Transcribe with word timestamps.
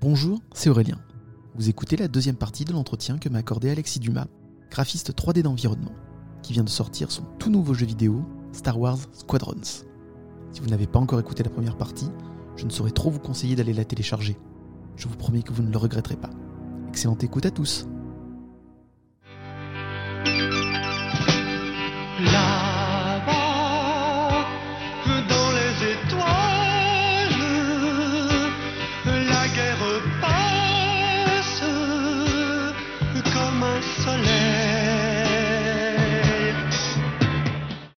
Bonjour, 0.00 0.40
c'est 0.52 0.70
Aurélien. 0.70 0.98
Vous 1.54 1.68
écoutez 1.68 1.96
la 1.96 2.08
deuxième 2.08 2.36
partie 2.36 2.64
de 2.64 2.72
l'entretien 2.72 3.18
que 3.18 3.28
m'a 3.28 3.38
accordé 3.38 3.70
Alexis 3.70 4.00
Dumas, 4.00 4.26
graphiste 4.70 5.12
3D 5.12 5.42
d'environnement, 5.42 5.92
qui 6.42 6.52
vient 6.52 6.64
de 6.64 6.68
sortir 6.68 7.10
son 7.10 7.22
tout 7.38 7.50
nouveau 7.50 7.74
jeu 7.74 7.86
vidéo, 7.86 8.24
Star 8.52 8.78
Wars 8.78 8.98
Squadrons. 9.12 9.54
Si 9.62 10.60
vous 10.60 10.68
n'avez 10.68 10.86
pas 10.86 10.98
encore 10.98 11.20
écouté 11.20 11.42
la 11.42 11.50
première 11.50 11.76
partie, 11.76 12.10
je 12.56 12.64
ne 12.64 12.70
saurais 12.70 12.90
trop 12.90 13.10
vous 13.10 13.20
conseiller 13.20 13.56
d'aller 13.56 13.72
la 13.72 13.84
télécharger. 13.84 14.36
Je 14.96 15.08
vous 15.08 15.16
promets 15.16 15.42
que 15.42 15.52
vous 15.52 15.62
ne 15.62 15.70
le 15.70 15.78
regretterez 15.78 16.16
pas. 16.16 16.30
Excellente 16.88 17.24
écoute 17.24 17.46
à 17.46 17.50
tous. 17.50 17.86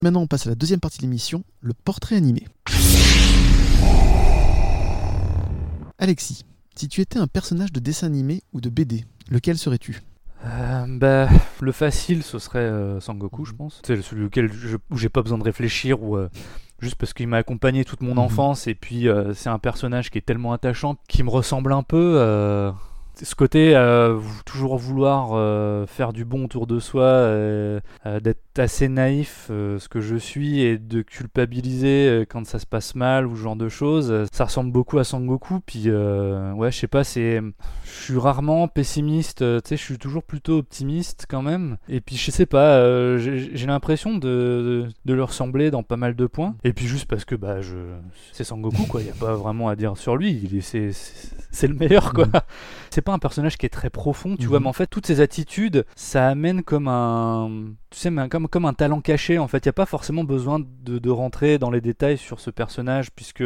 Maintenant, 0.05 0.21
on 0.21 0.27
passe 0.27 0.45
à 0.45 0.49
la 0.51 0.55
deuxième 0.55 0.79
partie 0.79 0.99
de 0.99 1.01
l'émission, 1.01 1.43
le 1.61 1.73
portrait 1.73 2.15
animé. 2.15 2.43
Alexis, 5.97 6.45
si 6.75 6.87
tu 6.87 7.01
étais 7.01 7.17
un 7.17 7.25
personnage 7.25 7.73
de 7.73 7.79
dessin 7.79 8.05
animé 8.05 8.43
ou 8.53 8.61
de 8.61 8.69
BD, 8.69 9.03
lequel 9.31 9.57
serais-tu? 9.57 10.03
Euh, 10.45 10.85
bah, 10.87 11.27
le 11.59 11.71
facile, 11.71 12.21
ce 12.21 12.37
serait 12.37 12.59
euh, 12.59 12.99
Sangoku, 12.99 13.45
je 13.45 13.53
pense. 13.53 13.81
C'est 13.83 13.99
celui 14.03 14.25
auquel 14.25 14.53
je- 14.53 14.77
où 14.91 14.97
j'ai 14.99 15.09
pas 15.09 15.23
besoin 15.23 15.39
de 15.39 15.43
réfléchir, 15.43 16.03
ou 16.03 16.17
euh, 16.17 16.29
juste 16.79 16.97
parce 16.97 17.11
qu'il 17.13 17.27
m'a 17.27 17.37
accompagné 17.37 17.83
toute 17.83 18.01
mon 18.01 18.11
Mhm. 18.13 18.19
enfance, 18.19 18.67
et 18.67 18.75
puis 18.75 19.07
euh, 19.09 19.33
c'est 19.33 19.49
un 19.49 19.57
personnage 19.57 20.11
qui 20.11 20.19
est 20.19 20.25
tellement 20.25 20.53
attachant, 20.53 20.97
qui 21.07 21.23
me 21.23 21.31
ressemble 21.31 21.73
un 21.73 21.81
peu. 21.81 22.21
Ce 23.21 23.35
côté, 23.35 23.75
euh, 23.75 24.19
toujours 24.45 24.77
vouloir 24.77 25.29
euh, 25.33 25.85
faire 25.85 26.11
du 26.13 26.25
bon 26.25 26.45
autour 26.45 26.67
de 26.67 26.79
soi, 26.79 27.03
euh, 27.03 27.79
euh, 28.05 28.19
d'être 28.19 28.39
assez 28.57 28.87
naïf, 28.87 29.45
ce 29.49 29.87
que 29.89 29.99
je 29.99 30.15
suis, 30.15 30.61
et 30.61 30.77
de 30.77 31.01
culpabiliser 31.01 32.25
quand 32.29 32.45
ça 32.45 32.57
se 32.57 32.65
passe 32.65 32.95
mal 32.95 33.27
ou 33.27 33.35
ce 33.35 33.41
genre 33.41 33.55
de 33.57 33.67
choses, 33.67 34.25
ça 34.31 34.45
ressemble 34.45 34.71
beaucoup 34.71 34.97
à 34.97 35.03
Sangoku. 35.03 35.59
Puis, 35.65 35.89
ouais, 35.91 36.71
je 36.71 36.77
sais 36.77 36.87
pas, 36.87 37.03
c'est. 37.03 37.41
Je 37.83 38.03
suis 38.11 38.17
rarement 38.17 38.69
pessimiste, 38.69 39.39
tu 39.39 39.69
sais, 39.69 39.75
je 39.75 39.81
suis 39.83 39.97
toujours 39.97 40.23
plutôt 40.23 40.59
optimiste 40.59 41.25
quand 41.29 41.41
même. 41.41 41.75
Et 41.89 41.99
puis, 41.99 42.15
je 42.15 42.31
sais 42.31 42.45
pas, 42.45 43.17
j'ai 43.17 43.67
l'impression 43.67 44.17
de, 44.17 44.87
de, 45.05 45.13
le 45.13 45.23
ressembler 45.23 45.69
dans 45.69 45.83
pas 45.83 45.97
mal 45.97 46.15
de 46.15 46.25
points. 46.25 46.55
Et 46.63 46.71
puis, 46.71 46.87
juste 46.87 47.07
parce 47.09 47.25
que, 47.25 47.35
bah, 47.35 47.59
je. 47.59 47.75
C'est 48.31 48.45
Sangoku, 48.45 48.83
quoi, 48.85 49.01
il 49.01 49.07
y 49.07 49.11
a 49.11 49.13
pas 49.13 49.35
vraiment 49.35 49.67
à 49.67 49.75
dire 49.75 49.97
sur 49.97 50.15
lui, 50.15 50.47
c'est- 50.61 50.91
c'est 51.51 51.67
le 51.67 51.73
meilleur, 51.75 52.13
quoi. 52.13 52.27
Mhm. 52.95 53.01
C'est 53.01 53.01
pas 53.01 53.13
un 53.13 53.19
personnage 53.19 53.57
qui 53.57 53.65
est 53.65 53.69
très 53.69 53.89
profond, 53.89 54.35
tu 54.37 54.43
Mhm. 54.43 54.49
vois, 54.49 54.59
mais 54.61 54.67
en 54.67 54.73
fait, 54.73 54.87
toutes 54.87 55.05
ces 55.05 55.19
attitudes, 55.19 55.85
ça 55.95 56.29
amène 56.29 56.63
comme 56.63 56.87
un. 56.87 57.49
Tu 57.89 57.99
sais, 57.99 58.09
mais 58.09 58.27
comme, 58.29 58.47
comme 58.47 58.65
un 58.65 58.73
talent 58.73 59.01
caché, 59.01 59.37
en 59.37 59.47
fait. 59.47 59.65
Il 59.65 59.67
n'y 59.67 59.71
a 59.71 59.73
pas 59.73 59.85
forcément 59.85 60.23
besoin 60.23 60.59
de, 60.59 60.97
de 60.99 61.09
rentrer 61.09 61.57
dans 61.59 61.71
les 61.71 61.81
détails 61.81 62.17
sur 62.17 62.39
ce 62.39 62.49
personnage, 62.51 63.11
puisque 63.11 63.43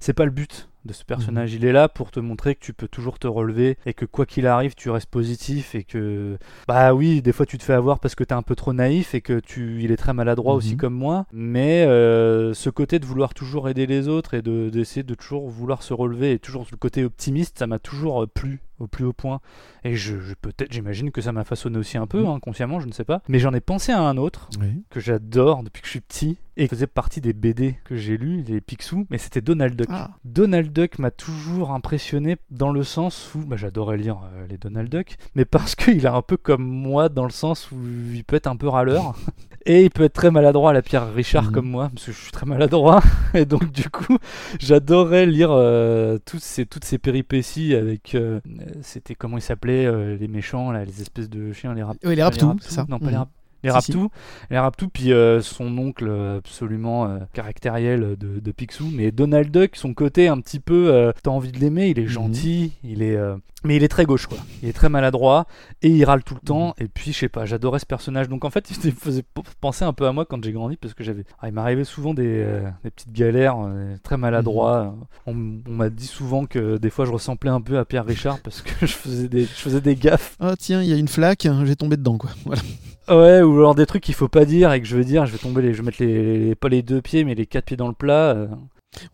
c'est 0.00 0.12
pas 0.12 0.24
le 0.26 0.30
but 0.30 0.68
de 0.86 0.94
ce 0.94 1.04
personnage. 1.04 1.52
Il 1.52 1.66
est 1.66 1.72
là 1.72 1.90
pour 1.90 2.10
te 2.10 2.20
montrer 2.20 2.54
que 2.54 2.60
tu 2.60 2.72
peux 2.72 2.88
toujours 2.88 3.18
te 3.18 3.26
relever 3.26 3.76
et 3.84 3.92
que 3.92 4.06
quoi 4.06 4.24
qu'il 4.24 4.46
arrive, 4.46 4.74
tu 4.74 4.88
restes 4.88 5.10
positif 5.10 5.74
et 5.74 5.84
que. 5.84 6.38
Bah 6.68 6.94
oui, 6.94 7.20
des 7.20 7.32
fois, 7.32 7.44
tu 7.46 7.58
te 7.58 7.62
fais 7.62 7.74
avoir 7.74 7.98
parce 8.00 8.14
que 8.14 8.24
t'es 8.24 8.32
un 8.34 8.40
peu 8.42 8.54
trop 8.54 8.72
naïf 8.72 9.14
et 9.14 9.20
que 9.20 9.40
tu. 9.40 9.82
Il 9.82 9.92
est 9.92 9.96
très 9.98 10.14
maladroit 10.14 10.54
aussi 10.54 10.72
Mhm. 10.72 10.76
comme 10.78 10.94
moi. 10.94 11.26
Mais 11.32 11.84
euh, 11.86 12.54
ce 12.54 12.70
côté 12.70 12.98
de 12.98 13.04
vouloir 13.06 13.34
toujours 13.34 13.68
aider 13.68 13.86
les 13.86 14.08
autres 14.08 14.32
et 14.34 14.40
de- 14.42 14.70
d'essayer 14.70 15.02
de, 15.02 15.14
toujours 15.14 15.48
vouloir 15.50 15.82
se 15.82 15.92
relever 15.92 16.32
et 16.32 16.38
toujours 16.38 16.66
le 16.70 16.76
côté 16.78 17.04
optimiste, 17.04 17.58
ça 17.58 17.66
m'a 17.66 17.78
toujours 17.78 18.22
euh, 18.22 18.26
plu 18.26 18.60
au 18.80 18.86
plus 18.86 19.04
haut 19.04 19.12
point. 19.12 19.40
Et 19.84 19.94
je, 19.96 20.18
je- 20.18 20.34
peut-être, 20.34 20.72
j'imagine 20.72 21.10
que 21.12 21.20
ça 21.20 21.32
m'a 21.32 21.44
façonné 21.44 21.78
aussi 21.78 21.96
un 21.98 22.06
peu, 22.06 22.20
Mhm. 22.22 22.26
hein, 22.44 22.80
je 22.80 22.86
ne 22.86 22.92
sais 22.92 23.04
pas. 23.04 23.22
Mais 23.28 23.38
j'en 23.38 23.52
ai 23.54 23.60
pensé 23.60 23.92
à 23.92 24.00
un 24.00 24.16
autre 24.16 24.48
Oui. 24.60 24.82
que 24.90 24.98
j'adore 25.00 25.62
depuis 25.62 25.80
que 25.82 25.86
je 25.86 25.90
suis 25.92 26.00
petit 26.00 26.38
et 26.56 26.64
qui 26.64 26.74
faisait 26.74 26.86
partie 26.86 27.20
des 27.20 27.32
BD 27.32 27.76
que 27.84 27.96
j'ai 27.96 28.16
lus, 28.16 28.42
les 28.42 28.60
Picsou, 28.60 29.06
mais 29.10 29.18
c'était 29.18 29.40
Donald 29.40 29.76
Duck. 29.76 29.88
Ah, 29.90 30.10
Donald 30.24 30.72
Duck 30.72 30.98
m'a 30.98 31.10
toujours 31.10 31.70
impressionné 31.70 32.36
dans 32.50 32.72
le 32.72 32.82
sens 32.82 33.34
où 33.34 33.38
bah, 33.46 33.56
j'adorais 33.56 33.96
lire 33.96 34.18
euh, 34.34 34.46
les 34.48 34.58
Donald 34.58 34.90
Duck, 34.90 35.16
mais 35.34 35.44
parce 35.44 35.74
qu'il 35.74 36.04
est 36.04 36.08
un 36.08 36.22
peu 36.22 36.36
comme 36.36 36.64
moi 36.64 37.08
dans 37.08 37.24
le 37.24 37.30
sens 37.30 37.70
où 37.70 37.76
il 38.12 38.24
peut 38.24 38.36
être 38.36 38.46
un 38.48 38.56
peu 38.56 38.68
râleur 38.68 39.14
et 39.66 39.84
il 39.84 39.90
peut 39.90 40.04
être 40.04 40.12
très 40.14 40.30
maladroit 40.30 40.70
à 40.70 40.72
la 40.72 40.82
Pierre 40.82 41.12
Richard 41.12 41.44
Mhm. 41.44 41.52
comme 41.52 41.68
moi 41.70 41.90
parce 41.94 42.06
que 42.06 42.12
je 42.12 42.18
suis 42.18 42.32
très 42.32 42.46
maladroit 42.46 43.02
et 43.34 43.44
donc 43.44 43.70
du 43.72 43.88
coup 43.90 44.16
j'adorais 44.58 45.26
lire 45.26 45.50
euh, 45.52 46.18
toutes 46.24 46.40
ces 46.42 46.66
toutes 46.66 46.84
ces 46.84 46.98
péripéties 46.98 47.74
avec 47.74 48.14
euh, 48.14 48.40
c'était 48.82 49.14
comment 49.14 49.36
ils 49.38 49.42
s'appelaient 49.42 49.86
euh, 49.86 50.16
les 50.16 50.28
méchants 50.28 50.70
là 50.72 50.84
les 50.84 51.00
espèces 51.02 51.28
de 51.30 51.52
chiens 51.52 51.74
les 51.74 51.82
rap 51.82 51.96
oui, 52.04 52.16
les 52.16 52.22
raptous, 52.22 52.56
c'est 52.62 52.72
ça 52.72 52.86
non 52.88 52.98
pas 52.98 53.06
Mhm. 53.06 53.10
les 53.12 53.16
rap 53.18 53.28
les 53.62 53.70
Si, 53.70 53.74
si. 53.74 54.10
Les 54.50 54.58
Raptous, 54.58 54.88
puis 54.88 55.12
euh, 55.12 55.40
son 55.40 55.76
oncle 55.78 56.06
euh, 56.08 56.38
absolument 56.38 57.06
euh, 57.06 57.18
caractériel 57.32 58.16
de, 58.18 58.40
de 58.40 58.52
Picsou, 58.52 58.90
mais 58.92 59.10
Donald 59.10 59.50
Duck, 59.50 59.76
son 59.76 59.94
côté 59.94 60.28
un 60.28 60.40
petit 60.40 60.60
peu, 60.60 60.92
euh, 60.92 61.12
t'as 61.22 61.30
envie 61.30 61.52
de 61.52 61.58
l'aimer, 61.58 61.88
il 61.88 61.98
est 61.98 62.02
Mhm. 62.02 62.08
gentil, 62.08 62.72
il 62.84 63.02
est, 63.02 63.18
mais 63.64 63.76
il 63.76 63.82
est 63.84 63.88
très 63.88 64.06
gauche 64.06 64.26
quoi, 64.26 64.38
il 64.62 64.68
est 64.68 64.72
très 64.72 64.88
maladroit 64.88 65.46
et 65.82 65.88
il 65.90 66.04
râle 66.04 66.24
tout 66.24 66.34
le 66.34 66.40
temps. 66.40 66.74
Mhm. 66.78 66.84
Et 66.84 66.88
puis 66.88 67.12
je 67.12 67.18
sais 67.18 67.28
pas, 67.28 67.44
j'adorais 67.46 67.78
ce 67.78 67.86
personnage, 67.86 68.28
donc 68.28 68.44
en 68.44 68.50
fait 68.50 68.70
il 68.70 68.86
me 68.86 68.90
faisait 68.92 69.24
penser 69.60 69.84
un 69.84 69.92
peu 69.92 70.06
à 70.06 70.12
moi 70.12 70.24
quand 70.24 70.42
j'ai 70.42 70.52
grandi 70.52 70.76
parce 70.76 70.94
que 70.94 71.04
j'avais, 71.04 71.24
ah, 71.40 71.48
il 71.48 71.54
m'arrivait 71.54 71.84
souvent 71.84 72.14
des, 72.14 72.44
des 72.84 72.90
petites 72.90 73.12
galères, 73.12 73.56
très 74.02 74.16
maladroit. 74.16 74.94
On, 75.26 75.32
m- 75.32 75.62
on 75.68 75.72
m'a 75.72 75.90
dit 75.90 76.06
souvent 76.06 76.46
que 76.46 76.78
des 76.78 76.90
fois 76.90 77.04
je 77.04 77.10
ressemblais 77.12 77.50
un 77.50 77.60
peu 77.60 77.78
à 77.78 77.84
Pierre 77.84 78.06
Richard 78.06 78.38
parce 78.40 78.62
que 78.62 78.70
je 78.86 78.92
faisais 78.94 79.28
des, 79.28 79.42
je 79.42 79.46
faisais 79.46 79.80
des 79.80 79.96
gaffes. 79.96 80.36
Ah 80.40 80.54
tiens, 80.58 80.82
il 80.82 80.88
y 80.88 80.92
a 80.92 80.96
une 80.96 81.08
flaque, 81.08 81.46
j'ai 81.64 81.76
tombé 81.76 81.96
dedans 81.96 82.16
quoi. 82.18 82.30
Voilà. 82.46 82.62
Ouais, 83.08 83.42
ou 83.50 83.58
alors 83.58 83.74
des 83.74 83.86
trucs 83.86 84.02
qu'il 84.02 84.14
faut 84.14 84.28
pas 84.28 84.44
dire 84.44 84.72
et 84.72 84.80
que 84.80 84.86
je 84.86 84.96
veux 84.96 85.04
dire, 85.04 85.26
je 85.26 85.32
vais 85.32 85.38
tomber, 85.38 85.62
les, 85.62 85.72
je 85.72 85.78
vais 85.78 85.86
mettre 85.86 86.02
les, 86.02 86.38
les- 86.48 86.54
pas 86.54 86.68
les 86.68 86.82
deux 86.82 87.00
pieds, 87.02 87.24
mais 87.24 87.34
les 87.34 87.46
quatre 87.46 87.66
pieds 87.66 87.76
dans 87.76 87.88
le 87.88 87.94
plat. 87.94 88.30
euh. 88.34 88.48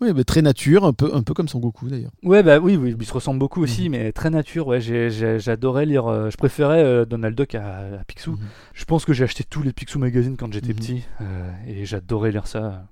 Oui, 0.00 0.10
bah, 0.14 0.24
très 0.24 0.40
nature, 0.40 0.84
un 0.86 0.94
peu, 0.94 1.10
un 1.14 1.22
peu 1.22 1.34
comme 1.34 1.48
Son 1.48 1.58
Goku 1.58 1.88
d'ailleurs. 1.88 2.10
Ouais, 2.22 2.42
bah 2.42 2.58
oui, 2.58 2.76
oui, 2.76 2.96
il 2.98 3.06
se 3.06 3.12
ressemble 3.12 3.38
beaucoup 3.38 3.62
aussi, 3.62 3.90
Mhm. 3.90 3.96
mais 3.96 4.12
très 4.12 4.30
nature. 4.30 4.66
Ouais, 4.68 4.80
j'adorais 4.80 5.84
lire. 5.84 6.06
euh, 6.06 6.30
je 6.30 6.36
préférais 6.38 6.82
euh, 6.82 7.04
Donald 7.04 7.36
Duck 7.36 7.54
à, 7.54 7.78
à 8.00 8.04
Picsou. 8.06 8.32
Mhm. 8.32 8.38
Je 8.72 8.84
pense 8.86 9.04
que 9.04 9.12
j'ai 9.12 9.24
acheté 9.24 9.44
tous 9.44 9.62
les 9.62 9.72
Picsou 9.74 9.98
magazines 9.98 10.36
quand 10.38 10.50
j'étais 10.52 10.68
Mhm. 10.68 10.74
petit 10.76 11.02
euh, 11.20 11.50
et 11.68 11.84
j'adorais 11.84 12.30
lire 12.32 12.46
ça. 12.46 12.86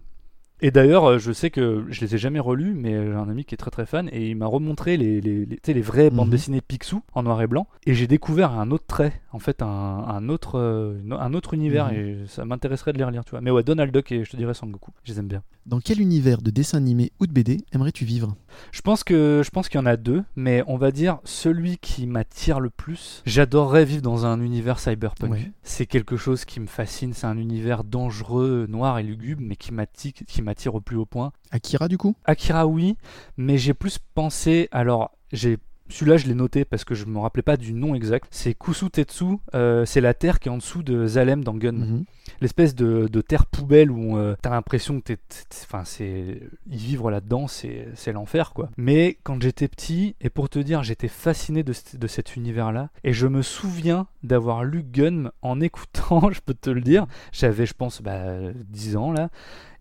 Et 0.67 0.71
d'ailleurs, 0.71 1.05
euh, 1.05 1.19
je 1.19 1.31
sais 1.31 1.51
que 1.51 1.85
je 1.91 2.01
les 2.01 2.15
ai 2.15 2.19
jamais 2.19 2.41
relus, 2.41 2.73
mais 2.75 2.93
j'ai 2.93 3.13
un 3.13 3.29
ami 3.29 3.45
qui 3.45 3.55
est 3.55 3.59
très 3.59 3.71
très 3.71 3.85
fan 3.85 4.09
et 4.11 4.31
il 4.31 4.35
m'a 4.35 4.47
remontré 4.47 4.97
les, 4.97 5.21
les, 5.21 5.81
vraies 5.83 6.09
bandes 6.09 6.29
Mhm. 6.29 6.33
dessinées 6.33 6.61
Picsou 6.63 7.03
en 7.13 7.23
noir 7.23 7.43
et 7.43 7.47
blanc. 7.47 7.67
Et 7.85 7.93
j'ai 7.93 8.07
découvert 8.07 8.53
un 8.53 8.71
autre 8.71 8.87
trait, 8.87 9.21
en 9.33 9.39
fait, 9.39 9.61
un, 9.61 9.67
un 9.67 10.29
autre, 10.31 10.59
euh, 10.59 10.99
un 11.11 11.35
autre 11.35 11.53
univers 11.53 11.89
Mhm. 11.93 11.95
et 11.95 12.17
ça 12.29 12.47
m'intéresserait 12.47 12.95
de 12.95 12.99
les 12.99 13.05
relire, 13.05 13.27
tu 13.27 13.33
vois. 13.33 13.43
Mais 13.43 13.51
ouais, 13.51 13.63
Donald 13.63 13.93
Duck 13.93 14.11
et 14.11 14.25
je 14.25 14.31
te 14.31 14.39
dirais 14.39 14.55
Sangoku, 14.55 14.91
je 15.05 15.13
les 15.13 15.19
aime 15.19 15.29
bien. 15.29 15.43
Dans 15.67 15.81
quel 15.81 16.01
univers 16.01 16.41
de 16.41 16.51
dessin 16.51 16.79
animé 16.79 17.13
ou 17.21 17.27
de 17.27 17.33
BD 17.33 17.59
aimerais-tu 17.73 18.07
vivre? 18.07 18.35
Je 18.73 18.81
pense 18.81 19.05
que 19.05 19.43
je 19.45 19.51
pense 19.51 19.69
qu'il 19.69 19.79
y 19.79 19.83
en 19.83 19.87
a 19.87 19.97
deux, 19.97 20.25
mais 20.37 20.63
on 20.67 20.77
va 20.77 20.91
dire 20.91 21.19
celui 21.25 21.79
qui 21.79 22.07
m'attire 22.07 22.61
le 22.61 22.71
plus. 22.71 23.23
J'adorerais 23.27 23.85
vivre 23.85 24.03
dans 24.03 24.27
un 24.27 24.41
univers 24.41 24.79
cyberpunk. 24.79 25.53
C'est 25.63 25.87
quelque 25.87 26.17
chose 26.17 26.45
qui 26.45 26.61
me 26.61 26.67
fascine. 26.67 27.13
C'est 27.15 27.27
un 27.27 27.39
univers 27.39 27.85
dangereux, 27.85 28.67
noir 28.69 28.99
et 28.99 29.03
lugubre, 29.03 29.43
mais 29.45 29.57
qui 29.57 29.73
m'attire, 29.73 30.13
qui 30.27 30.43
m'attire 30.43 30.75
au 30.75 30.81
plus 30.81 30.97
haut 30.97 31.07
point. 31.07 31.33
Akira 31.51 31.89
du 31.89 31.99
coup? 31.99 32.17
Akira, 32.25 32.67
oui, 32.67 32.97
mais 33.37 33.59
j'ai 33.59 33.75
plus 33.75 33.99
pensé. 33.99 34.69
Alors, 34.73 35.13
j'ai 35.33 35.59
celui-là, 35.89 36.17
je 36.17 36.27
l'ai 36.27 36.35
noté 36.35 36.65
parce 36.65 36.85
que 36.85 36.95
je 36.95 37.05
me 37.05 37.19
rappelais 37.19 37.43
pas 37.43 37.57
du 37.57 37.73
nom 37.75 37.95
exact. 37.95 38.27
C'est 38.31 38.55
Kusu 38.55 38.91
Tetsu. 38.91 39.25
euh, 39.55 39.85
c'est 39.85 40.01
la 40.01 40.15
terre 40.15 40.41
qui 40.41 40.49
est 40.49 40.53
en 40.53 40.57
dessous 40.57 40.83
de 40.83 41.07
Zalem 41.07 41.45
dans 41.45 41.55
Gun 41.55 41.73
Mhm. 41.73 42.05
l'espèce 42.41 42.75
de, 42.75 43.07
de 43.07 43.21
terre 43.21 43.45
poubelle 43.47 43.91
où 43.91 44.17
euh, 44.17 44.35
t'as 44.41 44.51
l'impression 44.51 44.99
que 45.01 45.05
t'es, 45.05 45.17
t'es- 45.17 45.45
enfin 45.65 45.85
c'est 45.85 46.41
y 46.71 46.77
vivre 46.77 47.11
là-dedans 47.11 47.47
c'est, 47.49 47.89
l'enfer 48.13 48.53
quoi. 48.55 48.71
Mais 48.79 49.19
quand 49.25 49.41
j'étais 49.43 49.69
petit 49.69 50.17
et 50.23 50.31
pour 50.31 50.49
te 50.49 50.59
dire 50.59 50.83
j'étais 50.83 51.09
fasciné 51.09 51.63
de, 51.63 51.75
de 51.99 52.07
cet 52.07 52.35
univers-là 52.37 52.89
et 53.05 53.13
je 53.13 53.27
me 53.27 53.43
souviens 53.43 54.07
d'avoir 54.23 54.65
lu 54.65 54.83
Gun 54.85 55.31
en 55.43 55.61
écoutant, 55.69 56.31
je 56.31 56.41
peux 56.41 56.55
te 56.55 56.71
le 56.71 56.81
dire, 56.81 57.07
j'avais 57.33 57.67
je 57.67 57.75
pense 57.75 58.01
bah, 58.01 58.25
10 58.71 58.97
ans 58.97 59.13
là 59.13 59.29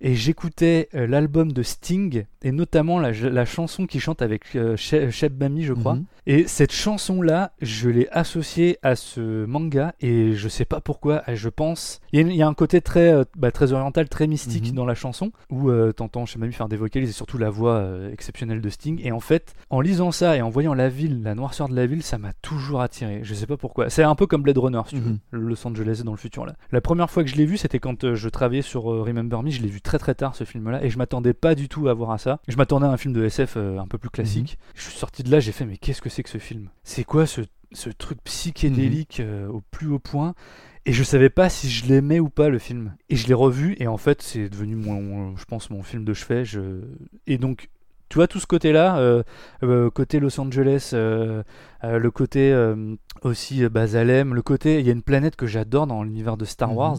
et 0.03 0.13
j'écoutais 0.15 0.89
euh, 0.93 1.07
l'album 1.07 1.51
de 1.51 1.63
Sting 1.63 2.25
et 2.43 2.51
notamment 2.51 2.99
la, 2.99 3.11
la 3.13 3.45
chanson 3.45 3.87
qu'il 3.87 4.01
chante 4.01 4.21
avec 4.21 4.55
euh, 4.55 4.75
She- 4.75 5.09
Sheb 5.09 5.39
Mami, 5.39 5.63
je 5.63 5.73
crois. 5.73 5.95
Mhm. 5.95 6.05
Et 6.27 6.45
cette 6.47 6.71
chanson-là, 6.73 7.51
je 7.61 7.89
l'ai 7.89 8.07
associée 8.11 8.77
à 8.81 8.95
ce 8.95 9.45
manga 9.45 9.93
et 10.01 10.33
je 10.33 10.47
sais 10.49 10.65
pas 10.65 10.81
pourquoi. 10.81 11.23
Je 11.33 11.47
pense 11.49 12.01
il 12.11 12.19
y 12.19 12.23
a, 12.23 12.27
il 12.27 12.35
y 12.35 12.41
a 12.41 12.47
un 12.47 12.53
côté 12.53 12.81
très 12.81 13.13
euh, 13.13 13.23
bah, 13.37 13.51
très 13.51 13.71
oriental, 13.73 14.07
très 14.09 14.27
mystique 14.27 14.69
Mhm. 14.69 14.75
dans 14.75 14.85
la 14.85 14.93
chanson 14.95 15.31
où 15.49 15.69
euh, 15.69 15.91
t'entends 15.93 16.25
Sheb 16.25 16.41
Mami 16.41 16.53
faire 16.53 16.67
des 16.69 16.75
vocalises 16.77 17.09
et 17.09 17.13
surtout 17.13 17.37
la 17.37 17.49
voix 17.49 17.87
exceptionnelle 18.11 18.59
de 18.61 18.69
Sting. 18.69 18.99
Et 19.03 19.11
en 19.13 19.19
fait, 19.21 19.53
en 19.69 19.79
lisant 19.81 20.11
ça 20.11 20.35
et 20.35 20.41
en 20.41 20.49
voyant 20.49 20.73
la 20.73 20.89
ville, 20.89 21.23
la 21.23 21.33
noirceur 21.35 21.69
de 21.69 21.75
la 21.75 21.85
ville, 21.85 22.03
ça 22.03 22.17
m'a 22.17 22.33
toujours 22.41 22.81
attiré. 22.81 23.21
Je 23.23 23.33
sais 23.33 23.47
pas 23.47 23.57
pourquoi. 23.57 23.89
C'est 23.89 24.03
un 24.03 24.15
peu 24.15 24.27
comme 24.27 24.41
Blade 24.43 24.57
Runner, 24.57 24.81
si 24.87 24.95
tu 24.95 25.01
Mhm. 25.01 25.17
veux, 25.31 25.39
Los 25.39 25.65
Angeles 25.67 26.01
dans 26.03 26.11
le 26.11 26.17
futur 26.17 26.45
là. 26.45 26.55
La 26.73 26.81
première 26.81 27.09
fois 27.09 27.23
que 27.23 27.29
je 27.29 27.35
l'ai 27.35 27.45
vu, 27.45 27.55
c'était 27.57 27.79
quand 27.79 28.13
je 28.15 28.29
travaillais 28.29 28.61
sur 28.61 28.83
Remember 28.83 29.41
Me. 29.43 29.49
Je 29.49 29.61
l'ai 29.61 29.69
vu 29.69 29.79
très 29.81 29.92
très 29.97 30.15
tard 30.15 30.35
ce 30.35 30.43
film-là 30.43 30.83
et 30.83 30.89
je 30.89 30.97
m'attendais 30.97 31.33
pas 31.33 31.55
du 31.55 31.69
tout 31.69 31.87
à 31.87 31.93
voir 31.93 32.11
à 32.11 32.17
ça. 32.17 32.39
Je 32.47 32.55
m'attendais 32.57 32.85
à 32.85 32.89
un 32.89 32.97
film 32.97 33.13
de 33.13 33.23
SF 33.23 33.55
euh, 33.57 33.79
un 33.79 33.87
peu 33.87 33.97
plus 33.97 34.09
classique. 34.09 34.57
Mhm. 34.59 34.71
Je 34.75 34.81
suis 34.89 34.97
sorti 34.99 35.23
de 35.23 35.31
là, 35.31 35.39
j'ai 35.39 35.51
fait 35.51 35.65
mais 35.65 35.77
qu'est-ce 35.77 36.01
que 36.01 36.09
c'est 36.09 36.23
que 36.23 36.29
ce 36.29 36.37
film? 36.37 36.69
C'est 36.83 37.03
quoi 37.03 37.25
ce, 37.25 37.41
ce 37.71 37.89
truc 37.89 38.19
psychédélique 38.23 39.19
Mhm. 39.19 39.25
euh, 39.27 39.47
au 39.49 39.61
plus 39.71 39.87
haut 39.87 39.99
point? 39.99 40.33
Et 40.85 40.91
je 40.91 41.03
savais 41.03 41.29
pas 41.29 41.47
si 41.49 41.69
je 41.69 41.85
l'aimais 41.87 42.19
ou 42.19 42.29
pas 42.29 42.49
le 42.49 42.59
film. 42.59 42.95
Et 43.09 43.15
je 43.15 43.27
l'ai 43.27 43.33
revu 43.33 43.75
et 43.79 43.87
en 43.87 43.97
fait 43.97 44.21
c'est 44.21 44.49
devenu 44.49 44.75
mon, 44.75 45.35
je 45.37 45.45
pense 45.45 45.69
mon 45.69 45.81
film 45.81 46.03
de 46.03 46.13
chevet. 46.13 46.43
Je... 46.43 46.81
Et 47.25 47.37
donc 47.37 47.69
tu 48.13 48.19
vois 48.19 48.27
tout 48.27 48.39
ce 48.39 48.45
côté-là, 48.45 48.97
euh, 48.99 49.23
euh, 49.63 49.89
côté 49.89 50.19
Los 50.19 50.39
Angeles, 50.39 50.91
euh, 50.93 51.41
le 51.81 52.11
côté 52.11 52.55
aussi 53.23 53.67
Bazalem, 53.67 54.35
le 54.35 54.43
côté, 54.43 54.79
il 54.79 54.85
y 54.85 54.89
a 54.89 54.93
une 54.93 55.01
planète 55.01 55.35
que 55.35 55.47
j'adore 55.47 55.87
dans 55.87 56.03
l'univers 56.03 56.37
de 56.37 56.45
Star 56.45 56.69
Mhm. 56.69 56.77
Wars, 56.77 56.97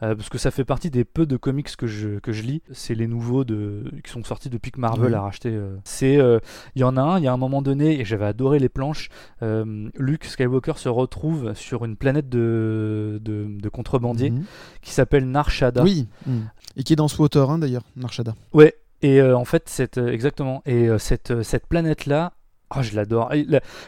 parce 0.00 0.30
que 0.30 0.38
ça 0.38 0.50
fait 0.50 0.64
partie 0.64 0.88
des 0.90 1.04
peu 1.04 1.26
de 1.26 1.36
comics 1.36 1.76
que 1.76 1.86
je, 1.86 2.18
que 2.18 2.32
je 2.32 2.42
lis. 2.44 2.62
C'est 2.72 2.94
les 2.94 3.06
nouveaux 3.06 3.44
de, 3.44 3.84
qui 4.02 4.10
sont 4.10 4.24
sortis 4.24 4.48
depuis 4.48 4.70
que 4.70 4.80
Marvel 4.80 5.14
a 5.14 5.20
racheté. 5.20 5.54
C'est, 5.84 6.14
il 6.14 6.80
y 6.80 6.84
en 6.84 6.96
a 6.96 7.02
un, 7.02 7.18
il 7.18 7.24
y 7.24 7.28
a 7.28 7.32
un 7.32 7.36
moment 7.36 7.60
donné, 7.60 8.00
et 8.00 8.06
j'avais 8.06 8.24
adoré 8.24 8.58
les 8.58 8.70
planches. 8.70 9.10
Luke 9.42 10.24
Skywalker 10.24 10.78
se 10.78 10.88
retrouve 10.88 11.52
sur 11.52 11.84
une 11.84 11.96
planète 11.96 12.30
de, 12.30 13.20
de, 13.22 13.46
de 13.50 13.68
contrebandiers 13.68 14.30
Mhm. 14.30 14.44
qui 14.80 14.92
s'appelle 14.92 15.28
Nar 15.30 15.50
Shaddaa. 15.50 15.82
Oui. 15.84 16.08
Mhm. 16.26 16.48
Et 16.76 16.82
qui 16.84 16.94
est 16.94 16.96
dans 16.96 17.06
Swatter, 17.08 17.44
hein, 17.50 17.58
d'ailleurs, 17.58 17.84
Narshada. 17.96 18.34
Ouais, 18.52 18.74
et 19.04 19.20
euh, 19.20 19.36
en 19.36 19.44
fait, 19.44 19.68
cette, 19.68 19.98
euh, 19.98 20.08
exactement. 20.08 20.62
Et 20.64 20.88
euh, 20.88 20.98
cette, 20.98 21.42
cette 21.42 21.66
planète-là, 21.66 22.32
ah, 22.76 22.82
je 22.82 22.94
l'adore. 22.96 23.32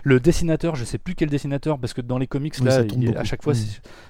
Le 0.03 0.21
dessinateur, 0.21 0.75
je 0.77 0.85
sais 0.85 0.99
plus 0.99 1.15
quel 1.15 1.29
dessinateur, 1.29 1.79
parce 1.79 1.93
que 1.95 2.01
dans 2.01 2.19
les 2.19 2.27
comics, 2.27 2.55
Oui, 2.61 2.67
là, 2.67 2.83
il 2.83 3.17
à 3.17 3.25
chaque 3.25 3.43
fois, 3.43 3.53
Mm. 3.53 3.57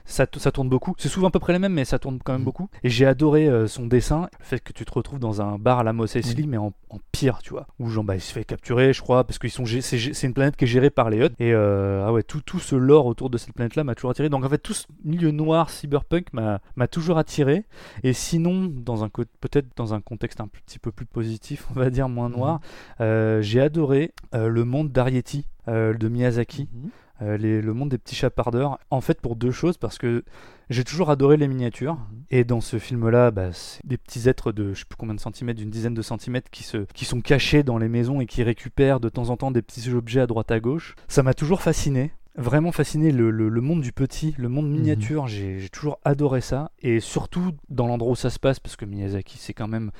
ça, 0.04 0.26
ça 0.36 0.52
tourne 0.52 0.68
beaucoup. 0.68 0.94
C'est 0.98 1.08
souvent 1.08 1.28
à 1.28 1.30
peu 1.30 1.38
près 1.38 1.52
les 1.52 1.58
mêmes, 1.58 1.72
mais 1.74 1.84
ça 1.84 1.98
tourne 1.98 2.18
quand 2.22 2.32
même 2.32 2.42
Mm. 2.42 2.44
beaucoup. 2.44 2.68
Et 2.84 2.88
j'ai 2.88 3.06
adoré 3.06 3.48
euh, 3.48 3.66
son 3.66 3.86
dessin, 3.86 4.28
le 4.38 4.44
fait 4.44 4.60
que 4.60 4.72
tu 4.72 4.84
te 4.84 4.92
retrouves 4.92 5.18
dans 5.18 5.40
un 5.42 5.58
bar 5.58 5.78
à 5.80 5.84
la 5.84 5.92
Mos 5.92 6.06
Eisley, 6.16 6.42
Oui. 6.42 6.46
mais 6.46 6.56
en, 6.56 6.72
en 6.90 6.98
pire, 7.12 7.38
tu 7.42 7.50
vois. 7.50 7.66
Où 7.78 7.88
genre, 7.88 8.04
bah, 8.04 8.14
il 8.14 8.20
se 8.20 8.32
fait 8.32 8.44
capturer, 8.44 8.92
je 8.92 9.00
crois, 9.02 9.24
parce 9.24 9.38
que 9.38 9.48
c'est 9.48 10.26
une 10.26 10.34
planète 10.34 10.56
qui 10.56 10.64
est 10.64 10.68
gérée 10.68 10.90
par 10.90 11.10
les 11.10 11.18
Hutt. 11.18 11.32
Et 11.38 11.52
euh, 11.52 12.04
ah 12.06 12.12
ouais, 12.12 12.22
tout, 12.22 12.40
tout 12.40 12.58
ce 12.58 12.74
lore 12.76 13.06
autour 13.06 13.30
de 13.30 13.38
cette 13.38 13.52
planète-là 13.54 13.84
m'a 13.84 13.94
toujours 13.94 14.10
attiré. 14.10 14.28
Donc 14.28 14.44
en 14.44 14.48
fait, 14.48 14.58
tout 14.58 14.74
ce 14.74 14.86
milieu 15.04 15.30
noir, 15.30 15.70
cyberpunk, 15.70 16.32
m'a 16.32 16.60
toujours 16.90 17.18
attiré. 17.18 17.64
Et 18.02 18.12
sinon, 18.12 18.64
dans 18.72 19.04
un 19.04 19.08
peut-être 19.08 19.66
dans 19.76 19.94
un 19.94 20.00
contexte 20.00 20.40
un 20.40 20.48
petit 20.48 20.78
peu 20.78 20.92
plus 20.92 21.06
positif, 21.06 21.66
on 21.74 21.78
va 21.78 21.90
dire 21.90 22.08
moins 22.08 22.28
noir, 22.28 22.60
euh, 23.00 23.40
j'ai 23.42 23.60
adoré 23.60 24.12
le 24.32 24.64
monde 24.66 24.92
d'Arietti 24.92 25.46
euh, 25.68 25.94
de 25.94 26.08
Miyazaki, 26.08 26.68
Mhm. 26.72 26.90
euh, 27.22 27.36
les- 27.38 27.60
le 27.62 27.72
monde 27.74 27.88
des 27.88 27.98
petits 27.98 28.14
chapardeurs. 28.14 28.78
En 28.90 29.00
fait, 29.00 29.20
pour 29.20 29.34
deux 29.36 29.50
choses, 29.50 29.78
parce 29.78 29.98
que 29.98 30.22
j'ai 30.70 30.84
toujours 30.84 31.10
adoré 31.10 31.36
les 31.36 31.48
miniatures. 31.48 31.94
Mhm. 31.94 32.22
Et 32.30 32.44
dans 32.44 32.60
ce 32.60 32.78
film-là, 32.78 33.30
bah, 33.30 33.52
c'est 33.52 33.84
des 33.86 33.96
petits 33.96 34.28
êtres 34.28 34.52
de 34.52 34.74
je 34.74 34.80
sais 34.80 34.84
plus 34.84 34.96
combien 34.96 35.14
de 35.14 35.20
centimètres, 35.20 35.58
d'une 35.58 35.70
dizaine 35.70 35.94
de 35.94 36.02
centimètres, 36.02 36.50
qui, 36.50 36.62
se, 36.62 36.78
qui 36.94 37.04
sont 37.04 37.20
cachés 37.20 37.62
dans 37.62 37.78
les 37.78 37.88
maisons 37.88 38.20
et 38.20 38.26
qui 38.26 38.42
récupèrent 38.42 39.00
de 39.00 39.08
temps 39.08 39.30
en 39.30 39.36
temps 39.36 39.50
des 39.50 39.62
petits 39.62 39.90
objets 39.90 40.20
à 40.20 40.26
droite 40.26 40.50
à 40.50 40.60
gauche. 40.60 40.94
Ça 41.08 41.22
m'a 41.22 41.34
toujours 41.34 41.62
fasciné. 41.62 42.12
Vraiment 42.38 42.70
fasciné 42.70 43.12
le, 43.12 43.30
le- 43.30 43.48
le 43.48 43.60
monde 43.62 43.80
du 43.80 43.92
petit, 43.92 44.34
le 44.36 44.50
monde 44.50 44.68
miniature, 44.70 45.26
j'ai 45.26 45.58
j'ai 45.58 45.70
toujours 45.70 45.98
adoré 46.04 46.42
ça. 46.42 46.70
Et 46.82 47.00
surtout 47.00 47.52
dans 47.70 47.86
l'endroit 47.86 48.12
où 48.12 48.16
ça 48.16 48.28
se 48.28 48.38
passe, 48.38 48.60
parce 48.60 48.76
que 48.76 48.84
Miyazaki, 48.84 49.38
c'est 49.38 49.54
quand 49.54 49.68
même, 49.68 49.90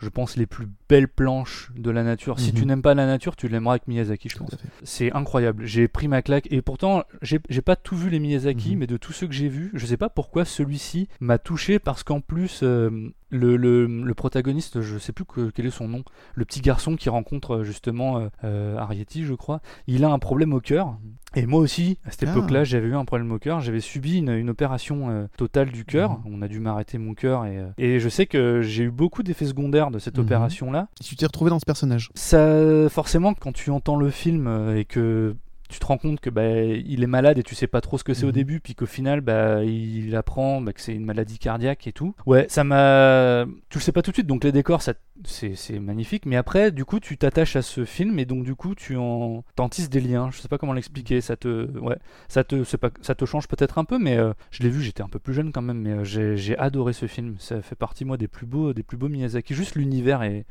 je 0.00 0.08
pense, 0.08 0.36
les 0.36 0.46
plus 0.46 0.68
belles 0.88 1.08
planches 1.08 1.70
de 1.76 1.90
la 1.90 2.02
nature. 2.02 2.38
Si 2.38 2.52
Mhm. 2.52 2.58
tu 2.58 2.66
n'aimes 2.66 2.82
pas 2.82 2.94
la 2.94 3.06
nature, 3.06 3.34
tu 3.36 3.48
l'aimeras 3.48 3.74
avec 3.74 3.88
Miyazaki, 3.88 4.28
je 4.28 4.36
pense. 4.38 4.50
C'est 4.82 5.12
incroyable. 5.12 5.64
J'ai 5.66 5.88
pris 5.88 6.06
ma 6.08 6.22
claque 6.22 6.46
et 6.50 6.62
pourtant 6.62 7.04
j'ai 7.22 7.40
j'ai 7.48 7.62
pas 7.62 7.76
tout 7.76 7.96
vu 7.96 8.10
les 8.10 8.18
Miyazaki, 8.18 8.72
Mhm. 8.72 8.78
mais 8.78 8.86
de 8.86 8.96
tous 8.96 9.12
ceux 9.12 9.26
que 9.26 9.32
j'ai 9.34 9.48
vus, 9.48 9.70
je 9.74 9.86
sais 9.86 9.96
pas 9.96 10.08
pourquoi 10.08 10.44
celui-ci 10.44 11.08
m'a 11.20 11.38
touché 11.38 11.78
parce 11.78 12.02
qu'en 12.02 12.20
plus 12.20 12.60
euh, 12.62 13.10
le, 13.30 13.56
le, 13.56 13.86
le 13.86 14.14
protagoniste, 14.14 14.80
je 14.80 14.98
sais 14.98 15.12
plus 15.12 15.24
que- 15.24 15.50
quel 15.50 15.66
est 15.66 15.70
son 15.70 15.88
nom, 15.88 16.04
le 16.34 16.44
petit 16.44 16.60
garçon 16.60 16.94
qui 16.96 17.08
rencontre 17.08 17.56
euh, 17.56 17.64
justement 17.64 18.18
euh, 18.18 18.28
euh, 18.44 18.76
Arietti, 18.78 19.24
je 19.24 19.34
crois, 19.34 19.60
il 19.86 20.04
a 20.04 20.10
un 20.10 20.18
problème 20.18 20.52
au 20.52 20.60
cœur. 20.60 20.96
Et 21.34 21.44
moi 21.44 21.60
aussi, 21.60 21.98
à 22.06 22.10
cette 22.12 22.28
Ah. 22.28 22.30
époque-là, 22.32 22.64
j'avais 22.64 22.86
eu 22.88 22.94
un 22.94 23.04
problème 23.04 23.30
au 23.32 23.38
cœur. 23.38 23.60
J'avais 23.60 23.80
subi 23.80 24.18
une, 24.18 24.30
une 24.30 24.48
opération 24.48 25.10
euh, 25.10 25.26
totale 25.36 25.70
du 25.70 25.84
cœur. 25.84 26.12
Mhm. 26.12 26.18
On 26.38 26.42
a 26.42 26.48
dû 26.48 26.60
m'arrêter 26.60 26.98
mon 26.98 27.14
cœur 27.14 27.44
et, 27.44 27.58
euh, 27.58 27.66
et 27.78 27.98
je 28.00 28.08
sais 28.08 28.26
que 28.26 28.62
j'ai 28.62 28.84
eu 28.84 28.90
beaucoup 28.90 29.22
d'effets 29.22 29.44
secondaires 29.46 29.90
de 29.90 29.98
cette 29.98 30.16
Mhm. 30.18 30.24
opération-là. 30.24 30.88
Et 31.00 31.04
tu 31.04 31.16
t'es 31.16 31.26
retrouvé 31.26 31.50
dans 31.50 31.58
ce 31.58 31.66
personnage? 31.66 32.10
Ça, 32.14 32.88
forcément, 32.88 33.34
quand 33.34 33.52
tu 33.52 33.70
entends 33.70 33.96
le 33.96 34.08
film 34.10 34.48
et 34.76 34.84
que 34.84 35.34
tu 35.68 35.78
te 35.78 35.86
rends 35.86 35.98
compte 35.98 36.20
que 36.20 36.30
bah, 36.30 36.46
il 36.62 37.02
est 37.02 37.06
malade 37.08 37.38
et 37.38 37.42
tu 37.42 37.54
sais 37.54 37.66
pas 37.66 37.80
trop 37.80 37.98
ce 37.98 38.04
que 38.04 38.14
c'est 38.14 38.24
au 38.24 38.28
Mhm. 38.28 38.32
début, 38.32 38.60
puis 38.60 38.74
qu'au 38.74 38.86
final, 38.86 39.20
bah, 39.20 39.64
il 39.64 40.14
apprend 40.16 40.60
bah, 40.60 40.72
que 40.72 40.80
c'est 40.80 40.94
une 40.94 41.04
maladie 41.04 41.38
cardiaque 41.38 41.86
et 41.86 41.92
tout. 41.92 42.14
Ouais, 42.26 42.46
ça 42.48 42.64
m'a. 42.64 43.44
Tu 43.68 43.78
le 43.78 43.82
sais 43.82 43.92
pas 43.92 44.02
tout 44.02 44.10
de 44.10 44.16
suite, 44.16 44.26
donc 44.26 44.44
les 44.44 44.52
décors, 44.52 44.82
ça, 44.82 44.94
c'est, 45.24 45.54
c'est 45.54 45.78
magnifique. 45.78 46.26
Mais 46.26 46.36
après, 46.36 46.70
du 46.70 46.84
coup, 46.84 47.00
tu 47.00 47.16
t'attaches 47.18 47.56
à 47.56 47.62
ce 47.62 47.84
film 47.84 48.18
et 48.18 48.24
donc 48.24 48.44
du 48.44 48.54
coup, 48.54 48.74
tu 48.74 48.96
en 48.96 49.44
t'en 49.56 49.68
tisses 49.68 49.90
des 49.90 50.00
liens. 50.00 50.30
Je 50.32 50.38
sais 50.40 50.48
pas 50.48 50.58
comment 50.58 50.72
l'expliquer. 50.72 51.20
Ça 51.20 51.36
te, 51.36 51.66
ouais, 51.78 51.96
ça 52.28 52.44
te, 52.44 52.64
c'est 52.64 52.78
pas, 52.78 52.90
ça 53.00 53.14
te 53.14 53.24
change 53.24 53.48
peut-être 53.48 53.78
un 53.78 53.84
peu, 53.84 53.98
mais 53.98 54.16
euh, 54.16 54.32
je 54.50 54.62
l'ai 54.62 54.70
vu, 54.70 54.82
j'étais 54.82 55.02
un 55.02 55.08
peu 55.08 55.18
plus 55.18 55.34
jeune 55.34 55.52
quand 55.52 55.62
même, 55.62 55.78
mais 55.80 55.90
euh, 55.90 56.04
j'ai, 56.04 56.36
j'ai 56.36 56.56
adoré 56.58 56.92
ce 56.92 57.06
film. 57.06 57.36
Ça 57.38 57.62
fait 57.62 57.74
partie 57.76 58.04
moi 58.04 58.16
des 58.16 58.28
plus 58.28 58.46
beaux, 58.46 58.72
des 58.72 58.82
plus 58.82 58.96
beaux 58.96 59.08
Miyazaki. 59.08 59.54
Juste 59.54 59.74
l'univers 59.74 60.22
est 60.22 60.44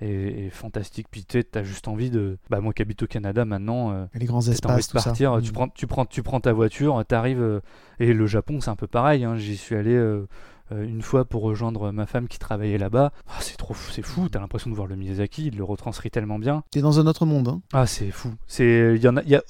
est 0.00 0.50
fantastique. 0.50 1.06
Puis 1.10 1.24
tu 1.24 1.44
t'as 1.44 1.62
juste 1.62 1.88
envie 1.88 2.10
de. 2.10 2.38
Bah, 2.50 2.60
moi 2.60 2.72
qui 2.72 2.82
habite 2.82 3.02
au 3.02 3.06
Canada 3.06 3.44
maintenant, 3.44 3.92
euh, 3.92 4.04
Et 4.14 4.18
les 4.18 4.26
grands 4.26 4.46
envie 4.74 4.82
de 4.86 4.86
tout 4.92 4.98
ça. 4.98 5.10
partir. 5.10 5.34
Mhm. 5.36 5.42
Tu, 5.42 5.52
prends, 5.52 5.68
tu, 5.68 5.86
prends, 5.86 6.06
tu 6.06 6.22
prends 6.22 6.40
ta 6.40 6.52
voiture, 6.52 7.02
t'arrives. 7.06 7.42
euh, 7.42 7.60
et 7.98 8.12
le 8.12 8.26
Japon, 8.26 8.60
c'est 8.60 8.70
un 8.70 8.76
peu 8.76 8.86
pareil. 8.86 9.24
hein. 9.24 9.36
J'y 9.36 9.56
suis 9.56 9.74
allé. 9.74 9.94
Euh, 10.72 10.84
une 10.84 11.02
fois 11.02 11.24
pour 11.24 11.42
rejoindre 11.42 11.90
ma 11.92 12.06
femme 12.06 12.28
qui 12.28 12.38
travaillait 12.38 12.78
là-bas, 12.78 13.12
Ah, 13.28 13.38
c'est 13.40 13.56
trop 13.56 13.74
fou, 13.74 13.90
c'est 13.92 14.02
fou, 14.02 14.28
t'as 14.28 14.40
l'impression 14.40 14.70
de 14.70 14.74
voir 14.74 14.86
le 14.88 14.96
Miyazaki, 14.96 15.46
il 15.46 15.56
le 15.56 15.64
retranscrit 15.64 16.10
tellement 16.10 16.38
bien. 16.38 16.62
T'es 16.70 16.80
dans 16.80 17.00
un 17.00 17.06
autre 17.06 17.26
monde. 17.26 17.48
Hein. 17.48 17.60
Ah, 17.72 17.86
c'est 17.86 18.10
fou. 18.10 18.30
C'est, 18.46 18.92
il 18.96 19.02
y 19.02 19.08
en 19.08 19.16
a, 19.16 19.22
y 19.24 19.34
a, 19.34 19.42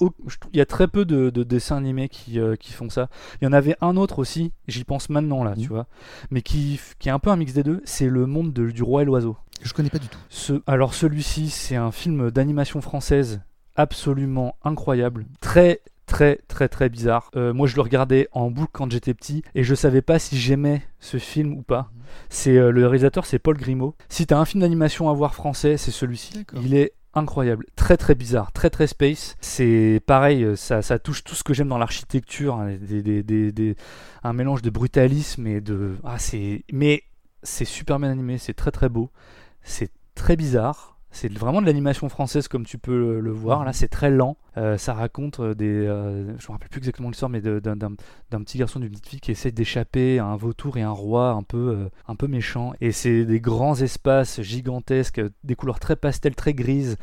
y 0.53 0.65
très 0.65 0.87
peu 0.87 1.05
de, 1.05 1.29
de 1.29 1.43
dessins 1.43 1.77
animés 1.77 2.09
qui, 2.09 2.39
euh, 2.39 2.55
qui 2.55 2.71
font 2.73 2.89
ça. 2.89 3.09
Il 3.41 3.45
y 3.45 3.47
en 3.47 3.53
avait 3.53 3.75
un 3.81 3.97
autre 3.97 4.19
aussi, 4.19 4.51
j'y 4.67 4.83
pense 4.83 5.09
maintenant 5.09 5.43
là, 5.43 5.51
Mhm. 5.55 5.61
tu 5.63 5.67
vois, 5.69 5.87
mais 6.31 6.41
qui, 6.41 6.79
qui 6.99 7.09
est 7.09 7.11
un 7.11 7.19
peu 7.19 7.29
un 7.29 7.35
mix 7.35 7.53
des 7.53 7.63
deux. 7.63 7.81
C'est 7.85 8.07
le 8.07 8.25
monde 8.25 8.53
de- 8.53 8.71
du 8.71 8.83
roi 8.83 9.01
et 9.01 9.05
l'oiseau. 9.05 9.37
Je 9.61 9.73
connais 9.73 9.89
pas 9.89 9.99
du 9.99 10.07
tout. 10.07 10.17
Ce, 10.29 10.61
alors 10.67 10.93
celui-ci, 10.93 11.49
c'est 11.49 11.75
un 11.75 11.91
film 11.91 12.31
d'animation 12.31 12.79
française 12.81 13.41
absolument 13.75 14.55
incroyable, 14.63 15.25
très 15.41 15.81
très 16.09 16.39
très 16.47 16.67
très 16.67 16.89
bizarre. 16.89 17.29
Euh, 17.35 17.53
moi, 17.53 17.67
je 17.67 17.75
le 17.75 17.81
regardais 17.81 18.27
en 18.31 18.49
boucle 18.51 18.71
quand 18.73 18.91
j'étais 18.91 19.13
petit 19.13 19.43
et 19.55 19.63
je 19.63 19.75
savais 19.75 20.01
pas 20.01 20.19
si 20.19 20.37
j'aimais 20.37 20.81
ce 20.99 21.17
film 21.17 21.53
ou 21.53 21.61
pas. 21.61 21.91
C'est 22.29 22.57
euh, 22.57 22.71
le 22.71 22.85
réalisateur, 22.87 23.25
c'est 23.25 23.39
Paul 23.39 23.57
Grimaud. 23.57 23.95
Si 24.09 24.25
t'as 24.25 24.37
un 24.37 24.45
film 24.45 24.61
d'animation 24.61 25.09
à 25.09 25.13
voir 25.13 25.35
français, 25.35 25.77
c'est 25.77 25.91
celui-ci. 25.91 26.33
Il 26.61 26.73
est 26.75 26.93
incroyable, 27.13 27.65
très 27.75 27.97
très 27.97 28.13
bizarre, 28.15 28.51
très 28.51 28.69
très 28.69 28.85
space. 28.87 29.35
C'est 29.41 29.99
pareil, 30.05 30.43
euh, 30.43 30.55
ça, 30.55 30.81
ça 30.81 30.99
touche 30.99 31.23
tout 31.23 31.35
ce 31.35 31.43
que 31.43 31.53
j'aime 31.53 31.67
dans 31.69 31.77
l'architecture, 31.79 32.55
hein, 32.55 32.75
des, 32.79 33.01
des- 33.01 33.23
des- 33.23 33.51
des- 33.51 33.75
un 34.23 34.33
mélange 34.33 34.61
de 34.61 34.69
brutalisme 34.69 35.47
et 35.47 35.59
de 35.61 35.95
ah 36.03 36.19
c'est 36.19 36.63
mais 36.71 37.03
c'est 37.41 37.65
super 37.65 37.99
bien 37.99 38.09
animé, 38.11 38.37
c'est 38.37 38.53
très 38.53 38.71
très 38.71 38.89
beau, 38.89 39.09
c'est 39.63 39.91
très 40.13 40.35
bizarre. 40.35 40.98
C'est 41.11 41.31
vraiment 41.33 41.59
de 41.61 41.65
l'animation 41.65 42.07
française 42.07 42.47
comme 42.47 42.65
tu 42.65 42.77
peux 42.77 43.19
le, 43.19 43.31
voir. 43.31 43.65
Là, 43.65 43.73
c'est 43.73 43.87
très 43.87 44.11
lent. 44.11 44.37
Euh, 44.57 44.77
ça 44.77 44.93
raconte 44.93 45.39
euh, 45.39 45.53
des. 45.55 45.65
euh, 45.67 46.37
je 46.37 46.47
me 46.47 46.51
rappelle 46.51 46.69
plus 46.69 46.79
exactement 46.79 47.09
l'histoire, 47.09 47.29
mais 47.29 47.41
d'un- 47.41 47.75
petit 48.43 48.57
garçon, 48.59 48.79
d'une 48.79 48.89
petite 48.89 49.07
fille 49.07 49.19
qui 49.19 49.31
essaie 49.31 49.51
d'échapper 49.51 50.19
à 50.19 50.25
un 50.25 50.35
vautour 50.35 50.77
et 50.77 50.81
un 50.83 50.91
roi 50.91 51.31
un 51.31 51.41
peu, 51.43 51.57
euh, 51.57 51.89
un 52.07 52.15
peu 52.15 52.27
méchant. 52.27 52.73
Et 52.79 52.91
c'est 52.91 53.25
des 53.25 53.39
grands 53.39 53.75
espaces 53.81 54.41
gigantesques, 54.41 55.21
des 55.43 55.55
couleurs 55.55 55.79
très 55.79 55.95
pastel, 55.95 56.35
très 56.35 56.53
grises. 56.53 56.97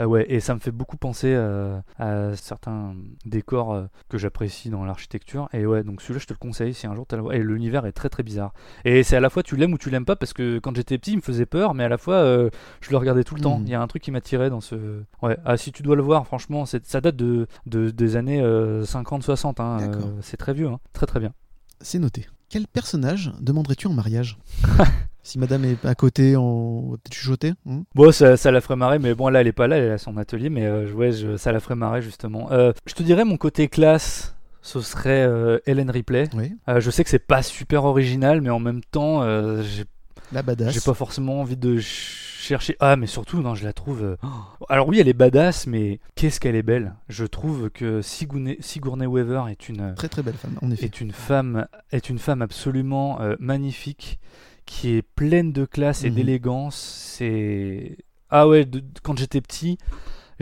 Euh, 0.00 0.04
ouais, 0.06 0.24
et 0.28 0.40
ça 0.40 0.54
me 0.54 0.60
fait 0.60 0.70
beaucoup 0.70 0.96
penser 0.96 1.32
euh, 1.34 1.78
à 1.98 2.34
certains 2.34 2.94
décors 3.26 3.72
euh, 3.74 3.84
que 4.08 4.18
j'apprécie 4.18 4.70
dans 4.70 4.84
l'architecture. 4.84 5.48
Et 5.52 5.66
ouais, 5.66 5.82
donc 5.84 6.00
celui-là, 6.00 6.20
je 6.20 6.26
te 6.26 6.32
le 6.32 6.38
conseille 6.38 6.72
si 6.74 6.86
un 6.86 6.94
jour 6.94 7.06
tu 7.06 7.16
vois. 7.16 7.34
Et 7.36 7.40
l'univers 7.40 7.84
est 7.86 7.92
très 7.92 8.08
très 8.08 8.22
bizarre. 8.22 8.52
Et 8.84 9.02
c'est 9.02 9.16
à 9.16 9.20
la 9.20 9.28
fois 9.30 9.42
tu 9.42 9.56
l'aimes 9.56 9.72
ou 9.74 9.78
tu 9.78 9.90
l'aimes 9.90 10.04
pas 10.04 10.16
parce 10.16 10.32
que 10.32 10.58
quand 10.58 10.74
j'étais 10.74 10.98
petit, 10.98 11.12
il 11.12 11.16
me 11.16 11.22
faisait 11.22 11.46
peur, 11.46 11.74
mais 11.74 11.84
à 11.84 11.88
la 11.88 11.98
fois 11.98 12.14
euh, 12.16 12.48
je 12.80 12.90
le 12.90 12.96
regardais 12.96 13.24
tout 13.24 13.34
le 13.34 13.40
temps. 13.42 13.58
Mhm. 13.58 13.66
Il 13.66 13.70
y 13.70 13.74
a 13.74 13.82
un 13.82 13.86
truc 13.86 14.02
qui 14.02 14.10
m'attirait 14.10 14.50
dans 14.50 14.60
ce. 14.60 15.02
Ouais, 15.22 15.36
ah, 15.44 15.56
si 15.56 15.72
tu 15.72 15.82
dois 15.82 15.96
le 15.96 16.02
voir, 16.02 16.26
franchement, 16.26 16.64
ça 16.66 17.00
date 17.00 17.16
de, 17.16 17.46
de- 17.66 17.90
des 17.90 18.16
années 18.16 18.40
50-60. 18.42 19.60
hein, 19.60 19.78
c'est 20.20 20.36
très 20.36 20.54
vieux, 20.54 20.68
hein. 20.68 20.78
très 20.92 21.06
très 21.06 21.20
bien. 21.20 21.32
C'est 21.80 21.98
noté. 21.98 22.26
Quel 22.52 22.66
personnage 22.66 23.32
demanderais-tu 23.40 23.86
en 23.86 23.94
mariage 23.94 24.36
Si 25.22 25.38
madame 25.38 25.64
est 25.64 25.82
à 25.86 25.94
côté, 25.94 26.36
on 26.36 26.90
peut-être 27.02 27.14
chuchoter. 27.14 27.54
hein? 27.66 27.84
Bon, 27.94 28.12
ça, 28.12 28.36
ça 28.36 28.50
la 28.50 28.60
ferait 28.60 28.76
marrer, 28.76 28.98
mais 28.98 29.14
bon, 29.14 29.28
là, 29.28 29.40
elle 29.40 29.46
est 29.46 29.52
pas 29.52 29.68
là, 29.68 29.76
elle 29.78 29.84
est 29.84 29.90
à 29.92 29.96
son 29.98 30.16
atelier, 30.18 30.50
mais 30.50 30.66
euh, 30.66 30.92
ouais, 30.92 31.12
je- 31.12 31.36
ça 31.38 31.50
la 31.50 31.60
ferait 31.60 31.76
marrer, 31.76 32.02
justement. 32.02 32.52
Euh, 32.52 32.72
je 32.86 32.92
te 32.92 33.02
dirais, 33.02 33.24
mon 33.24 33.36
côté 33.38 33.68
classe, 33.68 34.34
ce 34.60 34.80
serait 34.82 35.22
euh, 35.26 35.60
Helen 35.64 35.88
Ripley. 35.90 36.28
oui. 36.34 36.52
Euh, 36.68 36.80
je 36.80 36.90
sais 36.90 37.04
que 37.04 37.10
c'est 37.10 37.18
pas 37.26 37.42
super 37.42 37.84
original, 37.84 38.42
mais 38.42 38.50
en 38.50 38.58
même 38.58 38.82
temps, 38.90 39.22
j'ai 39.62 39.84
La 40.32 40.42
badass. 40.42 40.72
j'ai 40.74 40.80
pas 40.80 40.94
forcément 40.94 41.40
envie 41.40 41.56
de 41.56 41.74
ch- 41.74 42.38
chercher. 42.40 42.76
Ah, 42.80 42.96
mais 42.96 43.06
surtout, 43.06 43.40
non, 43.42 43.54
je 43.54 43.64
la 43.64 43.72
trouve. 43.72 44.02
euh, 44.02 44.16
oh. 44.22 44.64
Alors, 44.68 44.88
oui, 44.88 44.98
elle 44.98 45.08
est 45.08 45.12
badass, 45.12 45.66
mais 45.66 46.00
qu'est-ce 46.14 46.40
qu'elle 46.40 46.56
est 46.56 46.62
belle. 46.62 46.94
Je 47.08 47.24
trouve 47.24 47.70
que 47.70 48.00
Sigourney, 48.02 48.56
Sigourney 48.60 49.06
Weaver 49.06 49.44
est 49.50 49.68
une, 49.68 49.94
Très 49.94 50.08
très 50.08 50.22
belle 50.22 50.34
femme, 50.34 50.58
en 50.62 50.70
effet. 50.70 50.86
est 50.86 51.00
une 51.00 51.12
femme 51.12 51.66
est 51.90 52.08
une 52.08 52.18
femme 52.18 52.42
absolument 52.42 53.20
euh, 53.20 53.36
magnifique 53.38 54.18
qui 54.64 54.94
est 54.96 55.02
pleine 55.02 55.52
de 55.52 55.64
classe 55.64 56.04
et 56.04 56.08
Mhm. 56.10 56.14
d'élégance 56.16 56.76
c'est 57.16 57.96
ah 58.30 58.46
ouais 58.48 58.64
de- 58.64 58.82
quand 59.02 59.18
j'étais 59.18 59.40
petit 59.40 59.76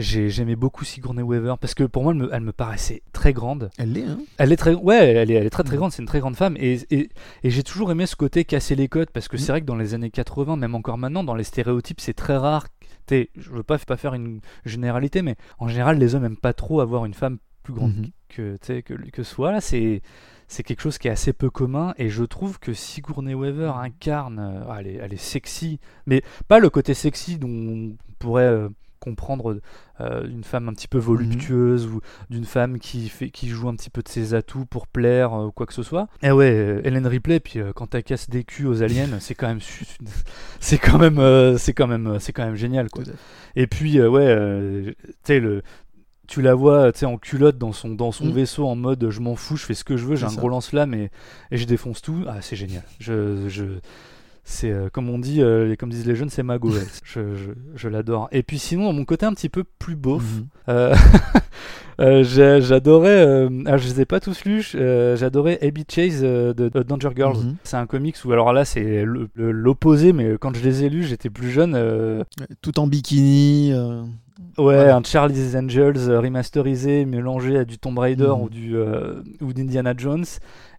j'ai- 0.01 0.29
j'aimais 0.29 0.55
beaucoup 0.55 0.83
Sigourney 0.83 1.21
Weaver 1.21 1.55
parce 1.59 1.73
que 1.73 1.83
pour 1.83 2.03
moi 2.03 2.11
elle 2.13 2.19
me, 2.19 2.29
elle 2.33 2.41
me 2.41 2.51
paraissait 2.51 3.01
très 3.13 3.31
grande 3.33 3.69
Elle 3.77 3.93
l'est, 3.93 4.03
hein 4.03 4.19
elle 4.37 4.51
est 4.51 4.57
très 4.57 4.73
ouais 4.73 5.13
elle 5.13 5.31
est, 5.31 5.35
elle 5.35 5.45
est 5.45 5.49
très 5.49 5.63
très 5.63 5.77
grande 5.77 5.91
c'est 5.91 6.01
une 6.01 6.07
très 6.07 6.19
grande 6.19 6.35
femme 6.35 6.55
et, 6.57 6.79
et, 6.91 7.09
et 7.43 7.49
j'ai 7.49 7.63
toujours 7.63 7.91
aimé 7.91 8.05
ce 8.05 8.15
côté 8.15 8.43
casser 8.45 8.75
les 8.75 8.87
codes 8.87 9.09
parce 9.11 9.27
que 9.27 9.37
Mhm. 9.37 9.41
c'est 9.41 9.51
vrai 9.51 9.61
que 9.61 9.65
dans 9.65 9.75
les 9.75 9.93
années 9.93 10.09
80 10.11 10.55
même 10.57 10.75
encore 10.75 10.97
maintenant 10.97 11.23
dans 11.23 11.35
les 11.35 11.43
stéréotypes 11.43 12.01
c'est 12.01 12.13
très 12.13 12.37
rare 12.37 12.67
T'sais, 13.07 13.29
je 13.35 13.49
veux 13.49 13.63
pas, 13.63 13.77
pas 13.79 13.97
faire 13.97 14.13
une 14.13 14.41
généralité 14.65 15.21
mais 15.21 15.35
en 15.57 15.67
général 15.67 15.97
les 15.97 16.13
hommes 16.15 16.25
aiment 16.25 16.37
pas 16.37 16.53
trop 16.53 16.81
avoir 16.81 17.05
une 17.05 17.13
femme 17.15 17.37
plus 17.63 17.73
grande 17.73 17.95
Mhm. 17.95 18.09
que, 18.29 18.57
que, 18.81 18.93
que 19.11 19.23
soi. 19.23 19.51
Là, 19.51 19.61
c'est, 19.61 20.01
c'est 20.47 20.63
quelque 20.63 20.81
chose 20.81 20.97
qui 20.97 21.07
est 21.07 21.11
assez 21.11 21.31
peu 21.33 21.49
commun 21.51 21.93
et 21.97 22.09
je 22.09 22.23
trouve 22.23 22.59
que 22.59 22.73
Sigourney 22.73 23.35
Weaver 23.35 23.73
incarne. 23.75 24.39
euh, 24.39 24.73
elle, 24.79 24.87
est, 24.87 24.93
elle 24.95 25.13
est 25.13 25.17
sexy, 25.21 25.79
mais 26.07 26.23
pas 26.47 26.57
le 26.59 26.69
côté 26.71 26.93
sexy 26.95 27.37
dont 27.37 27.49
on 27.49 27.95
pourrait 28.17 28.45
euh, 28.45 28.69
comprendre 29.01 29.59
euh, 29.99 30.25
une 30.27 30.45
femme 30.45 30.69
un 30.69 30.73
petit 30.73 30.87
peu 30.87 30.97
voluptueuse 30.97 31.87
ou 31.87 31.99
d'une 32.29 32.45
femme 32.45 32.79
qui, 32.79 33.09
fait, 33.09 33.29
qui 33.31 33.49
joue 33.49 33.67
un 33.67 33.75
petit 33.75 33.89
peu 33.89 34.01
de 34.01 34.07
ses 34.07 34.33
atouts 34.33 34.65
pour 34.65 34.87
plaire 34.87 35.33
euh, 35.33 35.47
ou 35.47 35.51
quoi 35.51 35.65
que 35.65 35.73
ce 35.73 35.83
soit. 35.83 36.07
Et 36.23 36.31
ouais, 36.31 36.51
euh, 36.51 36.81
Hélène 36.85 37.07
Ripley, 37.07 37.39
puis 37.39 37.59
euh, 37.59 37.73
quand 37.73 37.93
elle 37.95 38.03
casse 38.03 38.29
des 38.29 38.43
culs 38.45 38.67
aux 38.67 38.81
aliens, 38.83 39.19
c'est 39.19 39.35
quand 39.35 39.47
même. 39.47 39.59
C'est 40.59 40.77
quand 40.77 40.99
même, 40.99 41.17
euh, 41.19 41.57
c'est 41.57 41.73
quand 41.73 41.87
même, 41.87 42.17
c'est 42.19 42.31
quand 42.33 42.45
même 42.45 42.55
génial 42.55 42.89
quoi. 42.89 43.03
Et 43.55 43.65
puis, 43.67 43.99
euh, 43.99 44.07
ouais, 44.07 44.25
euh, 44.27 44.91
tu 45.01 45.13
sais, 45.23 45.39
le. 45.39 45.63
Tu 46.27 46.41
la 46.41 46.53
vois, 46.55 46.91
en 47.03 47.17
culotte 47.17 47.57
dans 47.57 47.73
son, 47.73 47.89
dans 47.89 48.13
son 48.13 48.27
Mm. 48.27 48.31
vaisseau 48.31 48.65
en 48.65 48.77
mode 48.77 49.09
je 49.09 49.19
m'en 49.19 49.35
fous, 49.35 49.57
je 49.57 49.65
fais 49.65 49.73
ce 49.73 49.83
que 49.83 49.97
je 49.97 50.05
veux, 50.05 50.15
j'ai 50.15 50.25
un 50.25 50.33
gros 50.33 50.47
lance-flamme 50.47 50.93
et, 50.93 51.11
et 51.51 51.57
je 51.57 51.65
défonce 51.65 52.01
tout. 52.01 52.23
Ah, 52.25 52.37
c'est 52.39 52.55
génial. 52.55 52.83
Je, 52.99 53.49
je, 53.49 53.65
c'est 54.43 54.71
euh, 54.71 54.89
comme 54.91 55.09
on 55.09 55.19
dit, 55.19 55.41
euh, 55.41 55.75
comme 55.77 55.89
disent 55.89 56.05
les 56.07 56.15
jeunes, 56.15 56.29
c'est 56.29 56.43
ma 56.43 56.57
go. 56.57 56.69
ouais. 56.71 56.79
je 57.03 57.35
je, 57.35 57.51
je 57.75 57.87
l'adore. 57.89 58.27
Et 58.31 58.43
puis 58.43 58.59
sinon, 58.59 58.91
mon 58.93 59.05
côté 59.05 59.25
un 59.25 59.33
petit 59.33 59.49
peu 59.49 59.63
plus 59.79 59.95
beauf, 59.95 60.23
Mhm. 60.23 60.47
euh, 60.69 60.95
euh, 61.99 62.59
j'adorais. 62.61 63.47
ah, 63.67 63.77
je 63.77 63.87
les 63.87 64.01
ai 64.01 64.05
pas 64.05 64.19
tous 64.19 64.43
lus. 64.45 64.71
j'adorais 64.73 65.59
Abby 65.65 65.85
Chase 65.89 66.21
de, 66.21 66.53
de 66.53 66.83
Danger 66.83 67.09
Girls. 67.15 67.37
Mhm. 67.37 67.55
C'est 67.63 67.77
un 67.77 67.85
comics 67.85 68.15
où 68.25 68.31
alors 68.31 68.53
là 68.53 68.65
c'est 68.65 69.05
l'opposé, 69.35 70.13
mais 70.13 70.37
quand 70.39 70.55
je 70.55 70.63
les 70.63 70.83
ai 70.83 70.89
lus, 70.89 71.03
j'étais 71.03 71.29
plus 71.29 71.51
jeune. 71.51 72.23
Tout 72.61 72.79
en 72.79 72.87
bikini. 72.87 73.73
Ouais, 74.57 74.75
Voilà. 74.75 74.97
un 74.97 75.03
Charlie's 75.03 75.55
Angels 75.55 76.09
euh, 76.09 76.19
remasterisé, 76.19 77.05
mélangé 77.05 77.57
à 77.57 77.65
du 77.65 77.77
Tomb 77.77 77.97
Raider 77.97 78.25
Mhm. 78.35 78.41
ou 78.41 78.49
du 78.49 78.75
euh, 78.75 79.21
ou 79.41 79.53
d'Indiana 79.53 79.93
Jones 79.97 80.25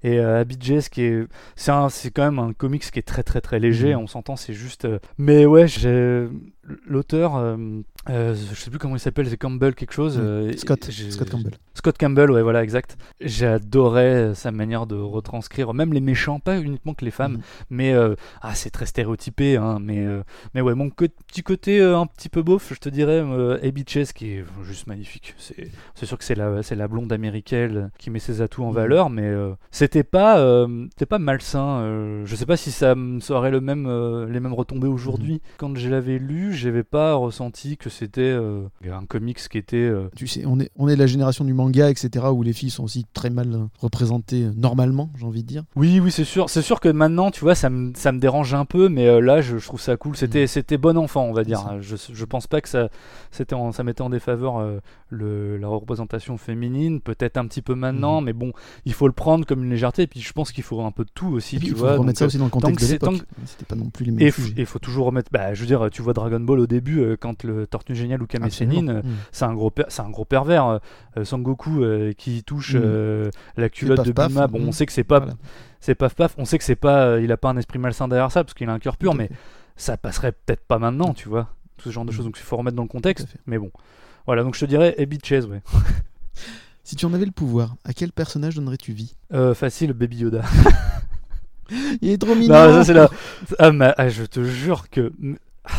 et 0.04 0.19
euh, 0.19 0.45
Chase 0.61 0.88
qui 0.88 1.02
est 1.02 1.25
c'est 1.88 2.11
quand 2.11 2.25
même 2.25 2.38
un 2.38 2.52
comics 2.52 2.83
qui 2.90 2.99
est 2.99 3.02
très 3.02 3.23
très 3.23 3.40
très 3.40 3.59
léger, 3.59 3.95
Mhm. 3.95 4.02
on 4.02 4.07
s'entend, 4.07 4.37
c'est 4.37 4.52
juste 4.52 4.85
euh, 4.85 4.99
mais 5.19 5.47
ouais, 5.47 5.66
j'ai 5.69 6.28
l'auteur 6.87 7.37
euh, 7.37 7.57
euh, 8.11 8.35
je 8.35 8.54
sais 8.61 8.71
plus 8.71 8.78
comment 8.78 8.97
il 8.97 9.00
s'appelle, 9.00 9.28
c'est 9.28 9.37
Campbell 9.37 9.75
quelque 9.75 9.92
chose 9.92 10.16
Oui, 10.19 10.25
euh, 10.25 10.57
Scott, 10.57 10.90
Scott 10.90 11.31
Campbell. 11.31 11.52
Scott 11.75 11.97
Campbell, 11.99 12.31
ouais, 12.31 12.42
voilà, 12.42 12.62
exact. 12.62 12.97
J'adorais 13.21 14.35
sa 14.35 14.52
manière 14.52 14.87
de 14.87 14.95
retranscrire, 14.97 15.75
même 15.75 15.92
les 15.92 16.00
méchants, 16.00 16.38
pas 16.38 16.59
uniquement 16.61 16.95
que 16.95 17.04
les 17.04 17.11
femmes, 17.11 17.35
Mhm. 17.35 17.40
mais 17.71 17.92
euh, 17.92 18.14
ah, 18.40 18.54
c'est 18.54 18.71
très 18.71 18.87
stéréotypé, 18.87 19.57
hein, 19.57 19.78
mais, 19.81 20.07
euh, 20.07 20.23
mais 20.54 20.61
ouais, 20.61 20.75
mon 20.75 20.90
petit 20.90 21.42
côté 21.42 21.81
euh, 21.81 21.99
un 21.99 22.07
petit 22.07 22.28
peu 22.28 22.42
beauf, 22.42 22.73
je 22.75 22.78
te 22.78 22.88
dirais, 22.88 23.21
euh, 23.25 23.59
Abby 23.62 23.85
Chase, 23.87 24.12
qui 24.12 24.33
est 24.35 24.45
juste 24.62 24.87
magnifique. 24.87 25.35
C'est 25.95 26.07
sûr 26.07 26.16
que 26.19 26.25
c'est 26.25 26.35
la, 26.37 26.61
la 26.71 26.88
blonde 26.88 27.12
américaine 27.12 27.90
qui 27.99 28.11
met 28.11 28.19
ses 28.21 28.40
atouts 28.40 28.62
en 28.64 28.69
Mhm. 28.71 28.75
valeur, 28.75 29.11
mais 29.11 29.26
euh, 29.26 29.52
c'était 29.71 30.04
pas, 30.04 30.38
euh, 30.38 30.87
c'était 30.92 31.07
pas 31.07 31.19
malsain. 31.19 31.81
euh, 31.83 32.23
je 32.26 32.37
sais 32.37 32.47
pas 32.47 32.57
si 32.57 32.71
ça, 32.71 32.95
ça 33.21 33.35
aurait 33.35 33.50
le 33.50 33.61
même, 33.61 33.87
euh, 33.88 34.26
les 34.28 34.40
mêmes 34.40 34.54
retombées 34.54 34.88
aujourd'hui. 34.88 35.40
Quand 35.59 35.75
je 35.76 35.88
l'avais 35.88 36.19
lu, 36.19 36.51
j'avais 36.52 36.82
pas 36.82 37.14
ressenti 37.14 37.76
que 37.76 37.90
c'était 37.90 38.21
euh, 38.23 38.62
un 38.90 39.04
comics 39.06 39.38
qui 39.49 39.59
était. 39.59 39.76
euh, 39.76 40.09
Tu 40.16 40.26
sais, 40.26 40.44
on 40.47 40.59
est, 40.61 40.71
on 40.76 40.88
est 40.88 40.94
de 40.94 40.99
la 41.00 41.06
génération 41.06 41.44
du 41.44 41.54
manga, 41.54 41.90
etc., 41.90 42.26
où 42.32 42.42
les 42.42 42.52
filles 42.52 42.71
sont 42.71 42.85
aussi 42.85 43.06
très 43.12 43.30
mal 43.30 43.68
représentées 43.80 44.44
euh, 44.44 44.52
normalement, 44.56 45.11
j'ai 45.18 45.25
envie 45.26 45.42
de 45.42 45.49
dire. 45.49 45.64
Oui, 45.76 46.00
oui, 46.00 46.11
c'est 46.11 46.25
sûr. 46.25 46.49
C'est 46.50 46.62
sûr 46.62 46.80
que 46.80 46.88
maintenant, 46.88 47.30
tu 47.30 47.40
vois, 47.40 47.54
ça 47.54 47.71
me, 47.71 47.92
ça 47.97 48.12
me 48.12 48.18
dérange 48.18 48.54
un 48.54 48.64
peu, 48.64 48.88
mais 48.88 49.06
euh, 49.06 49.21
là, 49.21 49.40
je, 49.40 49.59
je 49.59 49.66
trouve 49.66 49.80
ça 49.80 49.97
cool. 49.97 50.16
C'était, 50.16 50.47
c'était 50.47 50.78
bon 50.78 50.97
enfant, 50.97 51.25
on 51.25 51.32
va 51.32 51.44
dire. 51.44 51.80
Je, 51.80 51.97
je 52.12 52.25
pense 52.25 52.47
pas 52.47 52.61
que 52.61 52.68
ça, 52.68 52.88
c'était 53.30 53.54
en- 53.54 53.73
ça 53.73 53.82
mettait 53.85 54.02
en 54.02 54.11
défaveur 54.11 54.61
le, 55.09 55.56
la 55.59 55.68
représentation 55.68 56.37
féminine. 56.38 57.00
Peut-être 57.00 57.37
un 57.37 57.47
petit 57.47 57.62
peu 57.62 57.75
maintenant, 57.75 58.21
mais 58.21 58.32
bon, 58.32 58.52
il 58.85 58.92
faut 58.92 59.06
le 59.06 59.12
prendre 59.12 59.47
comme 59.47 59.64
une 59.64 59.71
légèreté. 59.71 60.02
Et 60.02 60.06
puis, 60.06 60.21
je 60.21 60.32
pense 60.32 60.52
qu'il 60.52 60.64
faut 60.64 60.80
un 60.82 60.90
peu 60.90 61.04
de 61.04 61.11
tout 61.14 61.28
aussi, 61.28 61.56
puis, 61.59 61.66
tu 61.68 61.73
il 61.73 61.76
faut 61.76 61.85
vois. 61.85 61.92
remettre 61.92 62.06
donc, 62.06 62.16
ça 62.18 62.26
aussi 62.26 62.38
dans 62.38 62.44
le 62.44 62.50
contexte 62.50 62.87
de 62.87 62.92
l'époque. 62.92 63.23
C'était 63.47 63.64
pas 63.64 63.75
non 63.76 63.90
plus 63.90 64.04
les 64.04 64.12
mêmes 64.12 64.23
et 64.26 64.32
il 64.56 64.66
faut 64.66 64.78
toujours 64.78 65.06
remettre. 65.06 65.30
Bah, 65.32 65.54
je 65.54 65.61
veux 65.61 65.66
dire, 65.66 65.88
tu 65.90 66.02
vois 66.02 66.12
Dragon 66.12 66.40
Ball 66.42 66.61
au 66.61 66.66
début, 66.66 67.00
euh, 67.00 67.16
quand 67.18 67.44
le 67.44 67.66
Tortue 67.66 67.94
Génial 67.94 68.22
ou 68.22 68.26
Kame. 68.26 68.49
Sennin, 68.50 68.88
euh, 68.88 69.02
Mhm. 69.02 69.14
c'est 69.32 69.44
un 69.44 69.54
gros, 69.54 69.72
c'est 69.88 70.02
un 70.02 70.11
gros 70.11 70.25
pervers. 70.25 70.66
euh, 71.16 71.25
Sangoku 71.25 71.82
euh, 71.82 72.12
qui 72.12 72.42
touche 72.42 72.72
euh, 72.75 73.30
la 73.56 73.68
culotte 73.68 74.04
de 74.04 74.12
Bulma. 74.12 74.46
Bon, 74.49 74.61
on 74.66 74.72
sait 74.72 74.87
que 74.87 74.92
c'est 74.92 75.04
pas, 75.04 75.25
c'est 75.80 75.94
paf 75.94 76.14
paf. 76.14 76.34
On 76.38 76.44
sait 76.44 76.58
que 76.58 76.64
c'est 76.64 76.76
pas, 76.76 77.18
il 77.20 77.30
a 77.32 77.37
pas 77.37 77.50
un 77.50 77.56
esprit 77.56 77.78
malsain 77.78 78.08
derrière 78.08 78.30
ça 78.32 78.44
parce 78.44 78.54
qu'il 78.54 78.68
a 78.68 78.72
un 78.72 78.78
cœur 78.78 78.96
pur, 78.96 79.14
mais 79.14 79.30
ça 79.76 79.96
passerait 79.96 80.32
peut-être 80.32 80.64
pas 80.66 80.78
maintenant, 80.78 81.14
tu 81.14 81.28
vois. 81.28 81.49
Tout 81.78 81.88
ce 81.88 81.94
genre 81.94 82.04
de 82.04 82.12
choses. 82.12 82.25
Donc 82.26 82.37
il 82.38 82.42
faut 82.42 82.56
remettre 82.56 82.76
dans 82.76 82.82
le 82.84 82.88
contexte. 82.88 83.26
Mais 83.46 83.58
bon, 83.58 83.70
voilà. 84.26 84.42
Donc 84.42 84.54
je 84.54 84.61
te 84.61 84.64
dirais 84.66 84.94
Abby 84.99 85.18
Chase, 85.22 85.46
ouais. 85.46 85.62
Si 86.84 86.96
tu 86.96 87.06
en 87.06 87.14
avais 87.14 87.25
le 87.26 87.30
pouvoir, 87.30 87.76
à 87.84 87.92
quel 87.92 88.11
personnage 88.11 88.56
donnerais-tu 88.56 88.92
vie? 88.92 89.14
Euh, 89.32 89.54
facile, 89.54 89.92
Baby 89.92 90.16
Yoda. 90.18 90.42
Il 92.02 92.11
est 92.11 92.18
trop 92.18 92.34
mignon 92.34 92.54
non, 92.54 92.72
ça 92.75 92.84
c'est 92.84 92.92
là. 92.92 93.08
Ah, 93.58 93.70
mais, 93.72 93.94
ah, 93.96 94.08
je 94.08 94.25
te 94.25 94.42
jure 94.44 94.90
que. 94.90 95.12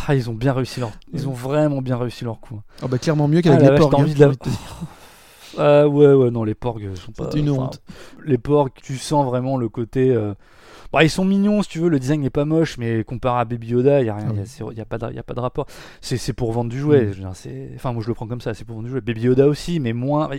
Ah, 0.07 0.15
ils 0.15 0.29
ont 0.29 0.33
bien 0.33 0.53
réussi 0.53 0.79
leur. 0.79 0.91
Ils 1.13 1.27
ont 1.27 1.33
vraiment 1.33 1.81
bien 1.81 1.97
réussi 1.97 2.23
leur 2.23 2.39
coup. 2.39 2.55
hein. 2.59 2.63
Ah 2.81 2.87
bah 2.87 2.97
clairement 2.97 3.27
mieux 3.27 3.41
qu'avec 3.41 3.59
Ah, 3.59 3.71
les 3.71 3.77
porcs. 3.77 3.93
hein, 3.93 4.03
envie 4.03 4.13
de 4.13 4.19
la-. 4.25 4.31
Ah 5.57 5.87
ouais, 5.87 6.11
ouais, 6.13 6.31
non, 6.31 6.43
les 6.43 6.55
porgs 6.55 6.81
sont 6.95 7.11
pas. 7.11 7.25
C'était 7.25 7.39
une 7.39 7.51
honte. 7.51 7.81
Les 8.25 8.37
porgs, 8.39 8.71
tu 8.81 8.97
sens 8.97 9.25
vraiment 9.25 9.57
le 9.57 9.69
côté. 9.69 10.09
euh, 10.09 10.33
Bah, 10.93 11.03
ils 11.03 11.09
sont 11.09 11.25
mignons, 11.25 11.63
si 11.63 11.69
tu 11.69 11.79
veux, 11.79 11.89
le 11.89 11.99
design 11.99 12.21
n'est 12.21 12.29
pas 12.29 12.45
moche, 12.45 12.77
mais 12.77 13.03
comparé 13.03 13.41
à 13.41 13.45
Baby 13.45 13.69
Yoda, 13.69 13.99
il 14.01 14.03
n'y 14.03 14.09
a, 14.09 14.15
rien- 14.15 14.27
Ah 14.29 14.81
a- 14.81 14.85
pas 14.85 14.97
de- 14.99 15.13
y 15.15 15.17
a 15.19 15.23
pas 15.23 15.33
de 15.33 15.39
rapport. 15.39 15.65
C'est 16.01 16.33
pour 16.33 16.51
vendre 16.51 16.69
du 16.69 16.79
jouet. 16.79 17.05
Mm. 17.19 17.25
Enfin, 17.75 17.91
moi 17.93 18.03
je 18.03 18.07
le 18.07 18.13
prends 18.13 18.27
comme 18.27 18.41
ça, 18.41 18.53
c'est 18.53 18.63
pour 18.63 18.75
vendre 18.75 18.85
du 18.85 18.91
jouet. 18.91 19.01
Baby 19.01 19.21
Yoda 19.21 19.47
aussi, 19.47 19.79
mais 19.79 19.91
moins. 19.93 20.29
a- 20.31 20.35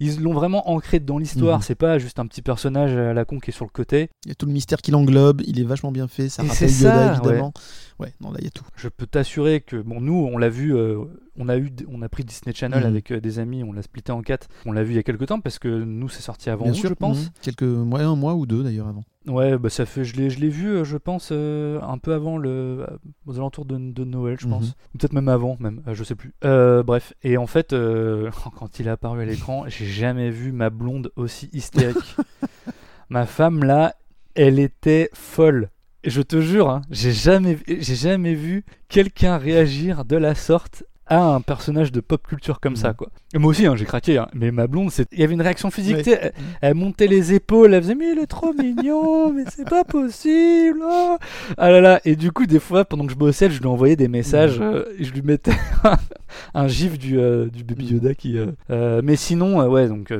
Ils 0.00 0.20
l'ont 0.22 0.32
vraiment 0.32 0.70
ancré 0.70 1.00
dans 1.00 1.18
l'histoire, 1.18 1.58
Mhm. 1.58 1.62
c'est 1.62 1.74
pas 1.74 1.98
juste 1.98 2.18
un 2.18 2.26
petit 2.26 2.40
personnage 2.42 2.96
à 2.96 3.12
la 3.12 3.24
con 3.26 3.38
qui 3.40 3.50
est 3.50 3.52
sur 3.52 3.66
le 3.66 3.70
côté. 3.70 4.08
Il 4.24 4.28
y 4.30 4.32
a 4.32 4.34
tout 4.34 4.46
le 4.46 4.52
mystère 4.52 4.78
qui 4.78 4.90
l'englobe, 4.90 5.42
il 5.46 5.60
est 5.60 5.64
vachement 5.64 5.92
bien 5.92 6.08
fait, 6.08 6.28
ça 6.30 6.42
Et 6.44 6.48
rappelle 6.48 6.70
c'est 6.70 6.84
Yoda 6.84 7.14
ça, 7.14 7.20
évidemment. 7.20 7.52
Ouais. 7.98 8.14
non 8.22 8.30
là 8.30 8.36
il 8.38 8.44
y 8.44 8.48
a 8.48 8.50
tout. 8.50 8.64
Je 8.76 8.88
peux 8.88 9.04
t'assurer 9.06 9.60
que, 9.60 9.76
bon, 9.76 10.00
nous, 10.00 10.14
on 10.32 10.38
l'a 10.38 10.48
vu, 10.48 10.74
euh, 10.74 11.04
on, 11.40 11.48
a 11.48 11.56
eu, 11.56 11.70
on 11.88 12.02
a 12.02 12.08
pris 12.08 12.22
Disney 12.24 12.54
Channel 12.54 12.80
Mhm. 12.80 12.86
avec 12.86 13.10
euh, 13.10 13.20
des 13.20 13.38
amis, 13.40 13.64
on 13.64 13.72
l'a 13.72 13.82
splitté 13.82 14.12
en 14.12 14.22
quatre. 14.22 14.46
On 14.66 14.70
l'a 14.72 14.84
vu 14.84 14.92
il 14.92 14.96
y 14.96 14.98
a 14.98 15.02
quelques 15.02 15.26
temps 15.26 15.40
parce 15.40 15.58
que 15.58 15.66
nous, 15.68 16.08
c'est 16.08 16.22
sorti 16.22 16.48
avant 16.50 16.64
bien 16.64 16.72
vous, 16.72 16.78
sûr, 16.78 16.88
je 16.90 16.94
pense. 16.94 17.18
mhm. 17.24 17.30
Quelques 17.42 17.62
mois, 17.64 18.00
un 18.02 18.14
mois 18.14 18.34
ou 18.34 18.46
deux 18.46 18.62
d'ailleurs 18.62 18.86
avant. 18.86 19.02
Ouais, 19.26 19.58
bah 19.58 19.68
ça 19.68 19.84
fait, 19.84 20.02
je 20.04 20.16
l'ai, 20.16 20.30
je 20.30 20.40
l'ai 20.40 20.48
vu, 20.48 20.68
euh, 20.68 20.84
je 20.84 20.96
pense, 20.96 21.28
euh, 21.32 21.78
un 21.82 21.98
peu 21.98 22.14
avant 22.14 22.38
le, 22.38 22.86
aux 23.26 23.36
alentours 23.36 23.64
de, 23.66 23.76
de 23.76 24.04
Noël, 24.04 24.36
je 24.40 24.46
pense, 24.46 24.64
Mhm. 24.68 24.72
ou 24.94 24.98
peut-être 24.98 25.12
même 25.12 25.28
avant, 25.28 25.56
même, 25.60 25.82
euh, 25.88 25.94
je 25.94 26.04
sais 26.04 26.14
plus. 26.14 26.32
Euh, 26.44 26.82
bref, 26.82 27.12
et 27.22 27.36
en 27.36 27.46
fait, 27.46 27.74
quand 28.58 28.78
il 28.78 28.86
est 28.86 28.90
apparu 28.90 29.22
à 29.22 29.24
l'écran, 29.24 29.64
j'ai 29.68 29.86
jamais 29.86 30.30
vu 30.30 30.52
ma 30.52 30.70
blonde 30.70 31.10
aussi 31.16 31.50
hystérique. 31.52 32.16
ma 33.10 33.26
femme 33.26 33.64
là, 33.64 33.94
elle 34.34 34.58
était 34.58 35.10
folle. 35.12 35.70
Et 36.02 36.08
je 36.10 36.22
te 36.22 36.40
jure, 36.40 36.70
hein, 36.70 36.80
j'ai 36.90 37.12
jamais, 37.12 37.58
j'ai 37.68 37.94
jamais 37.94 38.34
vu 38.34 38.64
quelqu'un 38.88 39.36
réagir 39.36 40.06
de 40.06 40.16
la 40.16 40.34
sorte 40.34 40.84
à 41.10 41.22
un 41.34 41.40
personnage 41.42 41.92
de 41.92 42.00
pop 42.00 42.26
culture 42.26 42.58
comme 42.60 42.76
ça, 42.76 42.88
Mhm. 42.90 42.94
quoi. 42.94 43.08
Et 43.34 43.38
moi 43.38 43.50
aussi, 43.50 43.66
hein, 43.66 43.76
j'ai 43.76 43.84
craqué, 43.84 44.16
hein, 44.16 44.28
mais 44.32 44.50
ma 44.52 44.66
blonde, 44.66 44.90
c'est- 44.90 45.08
il 45.12 45.18
y 45.20 45.24
avait 45.24 45.34
une 45.34 45.42
réaction 45.42 45.70
physique, 45.70 46.02
sais, 46.04 46.18
elle, 46.22 46.32
elle 46.62 46.74
montait 46.74 47.06
les 47.08 47.34
épaules, 47.34 47.74
elle 47.74 47.82
faisait 47.82 47.94
mais 47.94 48.12
il 48.12 48.18
est 48.18 48.26
trop 48.26 48.52
mignon, 48.54 49.32
mais 49.34 49.44
c'est 49.50 49.68
pas 49.68 49.84
possible. 49.84 50.80
oh. 50.82 51.16
Ah 51.58 51.70
là 51.70 51.80
là, 51.80 52.00
et 52.04 52.16
du 52.16 52.32
coup 52.32 52.46
des 52.46 52.60
fois 52.60 52.84
pendant 52.84 53.04
que 53.06 53.12
je 53.12 53.18
bossais, 53.18 53.50
je 53.50 53.60
lui 53.60 53.66
envoyais 53.68 53.96
des 53.96 54.08
messages, 54.08 54.58
Mhm. 54.58 54.64
euh, 54.66 54.84
et 54.98 55.04
je 55.04 55.12
lui 55.12 55.22
mettais 55.22 55.52
un 56.54 56.68
gif 56.68 56.98
du, 56.98 57.18
euh, 57.18 57.46
du 57.46 57.64
baby 57.64 57.86
Yoda 57.86 58.14
qui. 58.14 58.38
euh, 58.38 58.46
euh, 58.70 59.00
mais 59.04 59.16
sinon, 59.16 59.66
ouais, 59.68 59.88
donc 59.88 60.12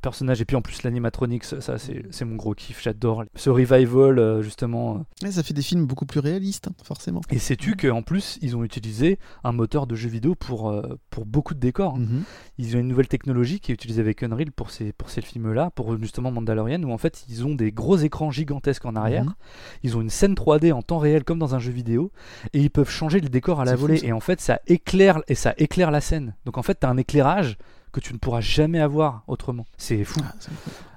personnage. 0.00 0.40
Et 0.40 0.44
puis 0.44 0.56
en 0.56 0.62
plus, 0.62 0.82
l'animatronics, 0.82 1.44
ça, 1.44 1.78
c'est 1.78 2.04
c'est 2.10 2.24
mon 2.24 2.36
gros 2.36 2.54
kiff, 2.54 2.82
j'adore. 2.82 3.24
Ce 3.34 3.50
revival, 3.50 4.18
euh, 4.18 4.42
justement. 4.42 5.04
Ouais, 5.22 5.30
ça 5.30 5.42
fait 5.42 5.54
des 5.54 5.62
films 5.62 5.86
beaucoup 5.86 6.06
plus 6.06 6.20
réalistes, 6.20 6.68
hein, 6.68 6.74
forcément. 6.82 7.20
Et 7.30 7.38
sais-tu 7.38 7.76
qu'en 7.76 8.02
plus, 8.02 8.38
ils 8.42 8.56
ont 8.56 8.64
utilisé 8.64 9.18
un 9.42 9.52
moteur 9.52 9.86
de 9.86 9.94
jeu 9.94 10.08
vidéo 10.08 10.34
pour, 10.34 10.70
euh, 10.70 10.98
pour 11.10 11.26
beaucoup 11.26 11.54
de 11.54 11.60
décors. 11.60 11.96
Mhm. 11.96 12.22
Ils 12.58 12.76
ont 12.76 12.80
une 12.80 12.88
nouvelle 12.88 13.08
technologie 13.08 13.60
qui 13.60 13.72
est 13.72 13.74
utilisée 13.74 14.00
avec 14.00 14.22
Unreal 14.22 14.52
pour 14.52 14.70
ces, 14.70 14.92
pour 14.92 15.10
ces 15.10 15.20
films-là, 15.20 15.70
pour 15.70 15.98
justement 15.98 16.30
Mandalorian, 16.30 16.82
où 16.82 16.92
en 16.92 16.98
fait, 16.98 17.24
ils 17.28 17.44
ont 17.44 17.54
des 17.54 17.72
gros 17.72 17.96
écrans 17.96 18.30
gigantesques 18.30 18.84
en 18.84 18.96
arrière. 18.96 19.24
Mhm. 19.24 19.34
Ils 19.82 19.96
ont 19.96 20.00
une 20.00 20.10
scène 20.10 20.34
3D 20.34 20.72
en 20.72 20.82
temps 20.82 20.98
réel, 20.98 21.24
comme 21.24 21.38
dans 21.38 21.54
un 21.54 21.58
jeu 21.58 21.72
vidéo, 21.72 22.12
et 22.52 22.60
ils 22.60 22.70
peuvent 22.70 22.90
changer 22.90 23.20
le 23.20 23.28
décor 23.28 23.60
à 23.60 23.64
la 23.64 23.76
fou, 23.76 23.82
volée. 23.82 24.00
et 24.04 24.12
en 24.12 24.20
fait, 24.20 24.40
ça 24.40 24.60
éclaire, 24.66 25.20
et 25.28 25.34
ça 25.34 25.54
éclaire 25.58 25.90
la 25.90 26.00
scène. 26.00 26.34
Donc 26.44 26.58
en 26.58 26.62
fait, 26.62 26.80
tu 26.80 26.86
as 26.86 26.90
un 26.90 26.96
éclairage 26.96 27.58
que 27.94 28.00
tu 28.00 28.12
ne 28.12 28.18
pourras 28.18 28.40
jamais 28.40 28.80
avoir 28.80 29.22
autrement. 29.28 29.66
C'est 29.78 30.04
fou. 30.04 30.20
Ah. 30.24 30.32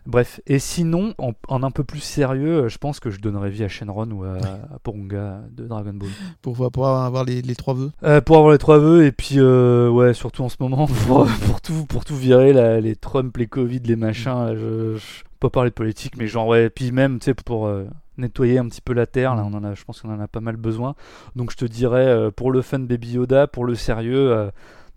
Bref, 0.07 0.39
et 0.47 0.57
sinon, 0.57 1.13
en, 1.17 1.33
en 1.49 1.63
un 1.63 1.71
peu 1.71 1.83
plus 1.83 1.99
sérieux, 1.99 2.63
euh, 2.63 2.69
je 2.69 2.77
pense 2.77 3.01
que 3.01 3.09
je 3.09 3.19
donnerais 3.19 3.49
vie 3.49 3.65
à 3.65 3.67
Shenron 3.67 4.09
ou 4.11 4.23
à, 4.23 4.37
à 4.37 4.79
Porunga 4.81 5.41
de 5.51 5.67
Dragon 5.67 5.93
Ball. 5.93 6.09
pour 6.41 6.71
pour 6.71 6.87
avoir 6.87 7.25
les, 7.25 7.41
les 7.41 7.55
trois 7.55 7.73
vœux. 7.73 7.91
Euh, 8.03 8.21
pour 8.21 8.37
avoir 8.37 8.53
les 8.53 8.57
trois 8.57 8.79
vœux, 8.79 9.05
et 9.05 9.11
puis, 9.11 9.35
euh, 9.37 9.89
ouais, 9.89 10.13
surtout 10.13 10.43
en 10.43 10.49
ce 10.49 10.55
moment, 10.61 10.87
pour, 11.07 11.27
pour 11.45 11.61
tout, 11.61 11.85
pour 11.85 12.05
tout 12.05 12.15
virer, 12.15 12.53
là, 12.53 12.79
les 12.79 12.95
Trump, 12.95 13.35
les 13.35 13.47
Covid, 13.47 13.79
les 13.79 13.97
machins, 13.97 14.45
là, 14.45 14.55
je, 14.55 14.95
je 14.95 15.23
peux 15.39 15.49
pas 15.49 15.49
parler 15.49 15.71
de 15.71 15.75
politique, 15.75 16.15
mais 16.17 16.27
genre, 16.27 16.47
ouais, 16.47 16.69
puis 16.69 16.93
même, 16.93 17.19
tu 17.19 17.25
sais, 17.25 17.33
pour 17.33 17.67
euh, 17.67 17.85
nettoyer 18.17 18.59
un 18.59 18.67
petit 18.67 18.81
peu 18.81 18.93
la 18.93 19.07
terre, 19.07 19.35
là, 19.35 19.43
on 19.45 19.53
en 19.53 19.63
a, 19.65 19.73
je 19.75 19.83
pense 19.83 20.01
qu'on 20.01 20.13
en 20.13 20.21
a 20.21 20.27
pas 20.29 20.39
mal 20.39 20.55
besoin. 20.55 20.95
Donc, 21.35 21.51
je 21.51 21.57
te 21.57 21.65
dirais, 21.65 22.07
euh, 22.07 22.31
pour 22.31 22.51
le 22.51 22.61
fun 22.61 22.79
Baby 22.79 23.11
Yoda, 23.13 23.47
pour 23.47 23.65
le 23.65 23.75
sérieux, 23.75 24.31
euh, 24.31 24.49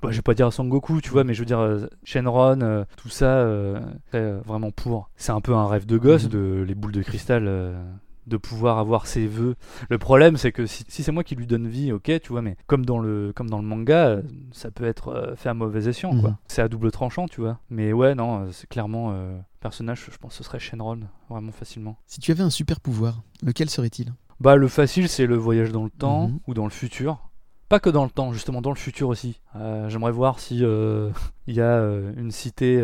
bah, 0.03 0.11
je 0.11 0.17
vais 0.17 0.23
pas 0.23 0.35
dire 0.35 0.53
Sangoku, 0.53 1.01
tu 1.01 1.11
vois, 1.11 1.25
mais 1.25 1.35
je 1.35 1.41
veux 1.41 1.47
dire 1.47 1.61
euh, 1.61 1.87
Shenron, 2.05 2.61
euh, 2.63 2.85
tout 2.97 3.09
ça, 3.09 3.27
euh, 3.27 3.81
vraiment 4.45 4.71
pour. 4.71 5.11
C'est 5.17 5.33
un 5.33 5.41
peu 5.41 5.55
un 5.55 5.67
rêve 5.69 5.87
de 5.87 5.99
gosse, 5.99 6.25
Mhm. 6.25 6.31
de 6.31 6.65
les 6.67 6.75
boules 6.75 6.93
de 6.93 7.03
cristal. 7.03 7.75
de 8.27 8.37
pouvoir 8.37 8.79
avoir 8.79 9.09
ses 9.09 9.27
vœux. 9.27 9.57
Le 9.89 9.99
problème, 9.99 10.37
c'est 10.37 10.53
que 10.53 10.65
si, 10.67 10.85
si 10.87 11.03
c'est 11.03 11.11
moi 11.11 11.25
qui 11.25 11.35
lui 11.35 11.49
donne 11.49 11.67
vie, 11.67 11.91
ok, 11.91 12.13
tu 12.23 12.29
vois, 12.29 12.43
mais 12.43 12.57
comme 12.69 12.85
dans 12.87 13.01
le, 13.01 13.33
comme 13.35 13.51
dans 13.51 13.59
le 13.59 13.65
manga, 13.67 14.19
ça 14.53 14.71
peut 14.71 14.85
être 14.85 15.33
fait 15.37 15.49
à 15.49 15.55
mauvais 15.55 15.89
escient, 15.89 16.11
quoi. 16.21 16.31
Mhm. 16.31 16.37
C'est 16.47 16.63
à 16.63 16.69
double 16.69 16.93
tranchant, 16.93 17.27
tu 17.27 17.41
vois. 17.41 17.59
Mais 17.71 17.93
ouais, 17.93 18.15
non, 18.15 18.47
c'est 18.53 18.69
clairement 18.69 19.13
personnage, 19.59 20.07
je 20.13 20.17
pense 20.19 20.33
que 20.33 20.37
ce 20.37 20.45
serait 20.45 20.61
Shenron, 20.61 21.01
vraiment 21.29 21.51
facilement. 21.51 21.97
Si 22.07 22.21
tu 22.21 22.31
avais 22.31 22.43
un 22.45 22.51
super 22.51 22.79
pouvoir, 22.79 23.23
lequel 23.43 23.69
serait-il? 23.69 24.13
Bah, 24.39 24.55
le 24.55 24.69
facile, 24.69 25.09
c'est 25.09 25.27
le 25.27 25.37
voyage 25.37 25.73
dans 25.73 25.83
le 25.85 25.91
temps 25.91 26.29
Mhm. 26.29 26.39
ou 26.47 26.55
dans 26.55 26.65
le 26.65 26.71
futur. 26.71 27.30
Pas 27.71 27.79
que 27.81 27.89
dans 27.89 28.03
le 28.05 28.11
temps, 28.11 28.33
justement, 28.33 28.61
dans 28.61 28.71
le 28.71 28.77
futur 28.77 29.09
aussi. 29.09 29.41
Euh, 29.57 29.89
J'aimerais 29.89 30.11
voir 30.11 30.41
si 30.41 30.59
euh, 30.65 31.09
il 31.47 31.55
y 31.55 31.61
a 31.61 31.65
euh, 31.79 32.13
une 32.17 32.33
cité 32.33 32.83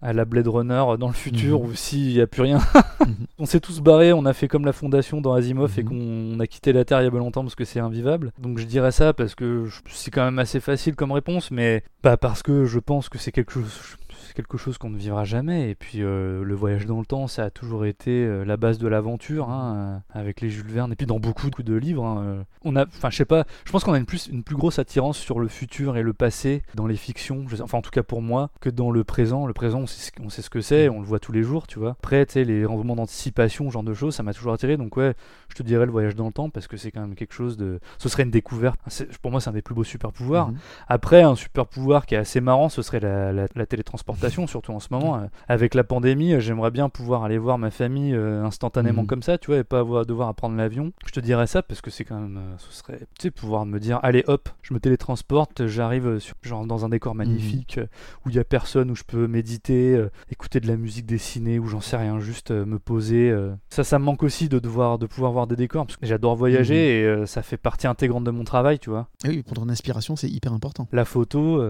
à 0.00 0.12
la 0.12 0.24
Blade 0.24 0.46
Runner 0.46 0.84
dans 0.98 1.08
le 1.08 1.12
futur 1.12 1.58
Mhm. 1.60 1.66
ou 1.66 1.74
s'il 1.74 2.08
n'y 2.14 2.20
a 2.20 2.26
plus 2.28 2.42
rien. 2.42 2.58
On 3.40 3.44
s'est 3.44 3.58
tous 3.60 3.80
barrés, 3.80 4.12
on 4.12 4.24
a 4.26 4.32
fait 4.32 4.46
comme 4.46 4.64
la 4.64 4.72
fondation 4.72 5.20
dans 5.20 5.32
Asimov 5.34 5.76
et 5.78 5.82
Mhm. 5.82 5.88
qu'on 5.88 6.36
on 6.36 6.40
a 6.40 6.46
quitté 6.46 6.72
la 6.72 6.84
Terre 6.84 7.00
il 7.02 7.04
y 7.04 7.08
a 7.08 7.10
pas 7.10 7.18
longtemps 7.18 7.42
parce 7.42 7.56
que 7.56 7.64
c'est 7.64 7.80
invivable. 7.80 8.30
Donc 8.38 8.58
je 8.58 8.64
dirais 8.66 8.92
ça 8.92 9.12
parce 9.12 9.34
que 9.34 9.66
c'est 9.88 10.10
quand 10.12 10.24
même 10.24 10.38
assez 10.38 10.60
facile 10.60 10.94
comme 10.94 11.10
réponse, 11.12 11.50
mais 11.50 11.82
bah 12.04 12.16
parce 12.16 12.42
que 12.44 12.64
je 12.66 12.78
pense 12.78 13.08
que 13.08 13.18
c'est 13.18 13.32
quelque 13.32 13.52
chose. 13.52 13.96
C'est 14.30 14.36
quelque 14.36 14.56
chose 14.58 14.78
qu'on 14.78 14.90
ne 14.90 14.96
vivra 14.96 15.24
jamais. 15.24 15.70
Et 15.70 15.74
puis 15.74 16.02
euh, 16.02 16.44
le 16.44 16.54
voyage 16.54 16.86
dans 16.86 17.00
le 17.00 17.04
temps 17.06 17.26
ça 17.26 17.44
a 17.46 17.50
toujours 17.50 17.84
été 17.84 18.24
euh, 18.24 18.44
la 18.44 18.56
base 18.56 18.78
de 18.78 18.86
l'aventure 18.86 19.50
hein, 19.50 19.74
euh, 20.14 20.18
avec 20.20 20.40
les 20.40 20.50
Jules 20.50 20.70
Verne 20.70 20.92
et 20.92 20.94
puis 20.94 21.06
dans 21.06 21.18
beaucoup 21.18 21.50
de 21.50 21.74
livres 21.74 22.04
hein, 22.04 22.44
on 22.62 22.76
a 22.76 22.84
enfin 22.86 23.10
je 23.10 23.16
sais 23.16 23.24
pas 23.24 23.44
je 23.64 23.72
pense 23.72 23.82
qu'on 23.82 23.92
a 23.92 23.98
une 23.98 24.06
plus 24.06 24.28
une 24.28 24.44
plus 24.44 24.54
grosse 24.54 24.78
attirance 24.78 25.18
sur 25.18 25.40
le 25.40 25.48
futur 25.48 25.96
et 25.96 26.02
le 26.02 26.12
passé 26.12 26.62
dans 26.76 26.86
les 26.86 26.94
fictions 26.96 27.44
sais- 27.48 27.60
enfin 27.60 27.78
en 27.78 27.82
tout 27.82 27.90
cas 27.90 28.02
pour 28.04 28.22
moi 28.22 28.50
que 28.60 28.70
dans 28.70 28.90
le 28.92 29.02
présent. 29.02 29.46
Le 29.46 29.52
présent 29.52 29.80
on 29.80 29.86
sait 29.88 30.00
ce, 30.00 30.10
on 30.24 30.30
sait 30.30 30.42
ce 30.42 30.50
que 30.50 30.60
c'est 30.60 30.88
on 30.88 31.00
le 31.00 31.06
voit 31.06 31.18
tous 31.18 31.32
les 31.32 31.42
jours 31.42 31.66
tu 31.66 31.78
vois. 31.80 31.96
Après 32.00 32.24
tu 32.26 32.34
sais 32.34 32.44
les 32.44 32.64
romans 32.64 32.94
d'anticipation 32.96 33.68
genre 33.70 33.82
de 33.82 33.94
choses 33.94 34.14
ça 34.14 34.22
m'a 34.22 34.32
toujours 34.32 34.52
attiré. 34.52 34.76
Donc 34.76 34.96
ouais 34.96 35.14
je 35.48 35.54
te 35.56 35.62
dirais 35.64 35.86
le 35.86 35.92
voyage 35.92 36.14
dans 36.14 36.26
le 36.26 36.32
temps 36.32 36.50
parce 36.50 36.68
que 36.68 36.76
c'est 36.76 36.92
quand 36.92 37.00
même 37.00 37.16
quelque 37.16 37.34
chose 37.34 37.56
de 37.56 37.80
ce 37.98 38.08
serait 38.08 38.22
une 38.22 38.30
découverte. 38.30 38.78
Pour 39.22 39.30
moi 39.32 39.40
c'est 39.40 39.50
un 39.50 39.54
des 39.54 39.62
plus 39.62 39.74
beaux 39.74 39.84
super 39.84 40.12
pouvoirs. 40.12 40.48
Mhm. 40.50 40.58
après, 40.88 41.22
un 41.22 41.34
super 41.34 41.66
pouvoir 41.66 42.06
qui 42.06 42.14
est 42.14 42.18
assez 42.18 42.40
marrant, 42.40 42.68
ce 42.68 42.82
serait 42.82 43.00
la, 43.00 43.32
la- 43.32 43.46
la 43.54 43.66
télétransportation, 43.66 44.19
surtout 44.28 44.72
en 44.72 44.80
ce 44.80 44.88
moment. 44.90 45.16
Euh, 45.16 45.26
avec 45.48 45.74
la 45.74 45.84
pandémie, 45.84 46.34
euh, 46.34 46.40
j'aimerais 46.40 46.70
bien 46.70 46.88
pouvoir 46.88 47.24
aller 47.24 47.38
voir 47.38 47.58
ma 47.58 47.70
famille 47.70 48.14
euh, 48.14 48.44
instantanément 48.44 49.02
Mhm. 49.02 49.06
comme 49.08 49.22
ça, 49.22 49.38
tu 49.38 49.46
vois, 49.50 49.58
et 49.58 49.64
pas 49.64 49.78
avoir, 49.80 50.04
devoir 50.06 50.28
apprendre 50.28 50.56
l'avion. 50.56 50.92
Je 51.06 51.12
te 51.12 51.20
dirais 51.20 51.46
ça 51.46 51.62
parce 51.62 51.80
que 51.80 51.90
c'est 51.90 52.04
quand 52.04 52.18
même, 52.20 52.40
ce 52.58 52.72
serait, 52.72 52.98
tu 53.18 53.22
sais, 53.22 53.30
pouvoir 53.30 53.66
me 53.66 53.78
dire, 53.78 53.98
allez 54.02 54.24
hop, 54.26 54.48
je 54.62 54.74
me 54.74 54.80
télétransporte, 54.80 55.66
j'arrive 55.66 56.18
sur, 56.18 56.34
genre 56.42 56.66
dans 56.66 56.84
un 56.84 56.88
décor 56.88 57.14
magnifique 57.14 57.78
euh, 57.78 57.86
où 58.26 58.30
il 58.30 58.34
y 58.34 58.38
a 58.38 58.44
personne, 58.44 58.90
où 58.90 58.94
je 58.94 59.04
peux 59.04 59.26
méditer, 59.26 60.02
écouter 60.30 60.60
de 60.60 60.66
la 60.68 60.76
musique 60.76 61.06
dessinée, 61.06 61.58
ou 61.58 61.66
j'en 61.66 61.80
sais 61.80 61.96
rien, 61.96 62.18
juste 62.20 62.50
me 62.50 62.78
poser. 62.78 63.34
Ça, 63.70 63.84
ça 63.84 63.98
me 63.98 64.04
manque 64.04 64.22
aussi 64.22 64.48
de 64.48 64.58
devoir, 64.58 64.98
de 64.98 65.06
pouvoir 65.06 65.32
voir 65.32 65.46
des 65.46 65.56
décors 65.56 65.86
parce 65.86 65.96
que 65.96 66.06
j'adore 66.06 66.36
voyager 66.36 66.70
Mhm. 67.16 67.22
et 67.22 67.26
ça 67.26 67.42
fait 67.42 67.56
partie 67.56 67.86
intégrante 67.86 68.24
de 68.24 68.30
mon 68.30 68.44
travail, 68.44 68.78
tu 68.78 68.90
vois. 68.90 69.08
Oui, 69.24 69.42
pour 69.42 69.54
ton 69.56 69.68
inspiration, 69.68 70.16
c'est 70.16 70.28
hyper 70.28 70.52
important. 70.52 70.88
La 70.92 71.04
photo, 71.04 71.62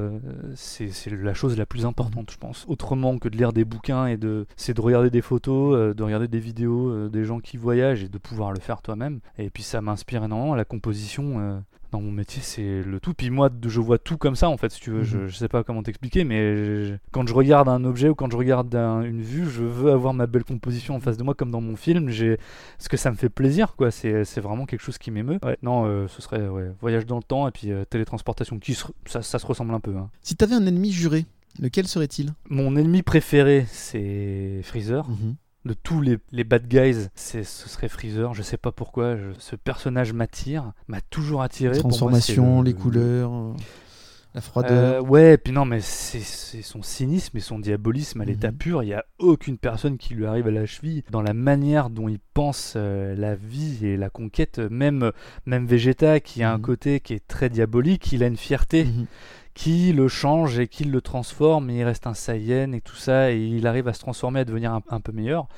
c'est 0.55 0.91
la 1.11 1.35
chose 1.35 1.57
la 1.57 1.67
plus 1.67 1.87
importante, 1.87 2.31
pense. 2.41 2.65
Autrement 2.69 3.19
que 3.19 3.29
de 3.29 3.37
lire 3.37 3.53
des 3.53 3.65
bouquins 3.65 4.07
et 4.07 4.17
de, 4.17 4.47
c'est 4.57 4.75
de 4.75 4.81
regarder 4.81 5.11
des 5.11 5.23
photos, 5.23 5.77
euh, 5.77 5.95
de 5.95 6.03
regarder 6.03 6.27
des 6.29 6.41
vidéos 6.41 6.89
euh, 6.91 7.09
des 7.09 7.25
gens 7.25 7.39
qui 7.41 7.57
voyagent 7.57 8.03
et 8.03 8.09
de 8.09 8.19
pouvoir 8.19 8.53
le 8.53 8.59
faire 8.61 8.83
toi-même. 8.83 9.21
Et 9.39 9.51
puis 9.51 9.63
ça 9.63 9.81
m'inspire 9.81 10.25
énormément. 10.25 10.55
La 10.55 10.65
composition 10.65 11.39
euh, 11.39 11.59
dans 11.93 12.01
mon 12.01 12.13
métier, 12.13 12.41
c'est 12.41 12.83
le 12.83 13.01
tout. 13.01 13.15
Puis 13.15 13.31
moi, 13.31 13.51
je 13.67 13.81
vois 13.81 13.99
tout 13.99 14.17
comme 14.17 14.37
ça 14.37 14.49
en 14.49 14.57
fait. 14.57 14.71
Si 14.71 14.81
tu 14.81 14.91
veux, 14.91 15.03
je, 15.03 15.19
Mhm. 15.19 15.27
je 15.27 15.37
sais 15.37 15.49
pas 15.49 15.65
comment 15.65 15.83
t'expliquer, 15.83 16.23
mais 16.23 16.57
je- 16.87 16.95
quand 17.11 17.27
je 17.27 17.35
regarde 17.35 17.69
un 17.69 17.83
objet 17.85 18.09
ou 18.09 18.15
quand 18.15 18.31
je 18.31 18.37
regarde 18.37 18.73
un- 18.77 19.03
une 19.03 19.23
vue, 19.23 19.45
je 19.51 19.65
veux 19.65 19.91
avoir 19.91 20.15
ma 20.15 20.29
belle 20.29 20.45
composition 20.45 20.95
en 20.95 21.01
face 21.01 21.17
de 21.17 21.25
moi, 21.25 21.35
comme 21.35 21.51
dans 21.51 21.61
mon 21.61 21.75
film. 21.75 22.09
J'ai, 22.09 22.39
parce 22.79 22.87
que 22.89 22.97
ça 22.97 23.11
me 23.11 23.17
fait 23.17 23.29
plaisir, 23.29 23.75
quoi. 23.75 23.91
C'est, 23.91 24.25
c'est 24.25 24.41
vraiment 24.41 24.67
quelque 24.67 24.83
chose 24.83 24.99
qui 24.99 25.11
m'émeut. 25.11 25.39
Ouais, 25.45 25.59
non, 25.63 25.85
euh, 25.87 26.07
ce 26.07 26.23
serait 26.23 26.49
ouais, 26.49 26.71
voyage 26.81 27.07
dans 27.07 27.17
le 27.17 27.25
temps 27.25 27.49
et 27.49 27.51
puis 27.51 27.73
euh, 27.73 27.85
télétransportation. 27.85 28.61
Qui 28.61 28.75
se- 28.75 28.87
ça, 29.07 29.21
ça 29.23 29.41
se 29.41 29.47
ressemble 29.47 29.75
un 29.75 29.81
peu. 29.81 29.97
hein. 29.97 30.11
Si 30.23 30.37
tu 30.37 30.45
avais 30.45 30.55
un 30.55 30.65
ennemi 30.67 30.93
juré, 30.93 31.27
lequel 31.59 31.87
serait-il? 31.87 32.33
Mon 32.49 32.77
ennemi 32.77 33.03
préféré, 33.03 33.67
c'est 33.71 34.61
Freezer. 34.63 35.09
Mhm. 35.09 35.35
De 35.67 35.75
tous 35.75 36.01
les, 36.01 36.17
les 36.33 36.45
bad 36.45 36.67
guys, 36.69 37.09
ce 37.15 37.43
serait 37.43 37.89
Freezer. 37.91 38.33
Je 38.33 38.41
sais 38.43 38.57
pas 38.57 38.73
pourquoi. 38.73 39.17
je- 39.17 39.39
ce 39.39 39.57
personnage 39.57 40.13
m'attire, 40.15 40.73
m'a 40.89 41.03
toujours 41.03 41.43
attiré. 41.43 41.75
Les 41.75 41.81
Pour 41.81 41.91
moi, 41.91 41.99
transformations, 41.99 42.59
c'est 42.61 42.65
le- 42.65 42.65
les 42.65 42.75
couleurs, 42.75 43.31
euh, 43.35 43.53
la 44.35 44.41
froideur. 44.41 45.03
Euh, 45.05 45.07
ouais, 45.07 45.37
puis 45.37 45.53
non, 45.53 45.67
mais 45.67 45.81
c'est, 45.83 46.63
son 46.63 46.81
cynisme 46.83 47.37
et 47.37 47.41
son 47.41 47.59
diabolisme 47.59 48.23
à 48.23 48.25
l'état 48.25 48.53
Mhm. 48.53 48.57
pur. 48.57 48.83
Il 48.83 48.87
n'y 48.87 48.95
a 48.95 49.05
aucune 49.19 49.59
personne 49.59 49.99
qui 49.99 50.15
lui 50.15 50.25
arrive 50.25 50.47
à 50.47 50.51
la 50.51 50.65
cheville 50.65 51.03
dans 51.11 51.21
la 51.21 51.35
manière 51.35 51.91
dont 51.91 52.09
il 52.09 52.21
pense 52.33 52.73
euh, 52.77 53.15
la 53.15 53.35
vie 53.35 53.85
et 53.85 53.97
la 53.99 54.09
conquête. 54.09 54.61
Même, 54.71 55.13
même 55.45 55.67
Vegeta, 55.67 56.21
qui 56.21 56.43
a 56.43 56.53
un 56.55 56.57
Mhm. 56.57 56.63
côté 56.63 57.01
qui 57.01 57.13
est 57.13 57.27
très 57.29 57.51
diabolique, 57.51 58.13
il 58.13 58.23
a 58.23 58.29
une 58.29 58.39
fierté. 58.39 58.87
Qui 59.55 59.93
le 59.93 60.09
change 60.09 60.59
et 60.59 60.69
qui 60.69 60.85
le 60.85 61.01
transforme. 61.01 61.71
Et 61.71 61.79
il 61.79 61.85
reste 61.85 62.07
un 62.07 62.15
Saiyan 62.15 62.73
et 62.73 62.81
tout 62.81 62.97
ça. 62.97 63.33
Et 63.33 63.39
il 63.45 63.67
arrive 63.67 63.89
à 63.89 63.93
se 63.93 64.01
transformer, 64.01 64.41
à 64.41 64.45
devenir 64.45 64.73
un, 64.73 64.83
un 64.91 65.01
peu 65.01 65.13
meilleur. 65.13 65.49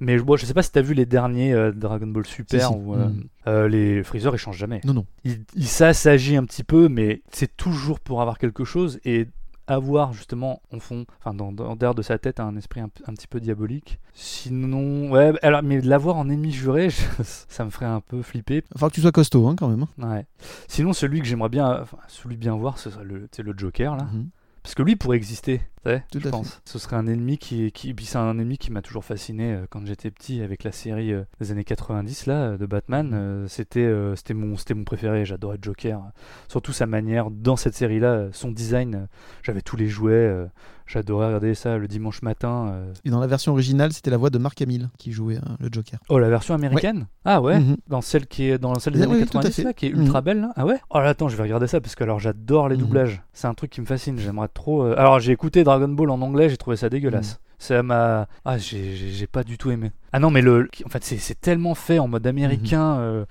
Mais 0.00 0.18
bon, 0.18 0.36
je 0.36 0.44
sais 0.46 0.54
pas 0.54 0.62
si 0.62 0.72
tu 0.72 0.78
as 0.78 0.82
vu 0.82 0.94
les 0.94 1.06
derniers 1.06 1.52
euh, 1.52 1.70
Dragon 1.72 2.06
Ball 2.08 2.26
Super. 2.26 2.60
Si, 2.60 2.66
si. 2.66 2.78
Où, 2.78 2.94
euh, 2.94 3.08
Mhm. 3.08 3.24
euh, 3.46 3.68
les 3.68 4.02
Freezer, 4.02 4.34
ils 4.34 4.38
changent 4.38 4.58
jamais 4.58 4.80
Non, 4.84 4.94
non. 4.94 5.06
il, 5.24 5.44
il 5.54 5.66
s'assagit 5.66 6.36
un 6.36 6.44
petit 6.44 6.64
peu, 6.64 6.88
mais 6.88 7.22
c'est 7.32 7.56
toujours 7.56 8.00
pour 8.00 8.20
avoir 8.20 8.38
quelque 8.38 8.64
chose 8.64 8.98
et 9.04 9.28
avoir 9.66 10.12
justement 10.12 10.60
en 10.72 10.78
fond, 10.78 11.06
enfin 11.20 11.34
dans, 11.34 11.52
dans 11.52 11.76
derrière 11.76 11.94
de 11.94 12.02
sa 12.02 12.18
tête 12.18 12.40
un 12.40 12.56
esprit 12.56 12.80
un, 12.80 12.90
un 13.06 13.12
petit 13.14 13.26
peu 13.26 13.40
diabolique. 13.40 13.98
Sinon, 14.12 15.10
ouais, 15.10 15.32
alors 15.42 15.62
mais 15.62 15.80
l'avoir 15.80 16.16
en 16.16 16.28
ennemi 16.28 16.50
juré, 16.52 16.90
je- 16.90 17.02
ça 17.22 17.64
me 17.64 17.70
ferait 17.70 17.86
un 17.86 18.00
peu 18.00 18.22
flipper. 18.22 18.62
Falloir 18.74 18.90
que 18.90 18.94
tu 18.96 19.00
sois 19.00 19.12
costaud 19.12 19.46
hein, 19.48 19.54
quand 19.56 19.68
même. 19.68 19.86
hein. 20.00 20.08
Ouais. 20.16 20.26
Sinon, 20.68 20.92
celui 20.92 21.20
que 21.20 21.26
j'aimerais 21.26 21.48
bien, 21.48 21.80
enfin, 21.82 21.98
celui 22.08 22.36
bien 22.36 22.54
voir, 22.56 22.78
ce 22.78 22.90
serait 22.90 23.04
le, 23.04 23.28
Joker 23.56 23.96
là, 23.96 24.04
Mhm. 24.04 24.28
parce 24.62 24.74
que 24.74 24.82
lui 24.82 24.96
pourrait 24.96 25.16
exister, 25.16 25.60
je 25.86 26.28
à 26.28 26.30
pense. 26.30 26.60
Ce 26.64 26.78
serait 26.78 26.96
un 26.96 27.06
ennemi 27.06 27.38
qui, 27.38 27.70
qui, 27.72 27.92
puis 27.94 28.04
c'est 28.06 28.18
un 28.18 28.30
ennemi 28.38 28.58
qui 28.58 28.70
m'a 28.72 28.82
toujours 28.82 29.04
fasciné 29.04 29.52
euh, 29.52 29.66
quand 29.68 29.84
j'étais 29.86 30.10
petit 30.10 30.40
avec 30.42 30.64
la 30.64 30.72
série 30.72 31.12
euh, 31.12 31.24
des 31.40 31.50
années 31.52 31.64
90 31.64 32.26
là 32.26 32.34
euh, 32.34 32.56
de 32.58 32.66
Batman. 32.66 33.10
euh, 33.14 33.46
c'était, 33.48 33.80
euh, 33.80 34.16
c'était 34.16 34.34
mon, 34.34 34.56
c'était 34.56 34.74
mon 34.74 34.84
préféré. 34.84 35.24
J'adorais 35.24 35.58
Joker, 35.60 36.00
surtout 36.48 36.72
sa 36.72 36.86
manière 36.86 37.30
dans 37.30 37.56
cette 37.56 37.74
série 37.74 38.00
là, 38.00 38.26
son 38.32 38.50
design. 38.50 39.08
j'avais 39.42 39.62
tous 39.62 39.76
les 39.76 39.88
jouets. 39.88 40.12
euh, 40.12 40.46
J'adorais 40.86 41.28
regarder 41.28 41.54
ça 41.54 41.78
le 41.78 41.88
dimanche 41.88 42.20
matin. 42.20 42.68
euh. 42.74 42.92
Et 43.06 43.10
dans 43.10 43.18
la 43.18 43.26
version 43.26 43.52
originale, 43.52 43.94
c'était 43.94 44.10
la 44.10 44.18
voix 44.18 44.28
de 44.28 44.36
Mark 44.36 44.60
Hamill 44.60 44.90
qui 44.98 45.12
jouait 45.12 45.36
euh, 45.38 45.40
le 45.58 45.70
Joker. 45.72 45.98
Oh, 46.10 46.18
la 46.18 46.28
version 46.28 46.54
américaine? 46.54 47.06
Ah 47.24 47.40
ouais? 47.40 47.58
Mhm. 47.58 47.76
Dans 47.88 48.02
celle 48.02 48.26
qui 48.26 48.50
est 48.50 48.58
dans 48.58 48.78
celle 48.78 48.92
des 48.92 48.98
Oui, 48.98 49.04
années 49.06 49.14
oui, 49.14 49.20
tout 49.26 49.38
à 49.38 49.40
90 49.40 49.56
fait. 49.56 49.62
là, 49.62 49.72
qui 49.72 49.86
est 49.86 49.88
ultra 49.88 50.20
belle 50.20 50.42
là? 50.42 50.52
Ah 50.56 50.66
ouais? 50.66 50.76
Oh 50.90 50.98
là 50.98 51.08
attends, 51.08 51.28
je 51.28 51.36
vais 51.38 51.42
regarder 51.44 51.68
ça 51.68 51.80
parce 51.80 51.94
que 51.94 52.04
alors 52.04 52.20
j'adore 52.20 52.68
les 52.68 52.74
Mhm. 52.76 52.82
doublages. 52.82 53.22
C'est 53.32 53.46
un 53.46 53.54
truc 53.54 53.70
qui 53.70 53.80
me 53.80 53.86
fascine. 53.86 54.18
J'aimerais 54.18 54.48
trop. 54.48 54.82
euh, 54.84 54.94
Alors 54.98 55.20
j'ai 55.20 55.32
écouté 55.32 55.64
Dragon 55.78 55.92
Ball 55.92 56.10
en 56.10 56.20
anglais, 56.22 56.48
j'ai 56.48 56.56
trouvé 56.56 56.76
ça 56.76 56.88
dégueulasse. 56.88 57.32
Mhm. 57.32 57.38
Ça 57.58 57.82
m'a. 57.82 58.26
Ah 58.44 58.58
j'ai- 58.58 59.26
pas 59.26 59.42
du 59.44 59.56
tout 59.58 59.70
aimé. 59.70 59.90
Ah 60.12 60.18
non 60.20 60.30
mais 60.30 60.42
le. 60.42 60.68
En 60.84 60.88
fait 60.88 61.04
c'est 61.04 61.40
tellement 61.40 61.74
fait 61.74 61.98
en 61.98 62.08
mode 62.08 62.26
américain. 62.26 62.94
Mhm. 62.96 63.00
euh, 63.00 63.24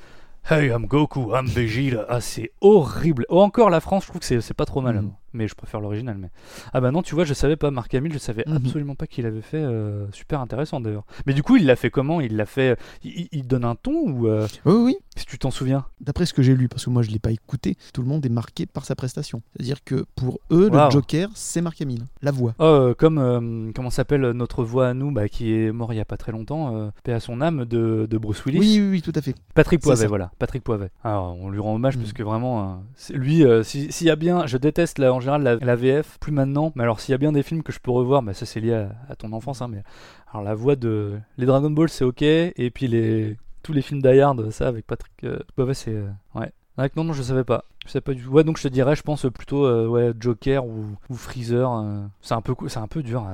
Hey, 0.49 0.67
I'm 0.71 0.87
Goku, 0.87 1.33
I'm 1.33 1.45
Vegeta. 1.45 2.05
Ah, 2.09 2.19
c'est 2.19 2.51
horrible. 2.59 3.25
Oh, 3.29 3.39
encore 3.39 3.69
la 3.69 3.79
France, 3.79 4.03
je 4.03 4.09
trouve 4.09 4.19
que 4.19 4.41
c'est 4.41 4.53
pas 4.53 4.65
trop 4.65 4.81
mal. 4.81 4.95
Mhm. 4.95 5.11
Mais 5.33 5.47
je 5.47 5.55
préfère 5.55 5.79
l'original. 5.81 6.17
Mais 6.19 6.29
ah 6.73 6.81
bah 6.81 6.91
non, 6.91 7.01
tu 7.01 7.15
vois, 7.15 7.23
je 7.25 7.33
savais 7.33 7.55
pas 7.55 7.71
Marc 7.71 7.93
Hamill, 7.93 8.13
je 8.13 8.17
savais 8.19 8.43
Mhm. 8.47 8.55
absolument 8.57 8.95
pas 8.95 9.07
qu'il 9.07 9.25
avait 9.25 9.41
fait. 9.41 9.57
euh, 9.63 10.05
super 10.11 10.39
intéressant 10.41 10.79
d'ailleurs. 10.81 11.05
Mais 11.25 11.33
du 11.33 11.43
coup, 11.43 11.55
il 11.57 11.65
l'a 11.65 11.75
fait 11.75 11.89
comment? 11.89 12.21
Il 12.21 12.35
l'a 12.35 12.45
fait. 12.45 12.77
Il, 13.03 13.27
il 13.31 13.47
donne 13.47 13.65
un 13.65 13.75
ton 13.75 13.93
ou 14.09 14.27
euh, 14.27 14.47
Oui, 14.65 14.73
oui, 14.75 14.95
si 15.15 15.25
tu 15.25 15.37
t'en 15.37 15.51
souviens? 15.51 15.85
D'après 16.01 16.25
ce 16.25 16.33
que 16.33 16.41
j'ai 16.41 16.55
lu, 16.55 16.67
parce 16.67 16.85
que 16.85 16.89
moi 16.89 17.01
je 17.01 17.11
l'ai 17.11 17.19
pas 17.19 17.31
écouté, 17.31 17.77
tout 17.93 18.01
le 18.01 18.07
monde 18.07 18.25
est 18.25 18.29
marqué 18.29 18.65
par 18.65 18.85
sa 18.85 18.95
prestation. 18.95 19.41
C'est-à-dire 19.55 19.83
que 19.83 20.05
pour 20.15 20.39
eux, 20.51 20.69
Wow. 20.71 20.85
le 20.85 20.91
Joker, 20.91 21.29
c'est 21.33 21.61
Mark 21.61 21.81
Hamill, 21.81 22.03
la 22.21 22.31
voix. 22.31 22.53
Oh, 22.59 22.63
euh, 22.63 22.93
comme 22.93 23.17
euh, 23.17 23.71
comment 23.75 23.89
s'appelle 23.89 24.21
notre 24.31 24.63
voix 24.63 24.87
à 24.89 24.93
nous, 24.93 25.11
bah, 25.11 25.27
qui 25.29 25.53
est 25.53 25.71
mort 25.71 25.93
il 25.93 25.97
y 25.97 26.01
a 26.01 26.05
pas 26.05 26.17
très 26.17 26.31
longtemps, 26.31 26.75
euh, 26.75 26.89
paix 27.03 27.13
à 27.13 27.19
son 27.19 27.41
âme 27.41 27.65
de, 27.65 28.07
de 28.09 28.17
Bruce 28.17 28.43
Willis. 28.45 28.59
Oui, 28.59 28.79
oui, 28.81 28.89
oui, 28.91 29.01
tout 29.01 29.13
à 29.15 29.21
fait. 29.21 29.35
Patrick 29.55 29.81
Poivet, 29.81 30.07
voilà, 30.07 30.31
Patrick 30.39 30.63
Poivet. 30.63 30.89
Alors, 31.03 31.35
on 31.39 31.49
lui 31.49 31.59
rend 31.59 31.75
hommage 31.75 31.97
Mm. 31.97 32.01
parce 32.01 32.13
que 32.13 32.23
vraiment, 32.23 32.83
euh, 33.09 33.13
lui, 33.17 33.45
euh, 33.45 33.63
si- 33.63 33.91
s'il 33.91 34.07
y 34.07 34.09
a 34.09 34.15
bien, 34.15 34.45
je 34.45 34.57
déteste 34.57 34.97
là, 34.99 35.13
en 35.13 35.19
général 35.23 35.59
la, 35.61 35.75
VF, 35.75 36.17
plus 36.19 36.31
maintenant, 36.31 36.71
mais 36.75 36.83
alors 36.83 36.99
s'il 36.99 37.11
y 37.11 37.15
a 37.15 37.17
bien 37.17 37.31
des 37.31 37.43
films 37.43 37.63
que 37.63 37.71
je 37.71 37.79
peux 37.79 37.91
revoir, 37.91 38.21
bah, 38.21 38.33
ça 38.33 38.45
c'est 38.45 38.59
lié 38.59 38.87
à, 39.09 39.15
ton 39.15 39.31
enfance, 39.33 39.61
hein, 39.61 39.67
mais 39.67 39.83
alors 40.31 40.43
la 40.43 40.53
voix 40.55 40.75
de 40.75 41.17
les 41.37 41.45
Dragon 41.45 41.71
Ball 41.71 41.89
c'est 41.89 42.05
ok, 42.05 42.21
et 42.21 42.71
puis 42.73 42.87
les 42.87 43.37
tous 43.63 43.73
les 43.73 43.81
films 43.81 44.01
Die 44.01 44.19
Hard, 44.19 44.51
ça 44.51 44.67
avec 44.67 44.85
Patrick 44.85 45.13
euh, 45.23 45.39
Poivet, 45.55 45.73
c'est 45.73 45.91
euh, 45.91 46.09
ouais. 46.35 46.51
Ouais, 46.77 46.89
non, 46.95 47.03
non, 47.03 47.13
je 47.13 47.21
savais 47.21 47.43
pas. 47.43 47.65
Je 47.85 47.91
savais 47.91 48.01
pas 48.01 48.13
du 48.13 48.23
tout. 48.23 48.29
Ouais, 48.31 48.43
donc 48.43 48.57
je 48.57 48.63
te 48.63 48.67
dirais, 48.67 48.95
je 48.95 49.03
pense 49.03 49.25
plutôt 49.33 49.65
euh, 49.65 49.87
ouais, 49.87 50.11
Joker 50.19 50.65
ou, 50.65 50.85
Freezer. 51.13 51.71
euh, 51.71 52.03
c'est 52.21 52.33
un 52.33 52.41
peu, 52.41 52.55
c'est 52.67 52.79
un 52.79 52.87
peu 52.87 53.03
dur 53.03 53.27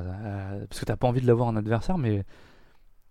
parce 0.70 0.82
que 0.82 0.86
t'as 0.86 0.98
pas 0.98 1.08
envie 1.08 1.22
de 1.22 1.28
l'avoir 1.28 1.48
en 1.48 1.56
adversaire, 1.56 1.98
mais 1.98 2.26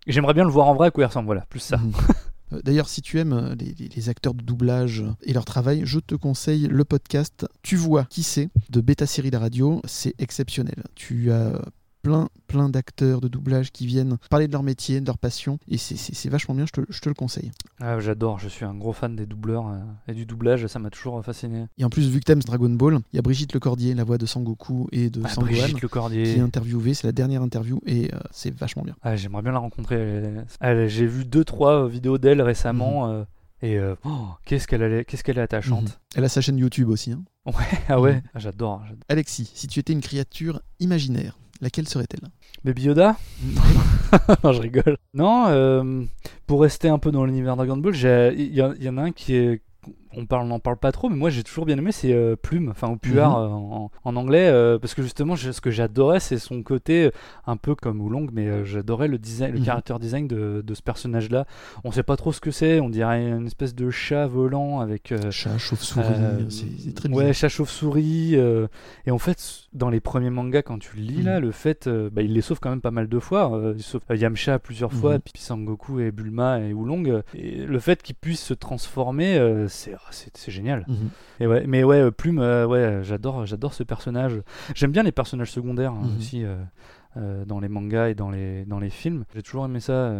j'aimerais 0.07 0.33
bien 0.33 0.43
le 0.43 0.51
voir 0.51 0.67
en 0.67 0.75
vrai 0.75 0.87
à 0.87 0.91
quoi 0.91 1.03
il 1.03 1.07
ressemble. 1.07 1.25
Voilà, 1.25 1.45
plus 1.49 1.59
ça. 1.59 1.79
Euh, 2.53 2.61
D'ailleurs, 2.63 2.89
si 2.89 3.01
tu 3.01 3.19
aimes 3.19 3.33
euh, 3.33 3.55
les, 3.55 4.09
acteurs 4.09 4.33
de 4.33 4.43
doublage 4.43 5.03
et 5.23 5.33
leur 5.33 5.45
travail, 5.45 5.81
je 5.85 5.99
te 5.99 6.15
conseille 6.15 6.67
le 6.67 6.83
podcast 6.85 7.45
Tu 7.61 7.75
vois 7.75 8.05
qui 8.05 8.23
c'est 8.23 8.49
de 8.69 8.81
Beta 8.81 9.05
Série 9.05 9.29
la 9.29 9.39
radio. 9.39 9.81
C'est 9.85 10.15
exceptionnel. 10.19 10.83
Tu 10.95 11.31
as 11.31 11.61
plein, 12.01 12.29
plein 12.47 12.69
d'acteurs 12.69 13.21
de 13.21 13.27
doublage 13.27 13.71
qui 13.71 13.85
viennent 13.85 14.17
parler 14.29 14.47
de 14.47 14.51
leur 14.53 14.63
métier, 14.63 15.01
de 15.01 15.05
leur 15.05 15.17
passion, 15.17 15.59
et 15.67 15.77
c'est- 15.77 16.29
vachement 16.29 16.55
bien. 16.55 16.65
Je 16.65 16.71
te, 16.71 16.81
je 16.89 16.99
te 17.01 17.09
le 17.09 17.15
conseille. 17.15 17.51
Ah, 17.79 17.99
J'adore, 17.99 18.39
je 18.39 18.47
suis 18.47 18.65
un 18.65 18.73
gros 18.73 18.93
fan 18.93 19.15
des 19.15 19.25
doubleurs 19.25 19.67
euh, 19.67 19.79
et 20.07 20.13
du 20.13 20.25
doublage, 20.25 20.65
ça 20.67 20.79
m'a 20.79 20.89
toujours 20.89 21.23
fasciné. 21.25 21.65
Et 21.77 21.83
en 21.85 21.89
plus, 21.89 22.07
vu 22.09 22.19
que 22.19 22.25
t'aimes 22.25 22.41
Dragon 22.43 22.69
Ball, 22.69 22.99
il 23.13 23.15
y 23.15 23.19
a 23.19 23.21
Brigitte 23.21 23.53
Lecordier, 23.53 23.93
la 23.95 24.03
voix 24.03 24.17
de 24.17 24.25
Sangoku 24.25 24.87
et 24.91 25.09
de 25.09 25.21
Ah, 25.25 25.29
Sangohan, 25.29 25.51
Brigitte 25.51 25.79
qui 25.79 26.17
est 26.17 26.39
interviewée. 26.39 26.93
C'est 26.93 27.07
la 27.07 27.11
dernière 27.13 27.41
interview 27.41 27.81
et 27.85 28.13
euh, 28.13 28.19
c'est 28.31 28.53
vachement 28.55 28.83
bien. 28.83 28.95
Ah, 29.01 29.15
J'aimerais 29.15 29.41
bien 29.41 29.51
la 29.51 29.59
rencontrer. 29.59 30.33
J'ai 30.87 31.05
vu 31.05 31.25
deux 31.25 31.43
trois 31.43 31.83
euh, 31.83 31.87
vidéos 31.87 32.17
d'elle 32.17 32.41
récemment 32.41 33.07
Mhm. 33.07 33.13
euh, 33.13 33.23
et 33.61 33.77
euh, 33.77 33.95
oh, 34.05 34.27
qu'est-ce 34.45 34.67
qu'elle 34.67 34.83
allait- 34.83 35.03
qu'est-ce 35.05 35.23
qu'elle 35.23 35.37
est 35.37 35.41
attachante. 35.41 35.83
Mhm. 35.83 35.89
Elle 36.15 36.23
a 36.23 36.29
sa 36.29 36.39
chaîne 36.41 36.57
YouTube 36.57 36.89
aussi. 36.89 37.11
hein. 37.11 37.23
ah 37.89 37.99
ouais, 37.99 38.15
Mhm. 38.15 38.21
J'adore. 38.35 38.83
Alexis, 39.09 39.51
si 39.53 39.67
tu 39.67 39.79
étais 39.79 39.93
une 39.93 40.01
créature 40.01 40.61
imaginaire, 40.79 41.37
laquelle 41.61 41.87
serait-elle? 41.87 42.29
Baby 42.63 42.83
Yoda? 42.83 43.17
Non, 44.43 44.53
je 44.53 44.61
rigole. 44.61 44.97
Non, 45.13 45.45
euh, 45.49 46.03
pour 46.47 46.61
rester 46.61 46.89
un 46.89 46.97
peu 46.97 47.11
dans 47.11 47.25
l'univers 47.25 47.55
Dragon 47.55 47.77
Ball, 47.77 47.93
y, 47.95 48.59
il 48.77 48.83
y 48.83 48.89
en 48.89 48.97
a 48.97 49.03
un 49.03 49.11
qui 49.11 49.35
est. 49.35 49.61
On 50.15 50.25
parle, 50.25 50.47
n'en 50.47 50.59
parle 50.59 50.77
pas 50.77 50.91
trop, 50.91 51.07
mais 51.09 51.15
moi 51.15 51.29
j'ai 51.29 51.43
toujours 51.43 51.65
bien 51.65 51.77
aimé, 51.77 51.91
c'est 51.91 52.13
euh, 52.13 52.35
Plume, 52.35 52.69
enfin 52.69 52.89
ou 52.89 52.97
Puard 52.97 53.37
Mhm. 53.39 53.43
euh, 53.45 53.47
en, 53.49 53.91
en 54.03 54.15
anglais, 54.15 54.47
euh, 54.49 54.79
parce 54.79 54.95
que 54.95 55.01
justement 55.03 55.35
ce 55.35 55.61
que 55.61 55.69
j'adorais 55.71 56.19
c'est 56.19 56.39
son 56.39 56.63
côté 56.63 57.05
euh, 57.05 57.11
un 57.45 57.57
peu 57.57 57.75
comme 57.75 58.01
Oolong, 58.01 58.27
mais 58.33 58.65
j'adorais 58.65 59.07
le 59.07 59.17
design, 59.19 59.53
le 59.53 59.59
Mhm. 59.59 59.65
character 59.65 59.95
design 59.99 60.27
de, 60.27 60.63
de 60.65 60.73
ce 60.73 60.81
personnage-là. 60.81 61.45
On 61.83 61.91
sait 61.91 62.03
pas 62.03 62.15
trop 62.17 62.31
ce 62.33 62.41
que 62.41 62.51
c'est, 62.51 62.79
on 62.79 62.89
dirait 62.89 63.27
une 63.29 63.45
espèce 63.45 63.75
de 63.75 63.89
chat 63.91 64.25
volant 64.27 64.79
avec 64.79 65.13
Chat, 65.31 65.57
chauve-souris, 65.57 66.03
c'est 66.49 66.93
très 66.95 67.09
bizarre. 67.09 67.25
Ouais, 67.27 67.33
chat 67.33 67.49
chauve-souris. 67.49 68.35
et 68.35 69.11
en 69.11 69.17
fait, 69.19 69.37
dans 69.73 69.89
les 69.89 69.99
premiers 69.99 70.29
mangas, 70.31 70.63
quand 70.63 70.79
tu 70.79 70.95
le 70.97 71.03
lis, 71.03 71.19
Mhm. 71.19 71.25
là, 71.25 71.39
le 71.39 71.51
fait. 71.51 71.87
bah, 72.11 72.21
il 72.23 72.33
les 72.33 72.41
sauve 72.41 72.59
quand 72.59 72.69
même 72.71 72.81
pas 72.81 72.91
mal 72.91 73.07
de 73.07 73.19
fois. 73.19 73.73
il 73.75 73.83
sauve 73.83 74.01
Yamcha 74.09 74.57
plusieurs 74.59 74.91
fois, 74.93 75.13
Mhm. 75.15 75.19
puis 75.21 75.33
Sangoku 75.41 75.99
et 75.99 76.11
Bulma 76.11 76.59
et 76.61 76.73
Oolong. 76.73 77.05
euh, 77.07 77.21
et 77.35 77.65
le 77.65 77.79
fait 77.79 78.01
qu'il 78.01 78.15
puisse 78.15 78.41
se 78.43 78.53
transformer, 78.53 79.39
c'est 79.67 79.93
ah, 80.05 80.09
c'est- 80.11 80.49
génial. 80.51 80.85
Mhm. 80.87 81.09
Et 81.39 81.47
ouais, 81.47 81.63
mais 81.67 81.83
ouais, 81.83 82.01
euh, 82.01 82.11
Plume, 82.11 82.39
euh, 82.39 82.65
ouais, 82.65 82.99
j'adore, 83.03 83.45
j'adore 83.45 83.73
ce 83.73 83.83
personnage. 83.83 84.41
J'aime 84.75 84.91
bien 84.91 85.03
les 85.03 85.11
personnages 85.11 85.51
secondaires 85.51 85.93
hein, 85.93 86.01
Mhm. 86.05 86.17
aussi 86.17 86.43
euh, 87.17 87.45
dans 87.45 87.59
les 87.59 87.69
mangas 87.69 88.09
et 88.09 88.15
dans 88.15 88.29
les 88.29 88.65
dans 88.65 88.79
les 88.79 88.89
films. 88.89 89.25
J'ai 89.35 89.41
toujours 89.43 89.65
aimé 89.65 89.79
ça. 89.79 90.13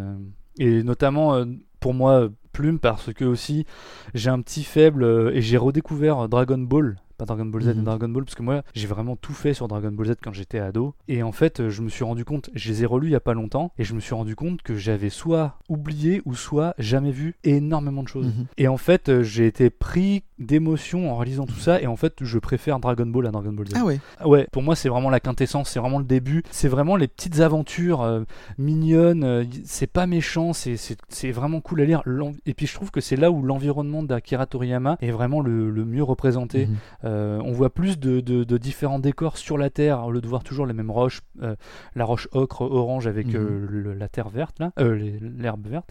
et 0.57 0.83
notamment 0.83 1.43
pour 1.79 1.93
moi, 1.93 2.27
Plume, 2.51 2.79
parce 2.79 3.13
que 3.13 3.23
aussi 3.25 3.65
j'ai 4.13 4.29
un 4.29 4.41
petit 4.41 4.63
faible 4.63 5.31
et 5.33 5.41
j'ai 5.41 5.57
redécouvert 5.57 6.27
Dragon 6.27 6.57
Ball. 6.57 6.97
Pas 7.19 7.25
Dragon 7.25 7.45
Ball 7.45 7.61
Z, 7.61 7.67
Mhm. 7.75 7.83
Dragon 7.83 8.09
Ball, 8.09 8.23
parce 8.23 8.35
que 8.35 8.41
moi 8.43 8.63
j'ai 8.73 8.87
vraiment 8.87 9.15
tout 9.17 9.33
fait 9.33 9.53
sur 9.53 9.67
Dragon 9.67 9.91
Ball 9.91 10.07
Z 10.07 10.13
quand 10.23 10.33
j'étais 10.33 10.59
ado. 10.59 10.95
Et 11.09 11.21
en 11.21 11.31
fait, 11.33 11.67
je 11.69 11.81
me 11.81 11.89
suis 11.89 12.03
rendu 12.05 12.23
compte, 12.25 12.49
je 12.55 12.69
les 12.69 12.83
ai 12.83 12.85
relus 12.85 13.07
il 13.09 13.11
y 13.11 13.15
a 13.15 13.19
pas 13.19 13.33
longtemps, 13.33 13.71
et 13.77 13.83
je 13.83 13.93
me 13.93 13.99
suis 13.99 14.15
rendu 14.15 14.35
compte 14.35 14.61
que 14.61 14.75
j'avais 14.75 15.09
soit 15.09 15.57
oublié 15.67 16.21
ou 16.25 16.33
soit 16.33 16.73
jamais 16.79 17.11
vu 17.11 17.35
énormément 17.43 18.01
de 18.03 18.07
choses. 18.07 18.27
Mhm. 18.27 18.45
Et 18.57 18.67
en 18.69 18.77
fait, 18.77 19.09
euh, 19.09 19.21
j'ai 19.21 19.45
été 19.45 19.69
pris 19.69 20.23
d'émotion 20.39 21.11
en 21.11 21.17
réalisant 21.17 21.45
tout 21.45 21.59
ça, 21.59 21.81
et 21.81 21.87
en 21.87 21.97
fait, 21.97 22.13
je 22.21 22.39
préfère 22.39 22.79
Dragon 22.79 23.05
Ball 23.05 23.27
à 23.27 23.31
Dragon 23.31 23.51
Ball 23.51 23.67
Z. 23.67 23.73
Ah 23.75 23.83
ouais, 23.85 23.99
Ouais, 24.25 24.47
pour 24.53 24.63
moi, 24.63 24.75
c'est 24.77 24.87
vraiment 24.87 25.09
la 25.09 25.19
quintessence, 25.19 25.69
c'est 25.69 25.79
vraiment 25.81 25.99
le 25.99 26.05
début, 26.05 26.43
c'est 26.49 26.69
vraiment 26.69 26.95
les 26.95 27.09
petites 27.09 27.41
aventures 27.41 28.01
euh, 28.01 28.21
mignonnes, 28.57 29.23
euh, 29.23 29.43
c'est 29.65 29.87
pas 29.91 30.07
méchant, 30.07 30.53
c'est- 30.53 30.77
c'est 30.77 30.97
c'est 31.09 31.31
vraiment 31.31 31.59
cool 31.61 31.81
à 31.81 31.85
lire. 31.85 32.03
Et 32.45 32.53
puis, 32.53 32.67
je 32.67 32.73
trouve 32.73 32.91
que 32.91 33.01
c'est 33.01 33.15
là 33.15 33.31
où 33.31 33.41
l'environnement 33.41 34.03
d'Akira 34.03 34.45
Toriyama 34.45 34.97
est 35.01 35.11
vraiment 35.11 35.41
le, 35.41 35.69
le 35.69 35.85
mieux 35.85 36.03
représenté. 36.03 36.67
Mhm. 36.67 36.75
Euh, 37.05 37.08
on 37.43 37.51
voit 37.51 37.69
plus 37.73 37.99
de, 37.99 38.19
de- 38.19 38.43
de 38.43 38.57
différents 38.57 38.99
décors 38.99 39.37
sur 39.37 39.57
la 39.57 39.69
Terre, 39.69 40.05
au 40.05 40.11
lieu 40.11 40.21
de 40.21 40.27
voir 40.27 40.43
toujours 40.43 40.65
les 40.65 40.73
mêmes 40.73 40.91
roches, 40.91 41.21
euh, 41.41 41.55
la 41.95 42.05
roche 42.05 42.27
ocre, 42.31 42.61
orange 42.61 43.07
avec 43.07 43.27
Mhm. 43.27 43.35
euh, 43.35 43.67
le- 43.69 43.93
la 43.93 44.07
terre 44.09 44.29
verte, 44.29 44.59
là, 44.59 44.71
euh, 44.79 45.17
l'herbe 45.37 45.67
verte. 45.67 45.89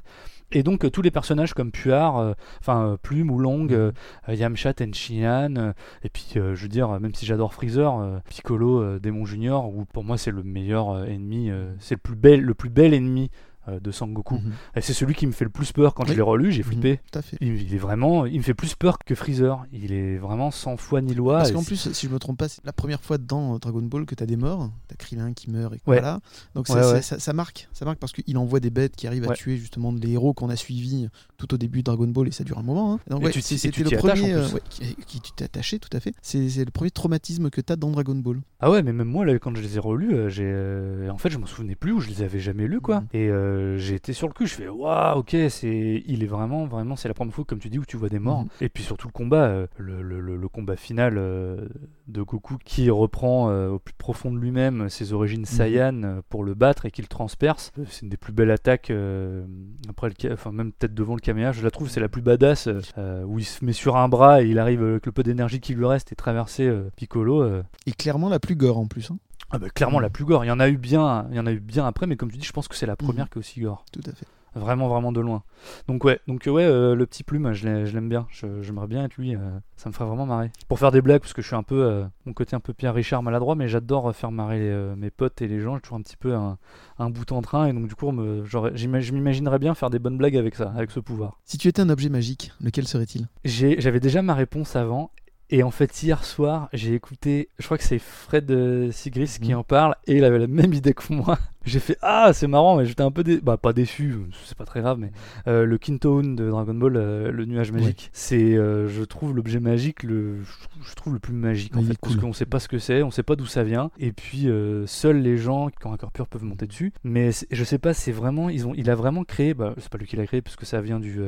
Et 0.50 0.62
donc 0.62 0.84
euh, 0.84 0.90
tous 0.90 1.02
les 1.02 1.10
personnages 1.10 1.52
comme 1.52 1.70
Puard, 1.70 2.16
euh, 2.18 2.32
enfin 2.60 2.92
euh, 2.92 2.96
Plume 2.96 3.30
ou 3.30 3.38
Long, 3.38 3.66
euh, 3.70 3.92
euh, 4.30 4.34
Yamcha, 4.34 4.72
Tenshinhan, 4.72 5.56
euh, 5.56 5.72
et 6.04 6.08
puis 6.08 6.26
euh, 6.36 6.54
je 6.54 6.62
veux 6.62 6.68
dire, 6.70 6.90
euh, 6.90 6.98
même 6.98 7.14
si 7.14 7.26
j'adore 7.26 7.52
Freezer, 7.52 7.98
euh, 7.98 8.18
Piccolo, 8.28 8.80
euh, 8.80 8.98
Démon 8.98 9.26
Junior, 9.26 9.68
ou 9.68 9.84
pour 9.84 10.04
moi 10.04 10.16
c'est 10.16 10.30
le 10.30 10.42
meilleur 10.42 10.90
euh, 10.90 11.04
ennemi, 11.04 11.50
euh, 11.50 11.70
c'est 11.80 11.96
le 11.96 12.00
plus 12.00 12.16
bel, 12.16 12.40
le 12.40 12.54
plus 12.54 12.70
bel 12.70 12.94
ennemi 12.94 13.30
euh, 13.30 13.47
de 13.82 13.90
Sangoku. 13.90 14.34
Mhm. 14.36 14.52
Et 14.76 14.80
c'est 14.80 14.92
celui 14.92 15.14
qui 15.14 15.26
me 15.26 15.32
fait 15.32 15.44
le 15.44 15.50
plus 15.50 15.72
peur 15.72 15.94
quand 15.94 16.04
Oui. 16.04 16.10
je 16.10 16.14
l'ai 16.14 16.22
relu, 16.22 16.52
j'ai 16.52 16.62
Mhm. 16.62 16.68
flippé. 16.68 17.00
Tout 17.12 17.18
à 17.18 17.22
fait. 17.22 17.36
Il, 17.40 17.60
il 17.62 17.74
est 17.74 17.78
vraiment, 17.78 18.26
il 18.26 18.38
me 18.38 18.42
fait 18.42 18.54
plus 18.54 18.74
peur 18.74 18.98
que 18.98 19.14
Freezer. 19.14 19.64
Il 19.72 19.92
est 19.92 20.16
vraiment 20.16 20.50
sans 20.50 20.76
foi 20.76 21.00
ni 21.00 21.14
loi. 21.14 21.38
Parce 21.38 21.52
qu'en 21.52 21.62
plus, 21.62 21.90
si 21.92 22.06
je 22.06 22.12
me 22.12 22.18
trompe 22.18 22.38
pas, 22.38 22.48
c'est 22.48 22.64
la 22.64 22.72
première 22.72 23.00
fois 23.02 23.18
dans 23.18 23.54
euh, 23.54 23.58
Dragon 23.58 23.82
Ball 23.82 24.06
que 24.06 24.14
t'as 24.14 24.26
des 24.26 24.36
morts. 24.36 24.70
T'as 24.88 24.96
Krillin 24.96 25.32
qui 25.32 25.50
meurt 25.50 25.72
et 25.74 25.76
Ouais. 25.86 25.98
voilà. 26.00 26.20
Donc 26.54 26.68
Ouais, 26.68 26.74
ça, 26.82 26.92
ouais. 26.94 27.02
ça- 27.02 27.18
ça 27.18 27.32
marque, 27.32 27.68
ça 27.72 27.84
marque 27.84 27.98
parce 27.98 28.12
qu'il 28.12 28.36
envoie 28.38 28.60
des 28.60 28.70
bêtes 28.70 28.96
qui 28.96 29.06
arrivent 29.06 29.30
à 29.30 29.34
tuer 29.34 29.56
justement 29.56 29.92
les 29.92 30.10
héros 30.12 30.32
qu'on 30.34 30.48
a 30.50 30.56
suivis 30.56 31.08
tout 31.36 31.52
au 31.54 31.56
début 31.58 31.78
de 31.78 31.84
Dragon 31.84 32.06
Ball 32.08 32.28
et 32.28 32.30
ça 32.32 32.44
dure 32.44 32.58
un 32.58 32.62
moment. 32.62 32.94
hein. 32.94 33.00
Donc 33.08 33.28
c'était 33.40 33.82
le 33.82 33.96
premier 33.96 34.32
euh, 34.34 34.46
qui, 34.70 34.94
qui 35.06 35.20
tu 35.20 35.32
t'es 35.32 35.44
attaché 35.44 35.78
tout 35.78 35.88
à 35.96 36.00
fait. 36.00 36.12
C'est 36.22 36.64
le 36.64 36.70
premier 36.70 36.90
traumatisme 36.90 37.50
que 37.50 37.60
t'as 37.60 37.76
dans 37.76 37.90
Dragon 37.90 38.14
Ball. 38.14 38.40
Ah 38.60 38.70
ouais, 38.70 38.82
mais 38.82 38.92
même 38.92 39.08
moi, 39.08 39.24
là, 39.24 39.38
quand 39.38 39.54
je 39.56 39.62
les 39.62 39.76
ai 39.76 39.78
relus, 39.78 40.12
euh, 40.14 40.28
j'ai, 40.28 40.44
euh, 40.46 41.08
en 41.10 41.18
fait, 41.18 41.30
je 41.30 41.38
me 41.38 41.46
souvenais 41.46 41.74
plus 41.76 41.92
où 41.92 42.00
je 42.00 42.08
les 42.08 42.22
avais 42.22 42.40
jamais 42.40 42.66
lus, 42.66 42.80
quoi. 42.80 43.00
Mhm. 43.00 43.06
Et 43.12 43.28
euh, 43.28 43.57
j'ai 43.76 43.94
été 43.94 44.12
sur 44.12 44.26
le 44.28 44.32
cul. 44.34 44.46
Je 44.46 44.54
fais, 44.54 44.68
waouh, 44.68 45.18
ok, 45.18 45.36
c'est, 45.50 46.02
il 46.06 46.22
est 46.22 46.26
vraiment, 46.26 46.66
vraiment, 46.66 46.96
c'est 46.96 47.08
la 47.08 47.14
première 47.14 47.34
fois, 47.34 47.44
comme 47.44 47.58
tu 47.58 47.68
dis, 47.70 47.78
où 47.78 47.84
tu 47.84 47.96
vois 47.96 48.08
des 48.08 48.18
morts. 48.18 48.42
Mhm. 48.42 48.48
Et 48.60 48.68
puis 48.68 48.82
surtout 48.82 49.08
le 49.08 49.12
combat, 49.12 49.44
euh, 49.46 49.66
le, 49.76 50.02
le- 50.02 50.20
le- 50.20 50.36
le 50.36 50.48
combat 50.48 50.76
final 50.76 51.14
euh, 51.18 51.66
de 52.06 52.22
Goku 52.22 52.56
qui 52.64 52.90
reprend 52.90 53.50
euh, 53.50 53.70
au 53.70 53.78
plus 53.78 53.94
profond 53.94 54.32
de 54.32 54.38
lui-même 54.38 54.88
ses 54.88 55.12
origines 55.12 55.44
Saiyan 55.44 56.02
euh, 56.04 56.20
pour 56.28 56.44
le 56.44 56.54
battre 56.54 56.86
et 56.86 56.90
qui 56.90 57.02
le 57.02 57.08
transperce. 57.08 57.72
Euh, 57.78 57.84
C'est 57.88 58.02
une 58.02 58.08
des 58.08 58.16
plus 58.16 58.32
belles 58.32 58.50
attaques 58.50 58.90
euh, 58.90 59.44
après 59.88 60.08
le, 60.08 60.32
enfin 60.32 60.52
même 60.52 60.72
peut-être 60.72 60.94
devant 60.94 61.14
le 61.14 61.20
Kamehameha. 61.20 61.52
Je 61.52 61.62
la 61.62 61.70
trouve, 61.70 61.88
c'est 61.90 62.00
la 62.00 62.08
plus 62.08 62.22
badass 62.22 62.66
euh, 62.68 62.80
euh, 62.98 63.24
où 63.24 63.38
il 63.38 63.44
se 63.44 63.64
met 63.64 63.72
sur 63.72 63.96
un 63.96 64.08
bras 64.08 64.42
et 64.42 64.46
il 64.48 64.58
arrive 64.58 64.82
euh, 64.82 64.90
avec 64.92 65.06
le 65.06 65.12
peu 65.12 65.22
d'énergie 65.22 65.60
qui 65.60 65.74
lui 65.74 65.86
reste 65.86 66.12
et 66.12 66.16
traverser 66.16 66.66
euh, 66.66 66.90
Piccolo. 66.96 67.42
euh, 67.42 67.62
Et 67.86 67.92
clairement 67.92 68.28
la 68.28 68.38
plus 68.40 68.54
gore 68.56 68.78
en 68.78 68.86
plus. 68.86 69.10
hein. 69.10 69.18
Ah 69.50 69.58
bah, 69.58 69.68
clairement 69.70 70.00
la 70.00 70.10
plus 70.10 70.24
gore. 70.24 70.44
Il 70.44 70.48
y 70.48 70.52
en 70.52 70.60
a 70.60 70.68
eu 70.68 70.76
bien, 70.76 71.26
il 71.30 71.36
y 71.36 71.40
en 71.40 71.46
a 71.46 71.52
eu 71.52 71.60
bien 71.60 71.86
après, 71.86 72.06
mais 72.06 72.16
comme 72.16 72.30
tu 72.30 72.38
dis, 72.38 72.46
je 72.46 72.52
pense 72.52 72.68
que 72.68 72.74
c'est 72.76 72.86
la 72.86 72.96
première 72.96 73.24
Mhm. 73.24 73.28
qui 73.30 73.38
est 73.38 73.40
aussi 73.40 73.60
gore. 73.60 73.84
Tout 73.92 74.02
à 74.06 74.12
fait. 74.12 74.26
Vraiment, 74.54 74.88
vraiment 74.88 75.12
de 75.12 75.20
loin. 75.20 75.44
Donc 75.86 76.02
ouais, 76.04 76.18
donc 76.26 76.42
ouais, 76.46 76.64
euh, 76.64 76.94
le 76.96 77.06
petit 77.06 77.22
plume, 77.22 77.52
je 77.52 77.68
l'ai- 77.68 77.86
je 77.86 77.92
l'aime 77.94 78.08
bien. 78.08 78.26
J'aimerais 78.32 78.88
bien 78.88 79.04
être 79.04 79.16
lui. 79.16 79.36
euh, 79.36 79.38
ça 79.76 79.88
me 79.88 79.94
ferait 79.94 80.06
vraiment 80.06 80.26
marrer. 80.26 80.50
Pour 80.66 80.78
faire 80.80 80.90
des 80.90 81.00
blagues, 81.02 81.20
parce 81.20 81.32
que 81.34 81.42
je 81.42 81.46
suis 81.46 81.54
un 81.54 81.62
peu 81.62 81.80
euh, 81.84 82.04
mon 82.24 82.32
côté 82.32 82.56
un 82.56 82.60
peu 82.60 82.72
Pierre 82.72 82.94
Richard 82.94 83.22
maladroit, 83.22 83.54
mais 83.54 83.68
j'adore 83.68 84.08
euh, 84.08 84.12
faire 84.12 84.32
marrer 84.32 84.58
les, 84.58 84.68
euh, 84.70 84.96
mes 84.96 85.10
potes 85.10 85.42
et 85.42 85.48
les 85.48 85.60
gens. 85.60 85.76
J'ai 85.76 85.82
toujours 85.82 85.98
un 85.98 86.02
petit 86.02 86.16
peu 86.16 86.34
un, 86.34 86.58
un 86.98 87.10
bout 87.10 87.30
en 87.30 87.42
train, 87.42 87.66
et 87.66 87.72
donc 87.72 87.86
du 87.88 87.94
coup, 87.94 88.10
me- 88.10 88.42
je 88.44 89.12
m'imaginerais 89.12 89.58
bien 89.60 89.74
faire 89.74 89.90
des 89.90 89.98
bonnes 90.00 90.18
blagues 90.18 90.36
avec 90.36 90.56
ça, 90.56 90.72
avec 90.74 90.90
ce 90.90 90.98
pouvoir. 90.98 91.38
Si 91.44 91.58
tu 91.58 91.68
étais 91.68 91.82
un 91.82 91.90
objet 91.90 92.08
magique, 92.08 92.50
lequel 92.60 92.88
serait-il? 92.88 93.28
J'avais 93.44 94.00
déjà 94.00 94.22
ma 94.22 94.34
réponse 94.34 94.74
avant. 94.74 95.12
Et 95.50 95.62
en 95.62 95.70
fait, 95.70 96.02
hier 96.02 96.24
soir, 96.24 96.68
j'ai 96.74 96.94
écouté, 96.94 97.48
je 97.58 97.64
crois 97.64 97.78
que 97.78 97.84
c'est 97.84 97.98
Fred 97.98 98.50
euh, 98.50 98.92
Sigris 98.92 99.38
qui 99.40 99.52
Mhm. 99.52 99.58
en 99.60 99.64
parle, 99.64 99.94
et 100.06 100.16
il 100.16 100.24
avait 100.24 100.38
la 100.38 100.46
même 100.46 100.74
idée 100.74 100.92
que 100.92 101.10
moi. 101.12 101.38
J'ai 101.64 101.80
fait 101.80 101.98
ah 102.02 102.30
c'est 102.32 102.46
marrant 102.46 102.76
mais 102.76 102.86
j'étais 102.86 103.02
un 103.02 103.10
peu 103.10 103.22
dé- 103.24 103.40
bah 103.42 103.56
pas 103.58 103.72
déçu 103.72 104.14
c'est 104.44 104.56
pas 104.56 104.64
très 104.64 104.80
grave 104.80 104.98
mais 104.98 105.10
euh, 105.48 105.64
le 105.66 105.76
Kintoon 105.76 106.34
de 106.34 106.48
Dragon 106.48 106.72
Ball 106.74 106.96
euh, 106.96 107.30
le 107.30 107.44
nuage 107.44 107.72
magique 107.72 108.08
c'est 108.12 108.56
euh, 108.56 108.88
je 108.88 109.02
trouve 109.04 109.34
l'objet 109.34 109.60
magique 109.60 110.02
le 110.02 110.36
je 110.82 110.94
trouve 110.94 111.12
le 111.14 111.18
plus 111.18 111.34
magique 111.34 111.76
en 111.76 111.80
il 111.80 111.86
fait 111.88 111.98
parce 112.00 112.16
qu'on 112.16 112.32
sait 112.32 112.46
pas 112.46 112.58
ce 112.60 112.68
que 112.68 112.78
c'est 112.78 113.02
on 113.02 113.10
sait 113.10 113.22
pas 113.22 113.36
d'où 113.36 113.44
ça 113.46 113.64
vient 113.64 113.90
et 113.98 114.12
puis 114.12 114.48
seuls 114.86 115.18
les 115.20 115.36
gens 115.36 115.68
qui 115.68 115.86
ont 115.86 115.92
un 115.92 115.96
cœur 115.98 116.12
pur 116.12 116.26
peuvent 116.28 116.44
monter 116.44 116.66
dessus 116.66 116.92
mais 117.04 117.30
je 117.50 117.64
sais 117.64 117.78
pas 117.78 117.92
c'est 117.92 118.12
vraiment 118.12 118.48
ils 118.48 118.66
ont 118.66 118.72
il 118.74 118.88
a 118.88 118.94
vraiment 118.94 119.24
créé 119.24 119.52
bah 119.52 119.74
c'est 119.78 119.90
pas 119.90 119.98
lui 119.98 120.06
qui 120.06 120.16
l'a 120.16 120.26
créé 120.26 120.40
parce 120.40 120.56
que 120.56 120.64
ça 120.64 120.80
vient 120.80 121.00
du 121.00 121.20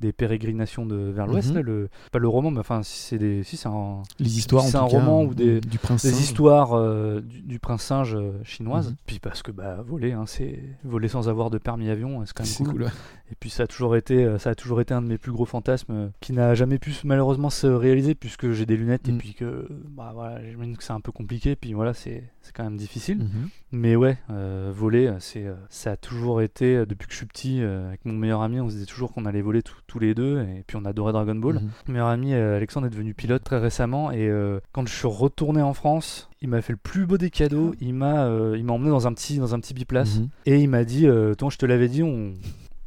des 0.00 0.12
pérégrinations 0.12 0.84
de 0.84 0.96
vers 0.96 1.26
l'ouest 1.26 1.54
là, 1.54 1.62
le 1.62 1.88
pas 2.10 2.18
le 2.18 2.28
roman 2.28 2.50
mais 2.50 2.58
enfin 2.58 2.82
si 2.82 3.00
c'est 3.00 3.18
des 3.18 3.42
si 3.42 3.56
c'est 3.56 3.68
un 3.68 4.02
Les 4.18 4.36
histoires, 4.38 4.64
C'est 4.64 4.76
un 4.76 4.86
cas, 4.86 4.98
roman 4.98 5.22
ou 5.24 5.34
des- 5.34 5.60
du 5.62 5.78
prince 5.78 6.02
des 6.04 6.10
singe. 6.10 6.20
histoires 6.20 7.22
du, 7.22 7.40
du 7.40 7.58
prince 7.58 7.82
singe 7.82 8.16
chinoise. 8.44 8.90
Mhm. 8.90 8.96
Puis 9.06 9.18
parce 9.18 9.42
que 9.42 9.50
bah 9.52 9.82
voler, 9.82 10.12
hein, 10.12 10.24
c'est 10.26 10.58
voler 10.84 11.08
sans 11.08 11.28
avoir 11.28 11.50
de 11.50 11.58
permis 11.58 11.88
avion, 11.88 12.24
c'est 12.26 12.32
quand 12.34 12.44
même 12.44 12.54
cool. 12.54 12.68
cool. 12.68 12.82
ouais. 12.84 12.90
Et 13.32 13.34
puis 13.40 13.48
ça 13.48 13.62
a 13.62 13.66
toujours 13.66 13.96
été, 13.96 14.24
euh, 14.24 14.38
ça 14.38 14.50
a 14.50 14.54
toujours 14.54 14.82
été 14.82 14.92
un 14.92 15.00
de 15.00 15.06
mes 15.06 15.16
plus 15.16 15.32
gros 15.32 15.46
fantasmes 15.46 15.92
euh, 15.92 16.08
qui 16.20 16.34
n'a 16.34 16.54
jamais 16.54 16.78
pu 16.78 16.92
se- 16.92 17.06
malheureusement 17.06 17.48
se 17.48 17.66
réaliser 17.66 18.14
puisque 18.14 18.50
j'ai 18.52 18.66
des 18.66 18.76
lunettes 18.76 19.08
et 19.08 19.12
Mhm. 19.12 19.18
puis 19.18 19.32
que 19.34 19.66
bah 19.88 20.10
voilà, 20.14 20.44
j'imagine 20.48 20.76
que 20.76 20.84
c'est 20.84 20.92
un 20.92 21.00
peu 21.00 21.12
compliqué. 21.12 21.56
Puis 21.56 21.72
voilà, 21.72 21.94
c'est 21.94 22.24
c'est 22.42 22.52
quand 22.54 22.64
même 22.64 22.76
difficile. 22.76 23.18
Mhm. 23.20 23.48
Mais 23.72 23.96
ouais, 23.96 24.18
euh, 24.30 24.70
voler, 24.74 25.14
c'est, 25.20 25.46
ça 25.70 25.92
a 25.92 25.96
toujours 25.96 26.42
été, 26.42 26.84
depuis 26.84 27.06
que 27.06 27.12
je 27.12 27.18
suis 27.18 27.26
petit, 27.26 27.60
avec 27.62 28.04
mon 28.04 28.12
meilleur 28.12 28.42
ami, 28.42 28.60
on 28.60 28.68
se 28.68 28.74
disait 28.74 28.86
toujours 28.86 29.12
qu'on 29.12 29.24
allait 29.26 29.40
voler 29.42 29.62
tous- 29.62 29.80
tous 29.86 29.98
les 30.00 30.12
deux, 30.12 30.40
et 30.42 30.64
puis 30.66 30.76
on 30.76 30.84
adorait 30.84 31.12
Dragon 31.12 31.36
Ball. 31.36 31.54
Mhm. 31.54 31.70
Mon 31.86 31.92
meilleur 31.92 32.08
ami 32.08 32.34
Alexandre 32.34 32.88
est 32.88 32.90
devenu 32.90 33.14
pilote 33.14 33.44
très 33.44 33.58
récemment, 33.58 34.10
et 34.10 34.28
euh, 34.28 34.58
quand 34.72 34.86
je 34.88 34.92
suis 34.94 35.06
retourné 35.08 35.62
en 35.62 35.72
France, 35.72 36.28
il 36.42 36.48
m'a 36.48 36.60
fait 36.60 36.72
le 36.72 36.78
plus 36.82 37.06
beau 37.06 37.16
des 37.16 37.30
cadeaux. 37.30 37.74
Il 37.80 37.94
m'a, 37.94 38.24
euh, 38.26 38.56
il 38.58 38.64
m'a 38.64 38.72
emmené 38.72 38.90
dans 38.90 39.06
un 39.06 39.14
petit, 39.14 39.38
dans 39.38 39.54
un 39.54 39.60
petit 39.60 39.72
biplace, 39.72 40.18
Mhm. 40.18 40.28
et 40.46 40.58
il 40.58 40.68
m'a 40.68 40.84
dit, 40.84 41.06
euh, 41.06 41.34
toi, 41.34 41.48
je 41.48 41.58
te 41.58 41.64
l'avais 41.66 41.88
dit, 41.88 42.02
on, 42.02 42.34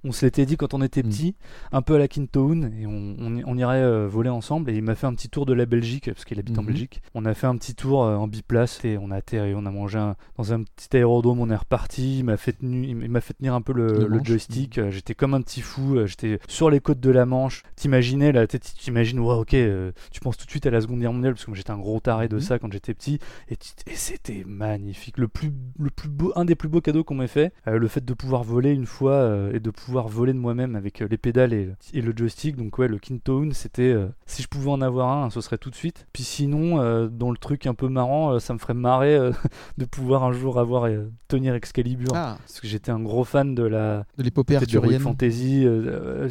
on 0.05 0.11
se 0.11 0.25
l'était 0.25 0.45
dit 0.45 0.55
quand 0.57 0.73
on 0.73 0.81
était 0.81 1.03
Mhm. 1.03 1.09
petit, 1.09 1.35
un 1.71 1.81
peu 1.81 1.95
à 1.95 1.97
la 1.97 2.07
Kintoon, 2.07 2.71
et 2.79 2.85
on, 2.85 3.15
on, 3.19 3.41
on 3.45 3.57
irait 3.57 3.81
euh, 3.81 4.07
voler 4.07 4.29
ensemble. 4.29 4.69
Et 4.69 4.75
il 4.75 4.83
m'a 4.83 4.95
fait 4.95 5.07
un 5.07 5.13
petit 5.13 5.29
tour 5.29 5.45
de 5.45 5.53
la 5.53 5.65
Belgique, 5.65 6.05
parce 6.05 6.23
qu'il 6.25 6.39
habite 6.39 6.57
en 6.57 6.61
Mhm. 6.61 6.67
Belgique. 6.67 7.01
On 7.13 7.25
a 7.25 7.33
fait 7.33 7.47
un 7.47 7.57
petit 7.57 7.75
tour 7.75 8.03
euh, 8.03 8.15
en 8.15 8.27
biplace, 8.27 8.83
et 8.85 8.97
on 8.97 9.11
a 9.11 9.17
atterri, 9.17 9.53
on 9.55 9.65
a 9.65 9.71
mangé 9.71 9.97
un- 9.97 10.15
dans 10.37 10.53
un 10.53 10.63
petit 10.63 10.95
aérodrome, 10.95 11.39
on 11.39 11.49
est 11.49 11.55
reparti. 11.55 12.19
Il 12.19 12.23
m'a 12.25 12.37
fait, 12.37 12.53
tenu- 12.53 12.87
il 12.87 13.09
m'a 13.09 13.21
fait 13.21 13.33
tenir 13.33 13.53
un 13.53 13.61
peu 13.61 13.73
le, 13.73 13.87
Le 13.87 14.07
le 14.07 14.17
manche. 14.17 14.27
joystick. 14.27 14.77
Euh, 14.77 14.91
J'étais 14.91 15.15
comme 15.15 15.33
un 15.33 15.41
petit 15.41 15.61
fou, 15.61 15.97
j'étais 16.05 16.39
sur 16.47 16.69
les 16.69 16.79
côtes 16.79 16.99
de 16.99 17.09
la 17.09 17.25
Manche. 17.25 17.63
T'imaginais, 17.75 18.31
là, 18.31 18.45
t'imagines, 18.47 19.19
ouais, 19.19 19.33
ok, 19.35 19.53
euh, 19.55 19.91
tu 20.11 20.19
penses 20.21 20.37
tout 20.37 20.45
de 20.45 20.51
suite 20.51 20.65
à 20.65 20.69
la 20.69 20.81
Seconde 20.81 20.99
Guerre 20.99 21.13
mondiale, 21.13 21.33
parce 21.33 21.45
que 21.45 21.51
moi 21.51 21.57
j'étais 21.57 21.71
un 21.71 21.77
gros 21.77 21.99
taré 21.99 22.27
de 22.27 22.35
Mhm. 22.35 22.41
ça 22.41 22.59
quand 22.59 22.71
j'étais 22.71 22.93
petit. 22.93 23.19
Et, 23.49 23.55
c'était 23.95 24.43
magnifique. 24.45 25.17
Le 25.17 25.27
plus, 25.27 25.51
le 25.79 25.89
plus 25.89 26.09
beau, 26.09 26.31
un 26.35 26.45
des 26.45 26.55
plus 26.55 26.69
beaux 26.69 26.81
cadeaux 26.81 27.03
qu'on 27.03 27.15
m'ait 27.15 27.27
fait, 27.27 27.53
le 27.65 27.87
fait 27.87 28.03
de 28.03 28.13
pouvoir 28.13 28.43
voler 28.43 28.71
une 28.71 28.85
fois 28.85 29.49
et 29.53 29.59
de 29.59 29.69
pouvoir 29.69 29.94
voler 30.03 30.33
de 30.33 30.37
moi-même 30.37 30.75
avec 30.75 31.01
euh, 31.01 31.07
les 31.09 31.17
pédales 31.17 31.53
et, 31.53 31.69
et 31.93 32.01
le 32.01 32.13
joystick. 32.15 32.55
Donc 32.55 32.77
ouais, 32.77 32.87
le 32.87 32.97
Kintoon, 32.97 33.49
c'était 33.53 33.81
euh, 33.93 34.07
si 34.25 34.41
je 34.43 34.47
pouvais 34.47 34.69
en 34.71 34.81
avoir 34.81 35.09
un, 35.09 35.29
ce 35.29 35.41
serait 35.41 35.57
tout 35.57 35.69
de 35.69 35.75
suite. 35.75 36.05
Puis 36.13 36.23
sinon, 36.23 36.79
euh, 36.81 37.07
dans 37.07 37.31
le 37.31 37.37
truc 37.37 37.65
un 37.67 37.73
peu 37.73 37.87
marrant, 37.87 38.37
ça 38.39 38.53
me 38.53 38.59
ferait 38.59 38.73
marrer 38.73 39.17
de 39.77 39.85
pouvoir 39.85 40.23
un 40.23 40.31
jour 40.33 40.59
avoir 40.59 40.85
euh, 40.85 41.09
tenir 41.27 41.55
Excalibur. 41.55 42.09
Ah, 42.13 42.37
Parce 42.45 42.59
que 42.59 42.67
j'étais 42.67 42.91
un 42.91 42.99
gros 42.99 43.23
fan 43.23 43.55
de 43.55 43.63
la, 43.63 44.05
de 44.17 44.23
l'épopée 44.23 44.57
arthurienne. 44.57 44.99
Fantasy, 45.01 45.65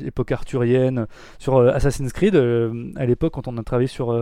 époque 0.05 0.33
arthurienne, 0.33 1.07
sur 1.39 1.59
Assassin's 1.61 2.13
Creed. 2.13 2.37
à 2.37 3.07
l'époque, 3.07 3.33
quand 3.35 3.49
on 3.49 3.57
a 3.59 3.63
travaillé 3.63 3.89
sur 3.89 4.13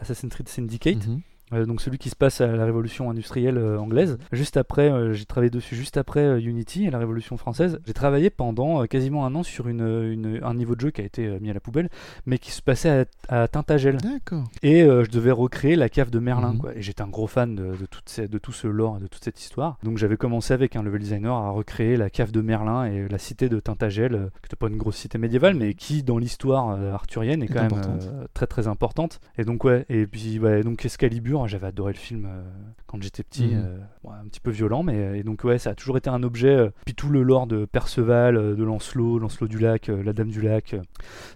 Assassin's 0.00 0.32
Creed 0.34 0.48
Syndicate, 0.48 1.06
Mhm. 1.06 1.20
Donc 1.52 1.80
celui 1.80 1.98
qui 1.98 2.08
se 2.10 2.16
passe 2.16 2.40
à 2.40 2.46
la 2.48 2.64
révolution 2.64 3.10
industrielle 3.10 3.58
euh, 3.58 3.78
anglaise. 3.78 4.18
Juste 4.32 4.56
après, 4.56 4.90
euh, 4.90 5.12
j'ai 5.12 5.24
travaillé 5.24 5.50
dessus 5.50 5.74
juste 5.76 5.96
après 5.96 6.20
euh, 6.20 6.40
Unity 6.40 6.86
et 6.86 6.90
la 6.90 6.98
révolution 6.98 7.36
française. 7.36 7.80
J'ai 7.86 7.92
travaillé 7.92 8.30
pendant 8.30 8.82
euh, 8.82 8.86
quasiment 8.86 9.26
un 9.26 9.34
an 9.34 9.42
sur 9.42 9.68
une, 9.68 9.80
une- 9.80 10.40
un 10.42 10.54
niveau 10.54 10.74
de 10.74 10.80
jeu 10.80 10.90
qui 10.90 11.00
a 11.00 11.04
été 11.04 11.26
euh, 11.26 11.38
mis 11.40 11.50
à 11.50 11.54
la 11.54 11.60
poubelle, 11.60 11.88
mais 12.26 12.38
qui 12.38 12.50
se 12.50 12.62
passait 12.62 13.06
à, 13.28 13.42
à 13.42 13.48
Tintagel. 13.48 13.96
D'accord. 13.98 14.44
Et 14.62 14.82
euh, 14.82 15.04
je 15.04 15.10
devais 15.10 15.30
recréer 15.30 15.76
la 15.76 15.88
cave 15.88 16.10
de 16.10 16.18
Merlin. 16.18 16.52
Mhm. 16.52 16.58
quoi. 16.58 16.76
Et 16.76 16.82
j'étais 16.82 17.02
un 17.02 17.08
gros 17.08 17.26
fan 17.26 17.54
de, 17.54 17.76
de, 17.76 17.86
toute 17.86 18.08
ces- 18.08 18.28
de 18.28 18.38
tout 18.38 18.52
ce 18.52 18.66
lore, 18.66 18.98
de 19.00 19.06
toute 19.06 19.24
cette 19.24 19.40
histoire. 19.40 19.78
Donc 19.82 19.98
j'avais 19.98 20.16
commencé 20.16 20.54
avec 20.54 20.76
un 20.76 20.82
level 20.82 21.00
designer 21.00 21.34
à 21.34 21.50
recréer 21.50 21.96
la 21.96 22.10
cave 22.10 22.30
de 22.30 22.40
Merlin 22.40 22.84
et 22.84 23.08
la 23.08 23.18
cité 23.18 23.48
de 23.48 23.58
Tintagel, 23.60 24.14
euh, 24.14 24.18
qui 24.26 24.44
n'était 24.44 24.56
pas 24.56 24.68
une 24.68 24.76
grosse 24.76 24.96
cité 24.96 25.18
médiévale, 25.18 25.54
mais 25.54 25.74
qui 25.74 26.02
dans 26.02 26.18
l'histoire 26.18 26.70
euh, 26.70 26.92
arthurienne 26.92 27.42
est 27.42 27.46
Est 27.46 27.54
quand 27.54 27.62
même 27.62 27.72
euh, 28.02 28.26
très 28.34 28.46
très 28.46 28.68
importante. 28.68 29.20
Et 29.38 29.44
donc 29.44 29.64
ouais, 29.64 29.84
et 29.88 30.06
puis 30.06 30.38
ouais, 30.38 30.62
donc 30.62 30.84
Excalibur, 30.84 31.39
j'avais 31.46 31.66
adoré 31.68 31.92
le 31.92 31.98
film 31.98 32.26
euh, 32.26 32.42
quand 32.86 33.02
j'étais 33.02 33.22
petit, 33.22 33.48
Mhm. 33.48 33.62
euh, 33.64 33.78
bon, 34.04 34.10
un 34.12 34.24
petit 34.28 34.40
peu 34.40 34.50
violent, 34.50 34.82
mais 34.82 34.96
euh, 34.96 35.14
et 35.16 35.22
donc 35.22 35.44
ouais, 35.44 35.58
ça 35.58 35.70
a 35.70 35.74
toujours 35.74 35.96
été 35.96 36.10
un 36.10 36.22
objet. 36.22 36.70
puis 36.84 36.94
tout 36.94 37.08
le 37.08 37.22
lore 37.22 37.46
de 37.46 37.64
Perceval, 37.64 38.56
de 38.56 38.64
Lancelot, 38.64 39.18
Lancelot 39.18 39.48
du 39.48 39.58
lac, 39.58 39.88
la 39.88 40.12
Dame 40.12 40.28
du 40.30 40.40
lac, 40.40 40.76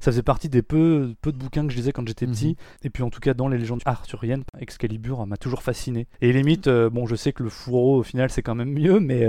ça 0.00 0.10
faisait 0.12 0.22
partie 0.22 0.48
des 0.48 0.62
peu 0.62 1.14
peu 1.22 1.32
de 1.32 1.36
bouquins 1.38 1.64
que 1.66 1.72
je 1.72 1.76
lisais 1.76 1.92
quand 1.92 2.06
j'étais 2.06 2.26
Mhm. 2.26 2.32
petit. 2.32 2.56
Et 2.82 2.90
puis 2.90 3.02
en 3.02 3.10
tout 3.10 3.20
cas 3.20 3.34
dans 3.34 3.48
les 3.48 3.58
légendes 3.58 3.82
arthuriennes, 3.84 4.44
Excalibur 4.58 5.20
euh, 5.22 5.26
m'a 5.26 5.36
toujours 5.36 5.62
fasciné. 5.62 6.06
Et 6.20 6.32
limite, 6.32 6.68
bon, 6.68 7.06
je 7.06 7.16
sais 7.16 7.32
que 7.32 7.42
le 7.42 7.48
fourreau 7.50 7.98
au 7.98 8.02
final 8.02 8.30
c'est 8.30 8.42
quand 8.42 8.54
même 8.54 8.72
mieux, 8.72 9.00
mais 9.00 9.26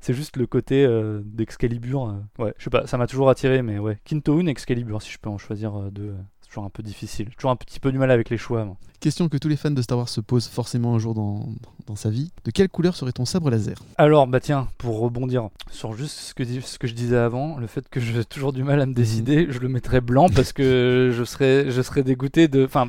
c'est 0.00 0.14
juste 0.14 0.36
le 0.36 0.46
côté 0.46 0.86
d'Excalibur. 1.24 2.14
ouais, 2.38 2.54
je 2.58 2.64
sais 2.64 2.70
pas, 2.70 2.86
ça 2.86 2.98
m'a 2.98 3.06
toujours 3.06 3.30
attiré, 3.30 3.62
mais 3.62 3.78
ouais, 3.78 3.98
Kintoon, 4.04 4.46
Excalibur, 4.46 5.00
si 5.02 5.10
je 5.12 5.18
peux 5.18 5.30
en 5.30 5.38
choisir 5.38 5.90
deux. 5.90 6.14
Toujours 6.52 6.64
un 6.64 6.70
peu 6.70 6.82
difficile. 6.82 7.30
Toujours 7.34 7.50
un 7.50 7.56
petit 7.56 7.80
peu 7.80 7.90
du 7.90 7.98
mal 7.98 8.10
avec 8.10 8.28
les 8.28 8.36
choix. 8.36 8.64
moi. 8.66 8.76
Question 9.00 9.30
que 9.30 9.38
tous 9.38 9.48
les 9.48 9.56
fans 9.56 9.70
de 9.70 9.80
Star 9.80 9.96
Wars 9.96 10.08
se 10.08 10.20
posent 10.20 10.48
forcément 10.48 10.94
un 10.94 10.98
jour 10.98 11.14
dans, 11.14 11.48
dans 11.86 11.96
sa 11.96 12.10
vie. 12.10 12.30
De 12.44 12.50
quelle 12.50 12.68
couleur 12.68 12.94
serait 12.94 13.12
ton 13.12 13.24
sabre 13.24 13.48
laser? 13.48 13.76
Alors, 13.96 14.26
bah 14.26 14.38
tiens, 14.38 14.68
pour 14.76 15.00
rebondir 15.00 15.48
sur 15.70 15.94
juste 15.94 16.14
ce 16.14 16.34
que, 16.34 16.44
ce 16.44 16.78
que 16.78 16.86
je 16.86 16.92
disais 16.92 17.16
avant, 17.16 17.56
le 17.56 17.66
fait 17.66 17.88
que 17.88 18.00
j'ai 18.00 18.22
toujours 18.26 18.52
du 18.52 18.64
mal 18.64 18.82
à 18.82 18.86
me 18.86 18.92
décider, 18.92 19.46
je 19.48 19.60
le 19.60 19.68
mettrais 19.68 20.02
blanc 20.02 20.28
parce 20.28 20.52
que 20.52 21.10
je 21.12 21.24
serais, 21.24 21.70
je 21.70 21.80
serais 21.80 22.02
dégoûté 22.02 22.48
de. 22.48 22.66
Enfin, 22.66 22.88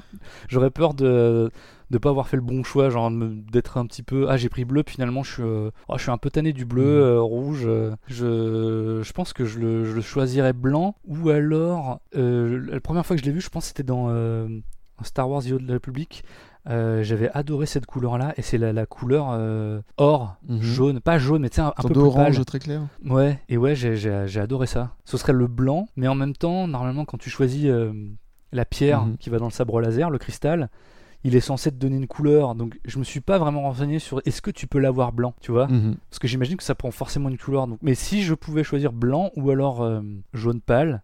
j'aurais 0.50 0.70
peur 0.70 0.94
de 0.94 1.50
de 1.92 1.98
pas 1.98 2.10
avoir 2.10 2.28
fait 2.28 2.38
le 2.38 2.42
bon 2.44 2.64
choix, 2.64 2.90
genre 2.90 3.12
d'être 3.12 3.78
un 3.78 3.86
petit 3.86 4.04
peu 4.04 4.28
ah 4.30 4.38
j'ai 4.38 4.50
pris 4.50 4.66
bleu 4.66 4.84
puis 4.84 4.96
finalement 4.96 5.24
je 5.24 5.32
suis 5.34 5.44
euh, 5.44 5.70
oh, 5.90 5.94
je 5.98 6.02
suis 6.04 6.12
un 6.12 6.18
peu 6.18 6.30
tanné 6.30 6.54
du 6.54 6.66
bleu 6.66 6.84
Mhm. 6.84 7.02
euh, 7.04 7.22
rouge 7.22 7.64
euh, 7.66 7.96
je 8.08 9.02
je 9.04 9.14
pense 9.14 9.34
que 9.34 9.46
je 9.46 9.60
le, 9.60 9.86
je 9.86 9.94
le 9.94 10.02
choisirais 10.02 10.54
blanc 10.54 10.96
ou 11.06 11.30
alors 11.30 12.00
la 12.14 12.80
première 12.80 13.06
fois 13.06 13.16
que 13.16 13.22
je 13.22 13.26
l'ai 13.26 13.32
vu 13.34 13.42
je 13.42 13.50
pense 13.50 13.64
que 13.64 13.68
c'était 13.70 13.84
dans 13.84 14.10
Star 15.04 15.30
Wars 15.30 15.44
The 15.44 15.52
Old 15.52 15.70
Republic 15.70 16.24
euh, 16.70 17.04
j'avais 17.04 17.30
adoré 17.34 17.66
cette 17.66 17.86
couleur 17.86 18.18
là 18.18 18.34
et 18.38 18.42
c'est 18.42 18.58
la, 18.58 18.72
la 18.72 18.86
couleur 18.86 19.28
euh, 19.32 19.82
or 19.98 20.38
Mhm. 20.48 20.62
jaune 20.62 21.00
pas 21.02 21.18
jaune 21.18 21.42
mais 21.42 21.50
tu 21.50 21.56
sais 21.58 21.62
un, 21.62 21.68
un 21.68 21.82
peu 21.82 21.88
plus 21.90 21.94
d'orange 21.96 22.36
pâle 22.38 22.46
très 22.46 22.60
clair 22.60 22.82
ouais 23.06 23.40
et 23.50 23.58
ouais 23.58 23.76
j'ai- 23.76 24.40
adoré 24.40 24.66
ça 24.68 24.92
ce 25.04 25.18
serait 25.18 25.34
le 25.34 25.48
blanc 25.48 25.88
mais 25.98 26.08
en 26.08 26.16
même 26.16 26.34
temps 26.34 26.68
normalement 26.68 27.04
quand 27.06 27.18
tu 27.18 27.30
choisis 27.30 27.66
euh, 27.66 27.92
la 28.54 28.64
pierre 28.66 29.06
Mhm. 29.06 29.18
qui 29.18 29.30
va 29.30 29.40
dans 29.40 29.46
le 29.48 29.52
sabre 29.52 29.82
laser 29.82 30.10
le 30.10 30.18
cristal 30.20 30.70
il 31.24 31.36
est 31.36 31.40
censé 31.42 31.72
te 31.72 31.76
donner 31.78 31.98
une 31.98 32.08
couleur. 32.08 32.56
Donc 32.56 32.80
je 32.86 33.00
me 33.00 33.04
suis 33.04 33.22
pas 33.22 33.38
vraiment 33.38 33.62
renseigné 33.62 34.00
sur 34.00 34.22
est-ce 34.26 34.42
que 34.42 34.52
tu 34.52 34.68
peux 34.68 34.80
l'avoir 34.80 35.12
blanc 35.14 35.34
tu 35.42 35.52
vois? 35.52 35.68
Mhm. 35.68 35.96
parce 36.10 36.20
que 36.20 36.28
j'imagine 36.28 36.58
que 36.58 36.64
ça 36.64 36.76
prend 36.76 36.92
forcément 36.92 37.30
une 37.30 37.38
couleur. 37.38 37.68
Donc 37.68 37.80
mais 37.82 37.96
si 37.96 38.24
je 38.24 38.34
pouvais 38.34 38.64
choisir 38.64 38.92
blanc 38.92 39.32
ou 39.36 39.50
alors 39.52 39.82
euh, 39.82 40.02
jaune 40.34 40.62
pâle 40.62 41.02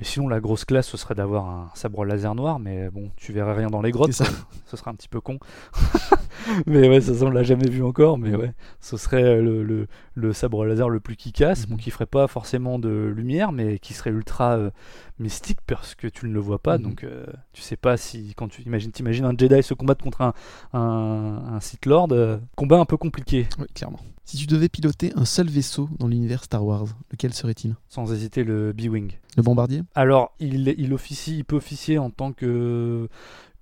et 0.00 0.04
sinon, 0.04 0.28
la 0.28 0.38
grosse 0.40 0.64
classe, 0.64 0.86
ce 0.86 0.96
serait 0.96 1.14
d'avoir 1.16 1.46
un 1.46 1.70
sabre 1.74 2.04
laser 2.04 2.34
noir, 2.34 2.58
mais 2.58 2.88
bon, 2.90 3.10
tu 3.16 3.32
verrais 3.32 3.54
rien 3.54 3.68
dans 3.68 3.82
les 3.82 3.90
grottes, 3.90 4.12
ça. 4.12 4.24
ce 4.66 4.76
serait 4.76 4.90
un 4.90 4.94
petit 4.94 5.08
peu 5.08 5.20
con. 5.20 5.38
mais 6.66 6.88
ouais, 6.88 7.00
ça, 7.00 7.14
ça, 7.14 7.24
on 7.24 7.30
l'a 7.30 7.42
jamais 7.42 7.68
vu 7.68 7.82
encore, 7.82 8.18
mais 8.18 8.34
ouais, 8.34 8.52
ce 8.80 8.96
serait 8.96 9.22
euh, 9.24 9.42
le, 9.42 9.62
le, 9.64 9.86
le 10.14 10.32
sabre 10.32 10.64
laser 10.64 10.88
le 10.88 11.00
plus 11.00 11.16
qui 11.16 11.32
casse, 11.32 11.66
bon, 11.66 11.74
Mhm. 11.74 11.80
qui 11.80 11.90
ferait 11.90 12.06
pas 12.06 12.26
forcément 12.28 12.78
de 12.78 13.12
lumière, 13.14 13.50
mais 13.52 13.78
qui 13.78 13.92
serait 13.94 14.10
ultra 14.10 14.56
euh, 14.56 14.70
mystique 15.18 15.58
parce 15.66 15.94
que 15.94 16.06
tu 16.06 16.26
ne 16.26 16.32
le 16.32 16.40
vois 16.40 16.58
pas, 16.60 16.78
Mhm. 16.78 16.84
donc 16.84 17.04
euh, 17.04 17.26
tu 17.52 17.62
sais 17.62 17.76
pas 17.76 17.96
si, 17.96 18.34
quand 18.36 18.48
tu 18.48 18.62
imagines, 18.62 18.92
t'imagines 18.92 19.24
un 19.24 19.34
Jedi 19.36 19.62
se 19.62 19.74
combattre 19.74 20.04
contre 20.04 20.20
un, 20.22 20.32
un, 20.74 21.54
un 21.54 21.60
Sith 21.60 21.86
Lord, 21.86 22.08
euh, 22.12 22.38
combat 22.56 22.78
un 22.78 22.84
peu 22.84 22.96
compliqué, 22.96 23.48
Oui, 23.58 23.66
clairement. 23.74 23.98
Si 24.30 24.36
tu 24.36 24.44
devais 24.46 24.68
piloter 24.68 25.10
un 25.16 25.24
seul 25.24 25.48
vaisseau 25.48 25.88
dans 25.98 26.06
l'univers 26.06 26.44
Star 26.44 26.62
Wars, 26.62 26.84
lequel 27.10 27.32
serait-il? 27.32 27.76
Sans 27.88 28.12
hésiter 28.12 28.44
le 28.44 28.74
B-Wing. 28.74 29.12
Le 29.38 29.42
bombardier? 29.42 29.80
Alors, 29.94 30.34
il, 30.38 30.74
il 30.76 30.92
officie, 30.92 31.38
il 31.38 31.44
peut 31.46 31.56
officier 31.56 31.96
en 31.96 32.10
tant 32.10 32.32
que 32.32 33.08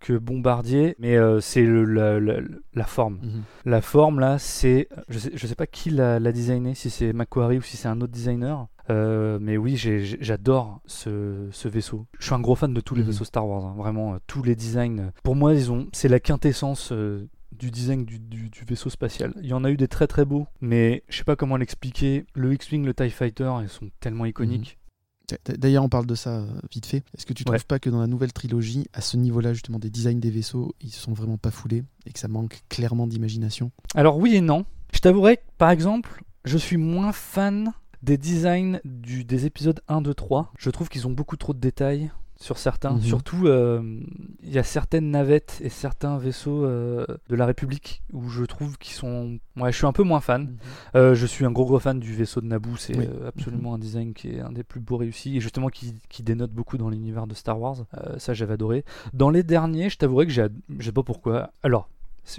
que 0.00 0.12
bombardier, 0.18 0.94
mais 0.98 1.16
euh, 1.16 1.40
c'est 1.40 1.62
le- 1.64 1.84
la, 1.84 2.18
la- 2.20 2.40
la 2.74 2.84
forme. 2.84 3.18
La 3.64 3.80
forme 3.80 4.18
là, 4.20 4.38
c'est, 4.38 4.88
je 5.08 5.18
sais, 5.20 5.30
je 5.34 5.46
sais 5.46 5.54
pas 5.54 5.66
qui 5.68 5.90
l'a 5.90 6.18
designé, 6.32 6.74
si 6.74 6.90
c'est 6.90 7.12
Macquarie 7.12 7.58
ou 7.58 7.62
si 7.62 7.76
c'est 7.76 7.88
un 7.88 8.00
autre 8.00 8.12
designer. 8.12 8.66
Euh, 8.90 9.38
mais 9.40 9.56
oui, 9.56 9.76
j'adore 9.76 10.80
ce, 10.86 11.48
ce 11.50 11.68
vaisseau. 11.68 12.06
Je 12.18 12.26
suis 12.26 12.34
un 12.34 12.40
gros 12.40 12.56
fan 12.56 12.74
de 12.74 12.80
tous 12.80 12.94
les 12.94 13.02
Mhm. 13.02 13.06
vaisseaux 13.08 13.24
Star 13.24 13.46
Wars, 13.48 13.64
hein, 13.64 13.74
vraiment 13.78 14.14
euh, 14.14 14.18
tous 14.26 14.42
les 14.42 14.54
designs. 14.56 15.10
Pour 15.22 15.34
moi, 15.36 15.54
ils 15.54 15.70
ont, 15.72 15.86
c'est 15.92 16.08
la 16.08 16.20
quintessence 16.20 16.90
euh, 16.92 17.26
du 17.58 17.70
design 17.70 18.04
du, 18.04 18.18
du- 18.18 18.50
du 18.50 18.64
vaisseau 18.68 18.90
spatial. 18.90 19.32
Il 19.42 19.46
y 19.48 19.52
en 19.52 19.64
a 19.64 19.70
eu 19.70 19.76
des 19.76 19.88
très 19.88 20.06
très 20.06 20.24
beaux, 20.24 20.46
mais 20.60 21.02
je 21.08 21.16
sais 21.18 21.24
pas 21.24 21.36
comment 21.36 21.56
l'expliquer. 21.56 22.24
Le 22.34 22.52
X-wing, 22.54 22.84
le 22.84 22.94
Tie 22.94 23.10
Fighter, 23.10 23.50
ils 23.62 23.68
sont 23.68 23.88
tellement 24.00 24.24
iconiques. 24.26 24.78
D- 25.28 25.56
D'ailleurs, 25.58 25.82
on 25.82 25.88
parle 25.88 26.06
de 26.06 26.14
ça 26.14 26.38
euh, 26.38 26.46
vite 26.70 26.86
fait. 26.86 26.98
Est-ce 27.16 27.26
que 27.26 27.32
tu 27.32 27.44
trouves 27.44 27.56
Ouais. 27.56 27.64
pas 27.66 27.78
que 27.80 27.90
dans 27.90 28.00
la 28.00 28.06
nouvelle 28.06 28.32
trilogie, 28.32 28.86
à 28.92 29.00
ce 29.00 29.16
niveau-là, 29.16 29.52
justement, 29.54 29.78
des 29.80 29.90
designs 29.90 30.20
des 30.20 30.30
vaisseaux, 30.30 30.74
ils 30.80 30.90
se 30.90 31.00
sont 31.00 31.12
vraiment 31.14 31.36
pas 31.36 31.50
foulés 31.50 31.82
et 32.06 32.12
que 32.12 32.18
ça 32.20 32.28
manque 32.28 32.60
clairement 32.68 33.06
d'imagination? 33.08 33.72
Alors 33.96 34.18
oui 34.18 34.36
et 34.36 34.40
non. 34.40 34.64
Je 34.94 35.00
t'avouerai 35.00 35.38
que, 35.38 35.42
par 35.58 35.70
exemple, 35.70 36.22
je 36.44 36.56
suis 36.56 36.76
moins 36.76 37.10
fan 37.12 37.72
des 38.02 38.16
designs 38.18 38.78
du, 38.84 39.24
des 39.24 39.46
épisodes 39.46 39.80
1, 39.88 40.00
2, 40.00 40.14
3. 40.14 40.52
Je 40.58 40.70
trouve 40.70 40.88
qu'ils 40.88 41.08
ont 41.08 41.12
beaucoup 41.12 41.36
trop 41.36 41.52
de 41.54 41.58
détails 41.58 42.12
sur 42.38 42.58
certains. 42.58 42.92
Mhm. 42.94 43.00
Surtout, 43.00 43.46
euh, 43.46 43.80
il 44.42 44.50
y 44.52 44.58
a 44.58 44.62
certaines 44.62 45.10
navettes 45.10 45.58
et 45.62 45.68
certains 45.70 46.18
vaisseaux 46.18 46.64
euh, 46.64 47.06
de 47.28 47.34
la 47.34 47.46
République 47.46 48.02
où 48.12 48.28
je 48.28 48.44
trouve 48.44 48.76
qu'ils 48.78 48.94
sont. 48.94 49.38
Ouais, 49.56 49.72
je 49.72 49.76
suis 49.78 49.86
un 49.86 49.92
peu 49.92 50.02
moins 50.02 50.20
fan. 50.20 50.56
Euh, 50.94 51.14
je 51.14 51.24
suis 51.26 51.44
un 51.46 51.50
gros 51.50 51.64
gros 51.64 51.78
fan 51.78 51.98
du 51.98 52.12
vaisseau 52.14 52.40
de 52.42 52.46
Naboo. 52.46 52.76
C'est 52.76 52.96
Oui. 52.96 53.08
absolument 53.26 53.74
un 53.74 53.78
design 53.78 54.12
qui 54.12 54.28
est 54.30 54.40
un 54.40 54.52
des 54.52 54.64
plus 54.64 54.80
beaux 54.80 54.98
réussis 54.98 55.36
et 55.36 55.40
justement 55.40 55.68
qui, 55.68 55.94
qui 56.10 56.22
dénote 56.22 56.50
beaucoup 56.52 56.76
dans 56.76 56.90
l'univers 56.90 57.26
de 57.26 57.34
Star 57.34 57.58
Wars. 57.60 57.84
Ça, 58.18 58.34
j'avais 58.34 58.54
adoré. 58.54 58.84
Dans 59.14 59.30
les 59.30 59.42
derniers, 59.42 59.88
je 59.88 59.96
t'avouerai 59.96 60.26
que 60.26 60.32
j'ai, 60.32 60.42
ad- 60.42 60.56
je 60.78 60.84
sais 60.84 60.92
pas 60.92 61.02
pourquoi. 61.02 61.50
Alors. 61.62 61.88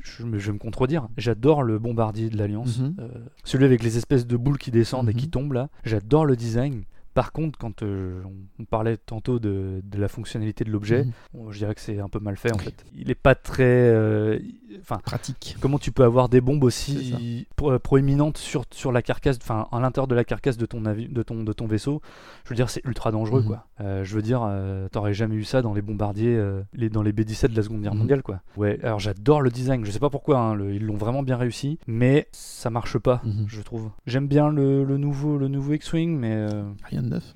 Je, 0.03 0.25
vais 0.25 0.51
me 0.51 0.57
contredire. 0.57 1.07
J'adore 1.15 1.63
le 1.63 1.79
bombardier 1.79 2.29
de 2.29 2.35
l'Alliance. 2.37 2.79
Mhm. 2.79 2.95
Euh, 2.99 3.07
celui 3.45 3.63
avec 3.63 3.81
les 3.83 3.95
espèces 3.95 4.27
de 4.27 4.35
boules 4.35 4.57
qui 4.57 4.69
descendent 4.69 5.09
et 5.09 5.13
qui 5.13 5.27
Mhm. 5.27 5.31
tombent 5.31 5.53
là. 5.53 5.69
J'adore 5.85 6.25
le 6.25 6.35
design. 6.35 6.83
Par 7.17 7.31
contre, 7.31 7.57
quand 7.57 7.81
euh, 7.81 8.21
on- 8.59 8.65
parlait 8.65 8.95
tantôt 8.95 9.39
de, 9.39 9.81
de 9.83 9.97
la 9.99 10.07
fonctionnalité 10.07 10.63
de 10.63 10.69
l'objet, 10.69 11.05
bon, 11.33 11.49
je 11.51 11.57
dirais 11.57 11.73
que 11.73 11.81
c'est 11.81 11.97
un 11.99 12.09
peu 12.09 12.19
mal 12.19 12.37
fait 12.37 12.53
en 12.53 12.59
fait. 12.59 12.85
Il 12.95 13.09
est 13.09 13.15
pas 13.15 13.33
très. 13.33 13.63
euh, 13.63 14.37
Enfin, 14.81 14.97
Pratique. 15.03 15.55
comment 15.61 15.79
tu 15.79 15.91
peux 15.91 16.03
avoir 16.03 16.29
des 16.29 16.41
bombes 16.41 16.63
aussi 16.63 17.47
pro- 17.55 17.71
euh, 17.71 17.79
proéminentes 17.79 18.37
sur, 18.37 18.65
sur 18.71 18.91
la 18.91 19.01
carcasse, 19.01 19.37
enfin 19.41 19.67
à 19.71 19.79
l'intérieur 19.79 20.07
de 20.07 20.15
la 20.15 20.23
carcasse 20.23 20.57
de 20.57 20.65
ton, 20.65 20.83
avi- 20.85 21.07
de 21.07 21.23
ton, 21.23 21.43
de 21.43 21.53
ton 21.53 21.67
vaisseau? 21.67 22.01
Je 22.43 22.49
veux 22.49 22.55
dire, 22.55 22.69
c'est 22.69 22.83
ultra 22.85 23.11
dangereux 23.11 23.41
Mhm. 23.41 23.47
quoi. 23.47 23.65
Euh, 23.81 24.03
je 24.03 24.15
veux 24.15 24.21
dire, 24.21 24.41
euh, 24.45 24.87
t'aurais 24.89 25.13
jamais 25.13 25.35
eu 25.35 25.43
ça 25.43 25.61
dans 25.61 25.73
les 25.73 25.81
bombardiers, 25.81 26.35
euh, 26.35 26.61
les, 26.73 26.89
dans 26.89 27.01
les 27.01 27.13
B-17 27.13 27.47
de 27.51 27.55
la 27.55 27.63
Seconde 27.63 27.81
Guerre 27.81 27.93
Mhm. 27.93 27.99
mondiale 27.99 28.23
quoi. 28.23 28.41
Ouais, 28.57 28.79
alors 28.83 28.99
j'adore 28.99 29.41
le 29.41 29.49
design, 29.49 29.85
je 29.85 29.91
sais 29.91 29.99
pas 29.99 30.09
pourquoi, 30.09 30.37
hein, 30.39 30.53
le- 30.55 30.73
ils 30.75 30.83
l'ont 30.85 30.97
vraiment 30.97 31.23
bien 31.23 31.37
réussi, 31.37 31.79
mais 31.87 32.27
ça 32.31 32.69
marche 32.69 32.97
pas, 32.97 33.21
Mhm. 33.23 33.45
je 33.47 33.61
trouve. 33.61 33.89
J'aime 34.05 34.27
bien 34.27 34.49
le, 34.49 34.83
le 34.83 34.97
nouveau, 34.97 35.37
le 35.37 35.47
nouveau 35.47 35.73
X-Wing, 35.73 36.17
mais. 36.17 36.45
Rien 36.83 37.03
de 37.03 37.09
neuf. 37.09 37.33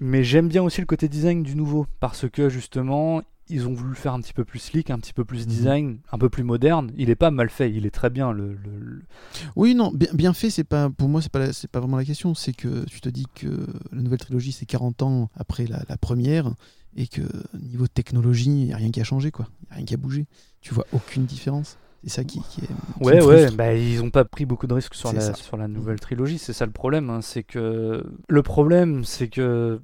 Mais 0.00 0.24
j'aime 0.24 0.48
bien 0.48 0.62
aussi 0.62 0.80
le 0.80 0.86
côté 0.86 1.08
design 1.08 1.42
du 1.42 1.54
nouveau, 1.56 1.86
parce 2.00 2.28
que 2.28 2.48
justement, 2.48 3.22
ils 3.52 3.66
ont 3.68 3.72
voulu 3.74 3.90
le 3.90 3.94
faire 3.96 4.14
un 4.14 4.20
petit 4.20 4.32
peu 4.32 4.44
plus 4.44 4.58
slick, 4.58 4.90
un 4.90 4.98
petit 4.98 5.12
peu 5.12 5.24
plus 5.24 5.40
Mhm. 5.46 5.46
design, 5.52 5.98
un 6.10 6.18
peu 6.18 6.28
plus 6.28 6.42
moderne. 6.42 6.90
Il 6.96 7.10
est 7.10 7.14
pas 7.16 7.30
mal 7.30 7.48
fait, 7.50 7.70
il 7.70 7.86
est 7.86 7.90
très 7.90 8.10
bien. 8.10 8.32
Le, 8.32 8.54
le- 8.54 8.78
le- 8.78 9.02
Oui, 9.56 9.74
non, 9.74 9.90
bien, 9.92 10.08
bien 10.14 10.32
fait, 10.32 10.50
c'est 10.50 10.64
pas 10.64 10.90
pour 10.90 11.08
moi, 11.08 11.20
c'est 11.22 11.30
pas 11.32 11.52
c'est 11.52 11.70
pas 11.70 11.80
vraiment 11.80 11.96
la 11.96 12.04
question. 12.04 12.34
C'est 12.34 12.52
que 12.52 12.84
tu 12.86 13.00
te 13.00 13.08
dis 13.08 13.26
que 13.34 13.66
la 13.92 14.02
nouvelle 14.02 14.18
trilogie, 14.20 14.52
c'est 14.52 14.66
40 14.66 15.02
ans 15.02 15.30
après 15.36 15.66
la, 15.66 15.82
la 15.88 15.96
première, 15.96 16.54
et 16.96 17.06
que 17.06 17.22
niveau 17.58 17.86
technologie, 17.86 18.50
il 18.50 18.66
n'y 18.66 18.72
a 18.72 18.76
rien 18.76 18.90
qui 18.90 19.00
a 19.00 19.04
changé, 19.04 19.30
quoi. 19.30 19.46
Il 19.62 19.64
n'y 19.66 19.72
a 19.72 19.74
rien 19.76 19.84
qui 19.84 19.94
a 19.94 19.98
bougé. 19.98 20.26
Tu 20.60 20.74
vois 20.74 20.86
aucune 20.92 21.24
différence. 21.26 21.76
C'est 22.04 22.10
ça 22.10 22.24
qui, 22.24 22.40
qui 22.50 22.62
est. 22.62 22.66
qui 22.66 22.72
Ouais, 23.04 23.22
ouais, 23.22 23.50
bah, 23.52 23.74
ils 23.74 24.02
ont 24.02 24.10
pas 24.10 24.24
pris 24.24 24.44
beaucoup 24.44 24.66
de 24.66 24.74
risques 24.74 24.94
sur 24.96 25.12
la, 25.12 25.20
ça. 25.20 25.34
sur 25.34 25.56
la 25.56 25.68
nouvelle 25.68 26.00
trilogie, 26.00 26.38
c'est 26.38 26.52
ça 26.52 26.66
le 26.66 26.72
problème. 26.72 27.10
hein, 27.10 27.20
c'est 27.22 27.44
que 27.44 28.04
le 28.28 28.42
problème, 28.42 29.04
c'est 29.04 29.28
que 29.28 29.80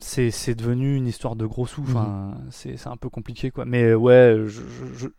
c'est 0.00 0.30
c'est 0.30 0.54
devenu 0.54 0.96
une 0.96 1.06
histoire 1.06 1.36
de 1.36 1.46
gros 1.46 1.66
sous. 1.66 1.82
Enfin, 1.82 2.34
c'est 2.50 2.76
c'est 2.76 2.88
un 2.88 2.96
peu 2.96 3.08
compliqué, 3.08 3.50
quoi. 3.50 3.64
Mais 3.64 3.84
euh, 3.84 3.94
ouais, 3.96 4.36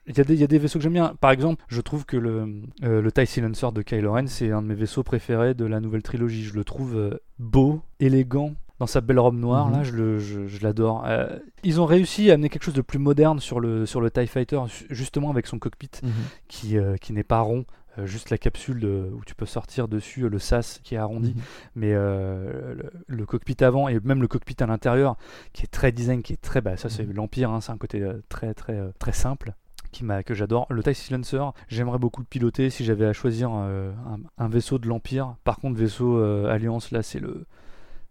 il 0.07 0.17
y, 0.17 0.19
a 0.19 0.23
des- 0.23 0.33
il 0.33 0.39
y 0.39 0.43
a 0.43 0.47
des 0.47 0.57
vaisseaux 0.57 0.79
que 0.79 0.83
j'aime 0.83 0.93
bien. 0.93 1.13
Par 1.21 1.31
exemple, 1.31 1.63
je 1.67 1.81
trouve 1.81 2.05
que 2.05 2.17
le, 2.17 2.47
euh, 2.83 3.01
le 3.01 3.11
TIE 3.11 3.25
Silencer 3.27 3.67
de 3.73 3.81
Kylo 3.81 4.11
Ren, 4.13 4.27
c'est 4.27 4.51
un 4.51 4.61
de 4.61 4.67
mes 4.67 4.75
vaisseaux 4.75 5.03
préférés 5.03 5.53
de 5.53 5.65
la 5.65 5.79
nouvelle 5.79 6.03
trilogie. 6.03 6.43
Je 6.43 6.53
le 6.55 6.63
trouve 6.63 6.95
euh, 6.95 7.17
beau, 7.39 7.81
élégant. 7.99 8.53
Dans 8.79 8.87
sa 8.87 8.99
belle 8.99 9.19
robe 9.19 9.35
noire, 9.37 9.67
Mhm. 9.67 9.73
là, 9.73 9.83
je 9.83 9.91
le- 9.91 10.17
je- 10.17 10.47
je 10.47 10.63
l'adore. 10.63 11.03
Euh, 11.05 11.37
ils 11.63 11.79
ont 11.79 11.85
réussi 11.85 12.31
à 12.31 12.33
amener 12.33 12.49
quelque 12.49 12.63
chose 12.63 12.73
de 12.73 12.81
plus 12.81 12.97
moderne 12.97 13.39
sur 13.39 13.59
le, 13.59 13.85
sur 13.85 14.01
le 14.01 14.09
TIE 14.09 14.25
Fighter, 14.25 14.59
ju- 14.65 14.87
justement 14.89 15.29
avec 15.29 15.45
son 15.45 15.59
cockpit 15.59 15.91
Mhm. 16.01 16.09
qui, 16.47 16.77
euh, 16.79 16.97
qui 16.97 17.13
n'est 17.13 17.23
pas 17.23 17.41
rond, 17.41 17.65
euh, 17.97 18.05
juste 18.05 18.29
la 18.29 18.37
capsule 18.37 18.79
de- 18.79 19.09
où 19.13 19.21
tu 19.25 19.35
peux 19.35 19.45
sortir 19.45 19.87
dessus, 19.87 20.23
euh, 20.23 20.29
le 20.29 20.39
sas 20.39 20.79
qui 20.83 20.95
est 20.95 20.97
arrondi, 20.97 21.33
Mhm. 21.35 21.41
mais 21.75 21.93
euh, 21.93 22.73
le, 22.75 22.91
le 23.07 23.25
cockpit 23.25 23.63
avant 23.63 23.87
et 23.87 23.99
même 24.03 24.21
le 24.21 24.27
cockpit 24.27 24.55
à 24.61 24.65
l'intérieur 24.65 25.17
qui 25.53 25.63
est 25.63 25.67
très 25.71 25.91
design, 25.91 26.21
qui 26.23 26.33
est 26.33 26.41
très, 26.41 26.61
bah 26.61 26.77
ça 26.77 26.89
c'est 26.89 27.05
Mhm. 27.05 27.13
l'Empire, 27.13 27.51
hein, 27.51 27.61
c'est 27.61 27.71
un 27.71 27.77
côté 27.77 28.05
très 28.29 28.53
très 28.53 28.79
très 28.99 29.11
simple. 29.13 29.53
Qui 29.91 30.05
m'a, 30.05 30.23
que 30.23 30.33
j'adore. 30.33 30.67
Le 30.69 30.81
TIE 30.81 30.95
Silencer, 30.95 31.43
j'aimerais 31.67 31.99
beaucoup 31.99 32.21
le 32.21 32.25
piloter 32.25 32.69
si 32.69 32.85
j'avais 32.85 33.05
à 33.05 33.11
choisir 33.11 33.49
euh, 33.53 33.91
un, 34.07 34.19
un 34.41 34.47
vaisseau 34.47 34.79
de 34.79 34.87
l'Empire. 34.87 35.35
Par 35.43 35.57
contre, 35.57 35.77
vaisseau 35.77 36.17
euh, 36.17 36.49
Alliance, 36.49 36.91
là, 36.91 37.03
c'est 37.03 37.19
le, 37.19 37.45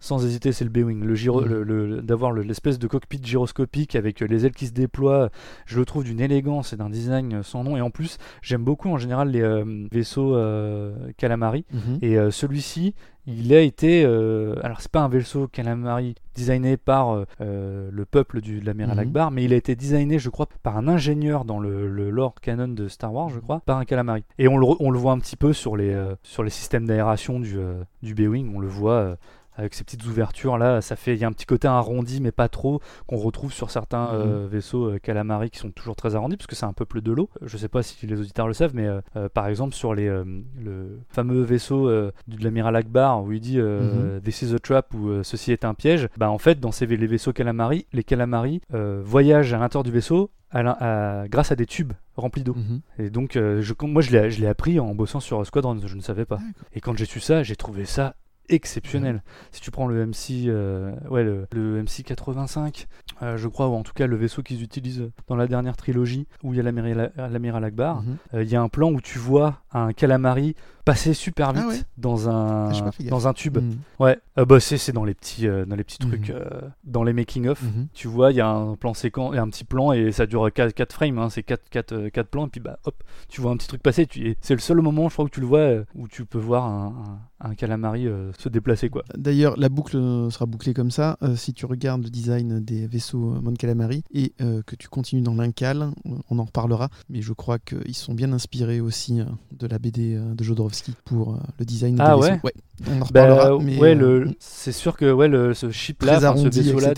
sans 0.00 0.24
hésiter, 0.24 0.50
c'est 0.52 0.64
le 0.64 0.70
B-Wing. 0.70 1.04
Le 1.04 1.14
gyro, 1.14 1.42
le- 1.42 1.62
le- 1.62 2.02
d'avoir 2.02 2.32
le- 2.32 2.42
l'espèce 2.42 2.78
de 2.78 2.86
cockpit 2.86 3.20
gyroscopique 3.22 3.94
avec 3.94 4.20
les 4.20 4.46
ailes 4.46 4.52
qui 4.54 4.66
se 4.66 4.72
déploient, 4.72 5.30
je 5.66 5.78
le 5.78 5.84
trouve 5.84 6.04
d'une 6.04 6.20
élégance 6.20 6.72
et 6.72 6.76
d'un 6.76 6.90
design 6.90 7.42
sans 7.42 7.64
nom. 7.64 7.76
Et 7.76 7.80
en 7.80 7.90
plus, 7.90 8.18
j'aime 8.42 8.64
beaucoup 8.64 8.88
en 8.88 8.96
général 8.98 9.30
les 9.30 9.42
euh, 9.42 9.86
vaisseaux 9.92 10.34
euh, 10.34 10.94
Calamari. 11.18 11.64
Mhm. 11.72 11.98
Et 12.02 12.18
euh, 12.18 12.30
celui-ci, 12.30 12.94
il 13.26 13.52
a 13.54 13.60
été. 13.60 14.02
euh, 14.04 14.56
alors, 14.62 14.80
c'est 14.80 14.90
pas 14.90 15.02
un 15.02 15.08
vaisseau 15.08 15.46
Calamari 15.46 16.14
designé 16.34 16.78
par 16.78 17.24
le 17.38 18.04
peuple 18.10 18.40
du, 18.40 18.60
de 18.60 18.66
l'amiral 18.66 18.94
Mhm. 18.96 19.02
Akbar, 19.02 19.30
mais 19.30 19.44
il 19.44 19.52
a 19.52 19.56
été 19.56 19.76
designé, 19.76 20.18
je 20.18 20.30
crois, 20.30 20.48
par 20.62 20.78
un 20.78 20.88
ingénieur 20.88 21.44
dans 21.44 21.60
le, 21.60 21.88
le 21.90 22.08
lore 22.08 22.34
canon 22.40 22.68
de 22.68 22.88
Star 22.88 23.12
Wars, 23.12 23.28
je 23.28 23.38
crois, 23.38 23.60
par 23.66 23.76
un 23.76 23.84
Calamari. 23.84 24.24
Et 24.38 24.48
on 24.48 24.56
le, 24.56 24.64
re- 24.64 24.76
on 24.80 24.90
le 24.90 24.98
voit 24.98 25.12
un 25.12 25.18
petit 25.18 25.36
peu 25.36 25.52
sur 25.52 25.76
les, 25.76 25.94
sur 26.22 26.42
les 26.42 26.48
systèmes 26.50 26.86
d'aération 26.86 27.38
du, 27.40 27.58
du 28.02 28.14
B-Wing, 28.14 28.50
on 28.54 28.58
le 28.58 28.68
voit. 28.68 29.16
Avec 29.60 29.74
ces 29.74 29.84
petites 29.84 30.04
ouvertures 30.06 30.58
là, 30.58 30.80
ça 30.80 30.96
fait 30.96 31.14
il 31.14 31.20
y 31.20 31.24
a 31.24 31.28
un 31.28 31.32
petit 31.32 31.46
côté 31.46 31.68
arrondi 31.68 32.20
mais 32.20 32.32
pas 32.32 32.48
trop 32.48 32.80
qu'on 33.06 33.16
retrouve 33.18 33.52
sur 33.52 33.70
certains 33.70 34.06
Mhm. 34.06 34.10
euh, 34.14 34.46
vaisseaux 34.50 34.86
euh, 34.92 34.98
calamari 34.98 35.50
qui 35.50 35.58
sont 35.58 35.70
toujours 35.70 35.94
très 35.96 36.14
arrondis 36.16 36.36
parce 36.36 36.46
que 36.46 36.56
c'est 36.56 36.66
un 36.66 36.72
peuple 36.72 37.00
de 37.02 37.12
l'eau. 37.12 37.28
Je 37.42 37.56
sais 37.56 37.68
pas 37.68 37.82
si 37.82 38.06
les 38.06 38.18
auditeurs 38.20 38.46
le 38.48 38.54
savent 38.54 38.74
mais 38.74 38.86
euh, 38.86 39.00
euh, 39.16 39.28
par 39.28 39.46
exemple 39.46 39.74
sur 39.74 39.94
les 39.94 40.08
le 40.08 40.98
fameux 41.08 41.42
vaisseau 41.42 41.88
de 41.90 42.12
l'amiral 42.40 42.74
Akbar 42.76 43.22
où 43.22 43.32
il 43.32 43.40
dit 43.40 43.58
euh, 43.58 44.18
this 44.20 44.42
is 44.42 44.54
a 44.54 44.58
trap 44.58 44.92
ou 44.94 45.22
ceci 45.22 45.52
est 45.52 45.64
un 45.64 45.74
piège, 45.74 46.08
bah 46.16 46.30
en 46.30 46.38
fait 46.38 46.58
dans 46.60 46.72
ces 46.72 46.86
les 46.86 47.06
vaisseaux 47.06 47.32
calamari, 47.32 47.86
les 47.92 48.02
calamari 48.02 48.60
voyagent 49.04 49.52
à 49.54 49.58
l'intérieur 49.58 49.84
du 49.84 49.90
vaisseau 49.92 50.30
à 50.52 50.62
l'in- 50.64 50.76
à- 50.80 51.28
grâce 51.28 51.52
à 51.52 51.56
des 51.56 51.66
tubes 51.66 51.92
remplis 52.16 52.42
d'eau. 52.42 52.54
Mhm. 52.54 52.80
Et 52.98 53.08
donc, 53.08 53.36
euh, 53.36 53.62
je, 53.62 53.72
moi, 53.82 54.02
je 54.02 54.10
l'ai 54.10 54.46
appris 54.48 54.80
en 54.80 54.94
bossant 54.96 55.20
sur 55.20 55.46
Squadron, 55.46 55.78
je 55.86 55.94
ne 55.96 56.00
savais 56.02 56.24
pas. 56.24 56.38
Et 56.74 56.80
quand 56.80 56.96
j'ai 56.98 57.04
su 57.04 57.20
ça, 57.20 57.42
j'ai 57.44 57.54
trouvé 57.56 57.84
ça 57.84 58.16
exceptionnel. 58.50 59.22
Si 59.52 59.60
tu 59.60 59.70
prends 59.70 59.86
le 59.86 60.04
MC, 60.06 60.46
euh, 60.48 60.92
ouais, 61.08 61.24
le, 61.24 61.46
le 61.52 61.82
MC 61.82 62.02
85, 62.04 62.86
euh, 63.22 63.36
je 63.36 63.48
crois, 63.48 63.68
ou 63.68 63.74
en 63.74 63.82
tout 63.82 63.92
cas 63.94 64.06
le 64.06 64.16
vaisseau 64.16 64.42
qu'ils 64.42 64.62
utilisent 64.62 65.10
dans 65.28 65.36
la 65.36 65.46
dernière 65.46 65.76
trilogie, 65.76 66.26
où 66.42 66.52
il 66.52 66.56
y 66.56 66.60
a 66.60 66.62
l'amiral 66.62 67.64
Akbar, 67.64 68.02
Mhm. 68.02 68.16
euh, 68.34 68.42
il 68.42 68.50
y 68.50 68.56
a 68.56 68.62
un 68.62 68.68
plan 68.68 68.90
où 68.92 69.00
tu 69.00 69.18
vois 69.18 69.60
un 69.72 69.92
calamari 69.92 70.54
passer 70.92 71.14
super 71.14 71.52
vite 71.52 71.62
Ah 71.64 71.68
ouais 71.68 71.80
dans 71.98 72.28
un 72.28 72.70
Ah, 72.72 72.90
dans 73.08 73.28
un 73.28 73.32
tube. 73.32 73.58
Mhm. 73.58 73.76
Ouais, 73.98 74.18
euh, 74.38 74.44
bah 74.44 74.58
c'est 74.60 74.78
c'est 74.78 74.92
dans 74.92 75.04
les 75.04 75.14
petits 75.14 75.46
euh, 75.46 75.64
dans 75.64 75.76
les 75.76 75.84
petits 75.84 75.98
trucs 75.98 76.30
euh, 76.30 76.60
dans 76.84 77.04
les 77.04 77.12
making 77.12 77.46
of. 77.48 77.62
Mhm. 77.62 77.88
Tu 77.92 78.08
vois, 78.08 78.32
il 78.32 78.36
y 78.36 78.40
a 78.40 78.48
un 78.48 78.74
plan 78.76 78.94
séquent 78.94 79.32
et 79.34 79.38
un 79.38 79.48
petit 79.48 79.64
plan 79.64 79.92
et 79.92 80.12
ça 80.12 80.26
dure 80.26 80.50
4, 80.52 80.92
frames, 80.92 81.18
hein, 81.18 81.30
c'est 81.30 81.42
4, 81.42 81.68
4, 82.10 82.22
plans 82.30 82.46
et 82.46 82.50
puis 82.50 82.60
bah 82.60 82.78
hop, 82.84 83.02
tu 83.28 83.40
vois 83.40 83.50
un 83.52 83.56
petit 83.56 83.68
truc 83.68 83.82
passer. 83.82 84.06
Tu, 84.06 84.36
c'est 84.40 84.54
le 84.54 84.60
seul 84.60 84.80
moment, 84.80 85.08
je 85.08 85.14
crois, 85.14 85.24
où 85.26 85.28
tu 85.28 85.40
le 85.40 85.46
vois 85.46 85.68
où 85.94 86.08
tu 86.08 86.24
peux 86.24 86.38
voir 86.38 86.64
un, 86.66 87.20
un, 87.40 87.50
un 87.50 87.54
calamari 87.54 88.06
euh, 88.06 88.32
se 88.38 88.48
déplacer 88.48 88.88
quoi. 88.90 89.04
D'ailleurs, 89.16 89.54
la 89.58 89.68
boucle 89.68 89.96
sera 90.30 90.46
bouclée 90.46 90.74
comme 90.74 90.90
ça. 90.90 91.16
euh, 91.22 91.36
si 91.36 91.52
tu 91.54 91.66
regardes 91.66 92.02
le 92.02 92.10
design 92.10 92.60
des 92.60 92.86
vaisseaux 92.86 93.36
Mon 93.42 93.54
Calamari 93.54 94.02
et 94.12 94.32
euh, 94.40 94.62
que 94.66 94.76
tu 94.76 94.88
continues 94.88 95.22
dans 95.22 95.34
l'Incal, 95.34 95.90
on 96.30 96.38
en 96.38 96.44
reparlera. 96.44 96.88
Mais 97.08 97.22
je 97.22 97.32
crois 97.32 97.58
qu'ils 97.58 97.94
sont 97.94 98.14
bien 98.14 98.32
inspirés 98.32 98.80
aussi 98.80 99.20
euh, 99.20 99.24
de 99.52 99.66
la 99.66 99.78
BD 99.78 100.14
euh, 100.14 100.34
de 100.34 100.42
Jodorowsky 100.44 100.79
pour 101.04 101.34
euh, 101.34 101.38
le 101.58 101.64
design 101.64 101.96
Ah 102.00 102.14
des 102.16 102.20
vaisseaux. 102.22 102.32
ouais 102.44 102.52
On 102.88 102.96
en 102.96 102.98
Bah, 103.12 103.34
reparlera. 103.34 103.58
mais, 103.62 103.78
ouais, 103.78 103.96
euh, 103.96 104.30
c'est 104.38 104.72
sûr 104.72 104.96
que 104.96 105.10
ouais, 105.12 105.28
le, 105.28 105.54
ce 105.54 105.70
chip 105.70 106.02
là, 106.02 106.16
enfin, 106.18 106.36
ce 106.36 106.48
vaisseau 106.48 106.78
là. 106.80 106.92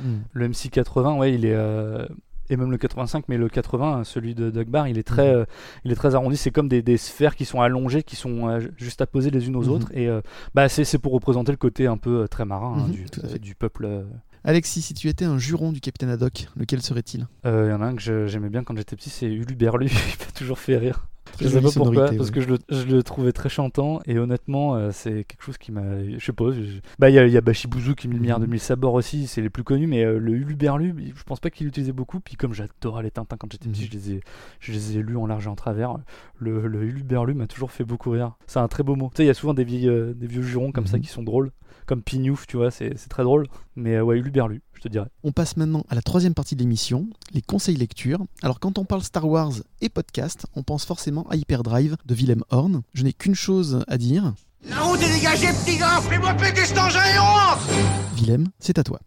Mhm. 0.00 0.22
le 0.32 0.48
MC 0.48 0.68
80, 0.70 1.16
ouais, 1.16 1.34
il 1.34 1.44
est 1.44 1.54
euh, 1.54 2.06
et 2.48 2.56
même 2.56 2.70
le 2.70 2.76
85, 2.78 3.24
mais 3.26 3.38
le 3.38 3.48
80, 3.48 4.04
celui 4.04 4.36
de 4.36 4.50
Dagbar, 4.50 4.86
il 4.86 4.98
est 4.98 5.02
très, 5.02 5.34
euh, 5.34 5.44
il 5.84 5.90
est 5.90 5.96
très 5.96 6.14
arrondi. 6.14 6.36
C'est 6.36 6.52
comme 6.52 6.68
des, 6.68 6.80
des 6.80 6.96
sphères 6.96 7.34
qui 7.34 7.44
sont 7.44 7.60
allongées, 7.60 8.04
qui 8.04 8.14
sont 8.14 8.48
euh, 8.48 8.60
juste 8.76 9.00
à 9.00 9.06
poser 9.08 9.30
les 9.32 9.48
unes 9.48 9.56
aux 9.56 9.64
Mhm. 9.64 9.68
autres. 9.70 9.88
Et 9.94 10.06
euh, 10.08 10.20
bah, 10.54 10.68
c'est, 10.68 10.98
pour 10.98 11.12
représenter 11.12 11.50
le 11.50 11.56
côté 11.58 11.88
un 11.88 11.96
peu 11.96 12.28
très 12.28 12.44
marin 12.44 12.84
hein, 12.86 12.88
du, 12.88 13.04
tout 13.06 13.20
peuple. 13.58 14.04
Alexis, 14.44 14.80
si 14.82 14.94
tu 14.94 15.08
étais 15.08 15.24
un 15.24 15.38
juron 15.38 15.72
du 15.72 15.80
capitaine 15.80 16.08
Haddock, 16.10 16.46
lequel 16.56 16.80
serait-il? 16.82 17.26
Il 17.44 17.50
y 17.50 17.72
en 17.72 17.82
a 17.82 17.86
un 17.86 17.96
que 17.96 18.26
j'aimais 18.28 18.48
bien 18.48 18.62
quand 18.62 18.76
j'étais 18.76 18.94
petit, 18.94 19.10
c'est 19.10 19.26
Ulu 19.26 19.56
Berlu. 19.56 19.86
il 19.90 19.92
m'a 19.92 20.30
toujours 20.36 20.60
fait 20.60 20.76
rire. 20.76 21.08
Je 21.40 21.48
sais 21.48 21.60
pas 21.60 21.70
pourquoi, 21.74 22.10
parce 22.12 22.30
que 22.30 22.40
je 22.40 22.48
le, 22.48 22.58
je 22.68 22.84
le 22.86 23.02
trouvais 23.02 23.32
très 23.32 23.48
chantant 23.48 24.00
et 24.06 24.18
honnêtement, 24.18 24.74
euh, 24.76 24.90
c'est 24.92 25.24
quelque 25.24 25.42
chose 25.42 25.58
qui 25.58 25.72
m'a. 25.72 25.82
Je 26.18 26.24
sais 26.24 26.32
pas. 26.32 26.50
je- 26.52 26.80
Bah, 26.98 27.10
il 27.10 27.14
y 27.14 27.30
y 27.32 27.36
a 27.36 27.40
Bashibouzou 27.40 27.94
qui 27.94 28.08
1000 28.08 28.20
milliards 28.20 28.40
de 28.40 28.46
mille 28.46 28.60
sabords 28.60 28.94
aussi, 28.94 29.26
c'est 29.26 29.40
les 29.42 29.50
plus 29.50 29.64
connus, 29.64 29.86
mais 29.86 30.04
euh, 30.04 30.18
le 30.18 30.32
Uluberlu, 30.32 30.94
je 31.14 31.22
pense 31.24 31.40
pas 31.40 31.50
qu'il 31.50 31.66
l'utilisait 31.66 31.92
beaucoup. 31.92 32.20
Puis 32.20 32.36
comme 32.36 32.52
j'adorais 32.54 33.02
les 33.02 33.10
Tintins 33.10 33.36
quand 33.38 33.50
j'étais 33.52 33.68
petit, 33.68 33.82
Mhm. 33.82 33.88
je, 33.88 33.92
les 33.92 34.12
ai, 34.14 34.20
je 34.60 34.72
les 34.72 34.98
ai 34.98 35.02
lus 35.02 35.16
en 35.16 35.26
large 35.26 35.46
et 35.46 35.50
en 35.50 35.56
travers. 35.56 35.96
Le, 36.38 36.66
le 36.66 36.82
Uluberlu 36.84 37.34
m'a 37.34 37.46
toujours 37.46 37.70
fait 37.70 37.84
beaucoup 37.84 38.10
rire. 38.10 38.36
C'est 38.46 38.58
un 38.60 38.68
très 38.68 38.82
beau 38.82 38.94
mot. 38.96 39.10
Tu 39.12 39.18
sais, 39.18 39.24
il 39.24 39.26
y 39.26 39.30
a 39.30 39.34
souvent 39.34 39.54
des, 39.54 39.64
vieilles, 39.64 39.88
euh, 39.88 40.14
des 40.14 40.26
vieux 40.26 40.42
jurons 40.42 40.72
comme 40.72 40.86
ça 40.86 40.96
Mhm. 40.96 41.02
qui 41.02 41.08
sont 41.08 41.22
drôles. 41.22 41.50
Comme 41.86 42.02
Pignouf, 42.02 42.46
tu 42.46 42.56
vois, 42.56 42.70
c'est 42.70 42.94
très 43.08 43.22
drôle. 43.22 43.46
Mais 43.76 43.96
euh, 43.96 44.02
ouais, 44.02 44.18
Uluberlu, 44.18 44.62
je 44.76 44.82
te 44.82 44.88
dirai. 44.88 45.06
On 45.24 45.32
passe 45.32 45.56
maintenant 45.56 45.84
à 45.88 45.94
la 45.94 46.02
troisième 46.02 46.34
partie 46.34 46.54
de 46.54 46.60
l'émission, 46.60 47.06
les 47.32 47.42
conseils 47.42 47.76
lecture. 47.76 48.24
Alors 48.42 48.60
quand 48.60 48.78
on 48.78 48.84
parle 48.84 49.02
Star 49.02 49.26
Wars 49.26 49.52
et 49.80 49.88
podcast, 49.88 50.46
on 50.54 50.62
pense 50.62 50.84
forcément 50.84 51.26
à 51.28 51.36
Hyperdrive 51.36 51.96
de 52.04 52.14
Willem 52.14 52.42
Horn. 52.50 52.82
Je 52.92 53.04
n'ai 53.04 53.12
qu'une 53.12 53.34
chose 53.34 53.84
à 53.88 53.98
dire. 53.98 54.34
La 54.68 54.80
route 54.80 55.00
est 55.00 55.14
dégagée, 55.14 55.46
petit 55.46 55.78
gars 55.78 56.00
Fais-moi 56.00 56.34
péter 56.34 56.64
cet 56.64 56.78
engin 56.78 57.02
et 57.02 57.18
on 57.18 57.22
rentre 57.22 57.68
Willem, 58.16 58.48
c'est 58.58 58.78
à 58.78 58.84
toi. 58.84 59.00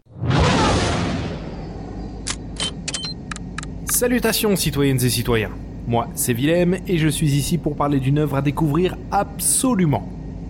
Salutations 3.86 4.56
citoyennes 4.56 5.04
et 5.04 5.10
citoyens. 5.10 5.52
Moi, 5.88 6.08
c'est 6.14 6.34
Willem 6.34 6.78
et 6.88 6.98
je 6.98 7.08
suis 7.08 7.32
ici 7.32 7.58
pour 7.58 7.76
parler 7.76 8.00
d'une 8.00 8.20
œuvre 8.20 8.36
à 8.38 8.41
découvrir 8.41 8.96
absolument. 9.12 10.08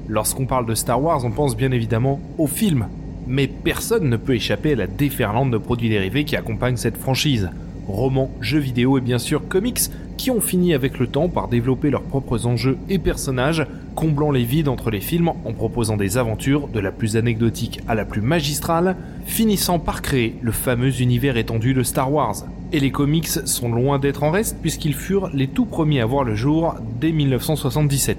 Lorsqu'on 0.07 0.45
parle 0.45 0.65
de 0.65 0.75
Star 0.75 1.01
Wars, 1.01 1.23
on 1.23 1.31
pense 1.31 1.55
bien 1.55 1.71
évidemment 1.71 2.19
au 2.37 2.47
film. 2.47 2.87
Mais 3.29 3.45
personne 3.47 4.09
ne 4.09 4.17
peut 4.17 4.33
échapper 4.33 4.73
à 4.73 4.75
la 4.75 4.87
déferlante 4.87 5.51
de 5.51 5.57
produits 5.59 5.87
dérivés 5.87 6.25
qui 6.25 6.35
accompagnent 6.35 6.77
cette 6.77 6.97
franchise. 6.97 7.51
Romans, 7.87 8.31
jeux 8.41 8.59
vidéo 8.59 8.97
et 8.97 9.01
bien 9.01 9.19
sûr 9.19 9.47
comics 9.47 9.79
qui 10.17 10.31
ont 10.31 10.41
fini 10.41 10.73
avec 10.73 10.99
le 10.99 11.07
temps 11.07 11.29
par 11.29 11.47
développer 11.47 11.91
leurs 11.91 12.01
propres 12.01 12.47
enjeux 12.47 12.77
et 12.89 12.97
personnages, 12.97 13.65
comblant 13.95 14.31
les 14.31 14.43
vides 14.43 14.67
entre 14.67 14.89
les 14.89 14.99
films 14.99 15.29
en 15.29 15.53
proposant 15.53 15.95
des 15.95 16.17
aventures 16.17 16.67
de 16.67 16.79
la 16.79 16.91
plus 16.91 17.17
anecdotique 17.17 17.81
à 17.87 17.95
la 17.95 18.03
plus 18.03 18.21
magistrale, 18.21 18.97
finissant 19.25 19.77
par 19.77 20.01
créer 20.01 20.35
le 20.41 20.51
fameux 20.51 20.99
univers 21.01 21.37
étendu 21.37 21.73
de 21.73 21.83
Star 21.83 22.11
Wars. 22.11 22.35
Et 22.73 22.79
les 22.79 22.91
comics 22.91 23.27
sont 23.27 23.71
loin 23.71 23.99
d'être 23.99 24.23
en 24.23 24.31
reste 24.31 24.57
puisqu'ils 24.59 24.95
furent 24.95 25.29
les 25.33 25.47
tout 25.47 25.65
premiers 25.65 26.01
à 26.01 26.05
voir 26.05 26.23
le 26.23 26.35
jour 26.35 26.75
dès 26.99 27.11
1977. 27.11 28.17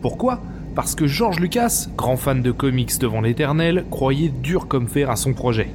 Pourquoi? 0.00 0.40
Parce 0.74 0.96
que 0.96 1.06
George 1.06 1.38
Lucas, 1.38 1.86
grand 1.96 2.16
fan 2.16 2.42
de 2.42 2.50
comics 2.50 2.98
devant 2.98 3.20
l'éternel, 3.20 3.84
croyait 3.90 4.32
dur 4.42 4.66
comme 4.66 4.88
fer 4.88 5.08
à 5.08 5.14
son 5.14 5.32
projet. 5.32 5.68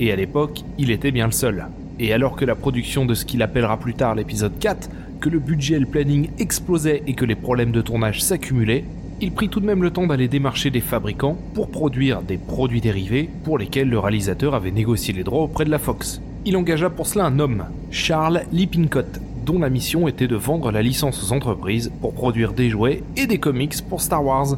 Et 0.00 0.10
à 0.10 0.16
l'époque, 0.16 0.62
il 0.76 0.90
était 0.90 1.12
bien 1.12 1.26
le 1.26 1.32
seul. 1.32 1.66
Et 2.00 2.12
alors 2.12 2.34
que 2.34 2.44
la 2.44 2.56
production 2.56 3.06
de 3.06 3.14
ce 3.14 3.24
qu'il 3.24 3.42
appellera 3.42 3.76
plus 3.76 3.94
tard 3.94 4.16
l'épisode 4.16 4.58
4, 4.58 4.90
que 5.20 5.28
le 5.28 5.38
budget 5.38 5.76
et 5.76 5.80
le 5.80 5.86
planning 5.86 6.30
explosaient 6.38 7.02
et 7.06 7.14
que 7.14 7.24
les 7.24 7.36
problèmes 7.36 7.70
de 7.70 7.80
tournage 7.80 8.22
s'accumulaient, 8.22 8.84
il 9.20 9.32
prit 9.32 9.50
tout 9.50 9.60
de 9.60 9.66
même 9.66 9.82
le 9.82 9.90
temps 9.90 10.06
d'aller 10.06 10.26
démarcher 10.26 10.70
des 10.70 10.80
fabricants 10.80 11.36
pour 11.54 11.70
produire 11.70 12.22
des 12.22 12.38
produits 12.38 12.80
dérivés 12.80 13.28
pour 13.44 13.56
lesquels 13.58 13.88
le 13.88 13.98
réalisateur 13.98 14.54
avait 14.54 14.70
négocié 14.70 15.14
les 15.14 15.22
droits 15.22 15.42
auprès 15.42 15.66
de 15.66 15.70
la 15.70 15.78
Fox. 15.78 16.22
Il 16.46 16.56
engagea 16.56 16.88
pour 16.88 17.06
cela 17.06 17.26
un 17.26 17.38
homme, 17.38 17.66
Charles 17.90 18.42
Lippincott, 18.50 19.20
dont 19.44 19.58
la 19.58 19.70
mission 19.70 20.08
était 20.08 20.28
de 20.28 20.36
vendre 20.36 20.70
la 20.70 20.82
licence 20.82 21.22
aux 21.22 21.32
entreprises 21.32 21.90
pour 22.00 22.14
produire 22.14 22.52
des 22.52 22.68
jouets 22.68 23.02
et 23.16 23.26
des 23.26 23.38
comics 23.38 23.82
pour 23.88 24.00
Star 24.00 24.24
Wars. 24.24 24.56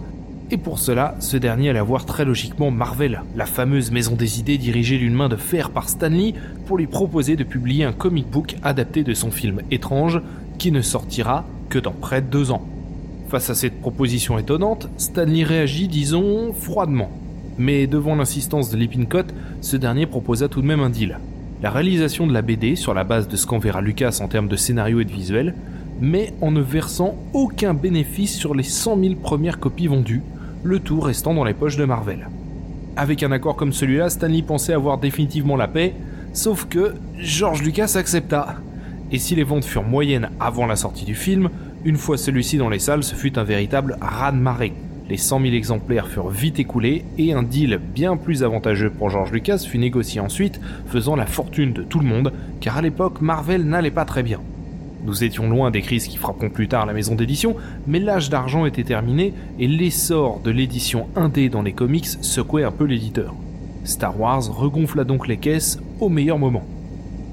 Et 0.51 0.57
pour 0.59 0.78
cela, 0.78 1.14
ce 1.18 1.37
dernier 1.37 1.70
allait 1.70 1.80
voir 1.80 2.05
très 2.05 2.24
logiquement 2.24 2.70
Marvel, 2.70 3.22
la 3.37 3.47
fameuse 3.47 3.91
maison 3.91 4.14
des 4.14 4.39
idées 4.39 4.59
dirigée 4.59 4.99
d'une 4.99 5.14
main 5.14 5.28
de 5.28 5.37
fer 5.37 5.70
par 5.70 5.89
Stanley, 5.89 6.35
pour 6.66 6.76
lui 6.76 6.87
proposer 6.87 7.37
de 7.37 7.45
publier 7.45 7.85
un 7.85 7.93
comic 7.93 8.28
book 8.28 8.57
adapté 8.62 9.03
de 9.03 9.14
son 9.14 9.30
film 9.30 9.62
étrange, 9.70 10.20
qui 10.59 10.70
ne 10.70 10.83
sortira 10.83 11.47
que 11.70 11.78
dans 11.78 11.93
près 11.93 12.20
de 12.20 12.26
deux 12.26 12.51
ans. 12.51 12.62
Face 13.30 13.49
à 13.49 13.55
cette 13.55 13.80
proposition 13.80 14.39
étonnante, 14.39 14.91
Stanley 14.99 15.43
réagit, 15.43 15.89
disons, 15.89 16.53
froidement. 16.53 17.11
Mais 17.57 17.87
devant 17.87 18.14
l'insistance 18.14 18.70
de 18.70 18.76
Lippincott, 18.76 19.33
ce 19.62 19.78
dernier 19.78 20.05
proposa 20.05 20.49
tout 20.49 20.61
de 20.61 20.66
même 20.66 20.80
un 20.80 20.91
deal. 20.91 21.18
La 21.62 21.70
réalisation 21.70 22.26
de 22.26 22.32
la 22.32 22.42
BD 22.42 22.74
sur 22.74 22.92
la 22.92 23.04
base 23.04 23.28
de 23.28 23.36
ce 23.36 23.46
qu'enverra 23.46 23.80
Lucas 23.80 24.18
en 24.20 24.26
termes 24.26 24.48
de 24.48 24.56
scénario 24.56 24.98
et 24.98 25.04
de 25.04 25.12
visuel, 25.12 25.54
mais 26.00 26.32
en 26.40 26.50
ne 26.50 26.60
versant 26.60 27.14
aucun 27.34 27.72
bénéfice 27.72 28.36
sur 28.36 28.56
les 28.56 28.64
100 28.64 28.98
000 29.00 29.14
premières 29.14 29.60
copies 29.60 29.86
vendues, 29.86 30.22
le 30.64 30.80
tout 30.80 30.98
restant 30.98 31.34
dans 31.34 31.44
les 31.44 31.54
poches 31.54 31.76
de 31.76 31.84
Marvel. 31.84 32.28
Avec 32.96 33.22
un 33.22 33.30
accord 33.30 33.54
comme 33.54 33.72
celui-là, 33.72 34.10
Stanley 34.10 34.42
pensait 34.42 34.72
avoir 34.72 34.98
définitivement 34.98 35.54
la 35.54 35.68
paix, 35.68 35.94
sauf 36.32 36.64
que 36.64 36.94
George 37.20 37.62
Lucas 37.62 37.92
accepta. 37.94 38.56
Et 39.12 39.18
si 39.18 39.36
les 39.36 39.44
ventes 39.44 39.64
furent 39.64 39.84
moyennes 39.84 40.30
avant 40.40 40.66
la 40.66 40.74
sortie 40.74 41.04
du 41.04 41.14
film, 41.14 41.48
une 41.84 41.96
fois 41.96 42.18
celui-ci 42.18 42.58
dans 42.58 42.70
les 42.70 42.80
salles, 42.80 43.04
ce 43.04 43.14
fut 43.14 43.38
un 43.38 43.44
véritable 43.44 43.98
raz-de-marée. 44.00 44.72
Les 45.12 45.18
100 45.18 45.42
000 45.42 45.52
exemplaires 45.52 46.08
furent 46.08 46.30
vite 46.30 46.58
écoulés 46.58 47.04
et 47.18 47.34
un 47.34 47.42
deal 47.42 47.78
bien 47.94 48.16
plus 48.16 48.42
avantageux 48.42 48.88
pour 48.88 49.10
George 49.10 49.30
Lucas 49.30 49.58
fut 49.58 49.76
négocié 49.76 50.22
ensuite, 50.22 50.58
faisant 50.86 51.16
la 51.16 51.26
fortune 51.26 51.74
de 51.74 51.82
tout 51.82 51.98
le 51.98 52.06
monde, 52.06 52.32
car 52.62 52.78
à 52.78 52.80
l'époque 52.80 53.20
Marvel 53.20 53.66
n'allait 53.66 53.90
pas 53.90 54.06
très 54.06 54.22
bien. 54.22 54.40
Nous 55.04 55.22
étions 55.22 55.50
loin 55.50 55.70
des 55.70 55.82
crises 55.82 56.08
qui 56.08 56.16
frapperont 56.16 56.48
plus 56.48 56.66
tard 56.66 56.86
la 56.86 56.94
maison 56.94 57.14
d'édition, 57.14 57.56
mais 57.86 57.98
l'âge 57.98 58.30
d'argent 58.30 58.64
était 58.64 58.84
terminé 58.84 59.34
et 59.58 59.68
l'essor 59.68 60.40
de 60.42 60.50
l'édition 60.50 61.06
indé 61.14 61.50
dans 61.50 61.60
les 61.60 61.74
comics 61.74 62.08
secouait 62.22 62.64
un 62.64 62.72
peu 62.72 62.84
l'éditeur. 62.84 63.34
Star 63.84 64.18
Wars 64.18 64.50
regonfla 64.50 65.04
donc 65.04 65.28
les 65.28 65.36
caisses 65.36 65.78
au 66.00 66.08
meilleur 66.08 66.38
moment. 66.38 66.64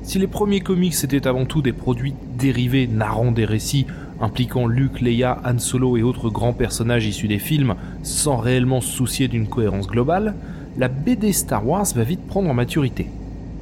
Si 0.04 0.20
les 0.20 0.28
premiers 0.28 0.60
comics 0.60 1.02
étaient 1.02 1.28
avant 1.28 1.46
tout 1.46 1.62
des 1.62 1.72
produits 1.72 2.14
dérivés 2.38 2.88
narrant 2.88 3.32
des 3.32 3.46
récits 3.46 3.88
impliquant 4.22 4.68
Luke, 4.68 5.02
Leia, 5.02 5.42
Han 5.46 5.60
Solo 5.60 5.98
et 5.98 6.04
autres 6.04 6.30
grands 6.30 6.54
personnages 6.54 7.06
issus 7.06 7.28
des 7.28 7.40
films 7.40 7.76
sans 8.04 8.38
réellement 8.38 8.82
se 8.82 8.92
soucier 8.92 9.28
d'une 9.28 9.48
cohérence 9.48 9.88
globale, 9.88 10.36
la 10.78 10.88
BD 10.88 11.34
Star 11.34 11.68
Wars 11.68 11.88
va 11.96 12.04
vite 12.04 12.26
prendre 12.28 12.50
en 12.50 12.54
maturité, 12.54 13.08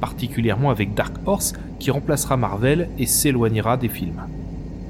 particulièrement 0.00 0.70
avec 0.70 0.94
Dark 0.94 1.14
Horse 1.26 1.54
qui 1.78 1.90
remplacera 1.90 2.36
Marvel 2.36 2.88
et 2.98 3.06
s'éloignera 3.06 3.76
des 3.76 3.88
films. 3.88 4.22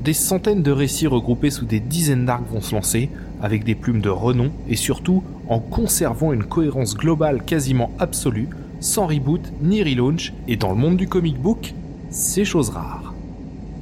Des 0.05 0.13
centaines 0.13 0.63
de 0.63 0.71
récits 0.71 1.07
regroupés 1.07 1.51
sous 1.51 1.65
des 1.65 1.81
dizaines 1.81 2.25
d'arcs 2.25 2.49
vont 2.51 2.61
se 2.61 2.75
lancer, 2.75 3.11
avec 3.43 3.65
des 3.65 3.75
plumes 3.75 4.01
de 4.01 4.09
renom 4.09 4.51
et 4.69 4.77
surtout 4.77 5.23
en 5.49 5.59
conservant 5.59 6.33
une 6.33 6.45
cohérence 6.45 6.97
globale 6.97 7.45
quasiment 7.45 7.91
absolue, 7.99 8.49
sans 8.81 9.07
reboot 9.07 9.41
ni 9.63 9.83
relaunch, 9.83 10.33
et 10.47 10.57
dans 10.57 10.71
le 10.71 10.77
monde 10.77 10.97
du 10.97 11.09
comic 11.09 11.41
book, 11.41 11.75
c'est 12.11 12.45
chose 12.45 12.71
rare. 12.71 13.08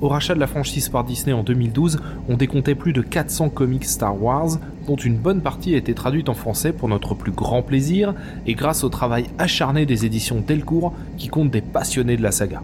Au 0.03 0.09
rachat 0.09 0.34
de 0.34 0.40
la 0.40 0.47
franchise 0.47 0.90
par 0.90 1.05
Disney 1.05 1.32
en 1.32 1.42
2012, 1.42 2.01
on 2.28 2.36
décomptait 2.36 2.74
plus 2.74 2.92
de 2.92 3.01
400 3.01 3.49
comics 3.49 3.86
Star 3.86 4.22
Wars, 4.22 4.59
dont 4.86 4.97
une 4.97 5.16
bonne 5.16 5.40
partie 5.40 5.72
a 5.74 5.78
été 5.78 5.94
traduite 5.94 6.28
en 6.28 6.34
français 6.34 6.72
pour 6.72 6.90
notre 6.90 7.14
plus 7.14 7.32
grand 7.32 7.62
plaisir 7.62 8.14
et 8.47 8.53
grâce 8.53 8.84
au 8.84 8.90
travail 8.90 9.24
acharné 9.38 9.86
des 9.86 10.05
éditions 10.05 10.44
Delcourt 10.47 10.92
qui 11.16 11.28
comptent 11.28 11.51
des 11.51 11.62
passionnés 11.62 12.18
de 12.18 12.22
la 12.22 12.30
saga. 12.30 12.62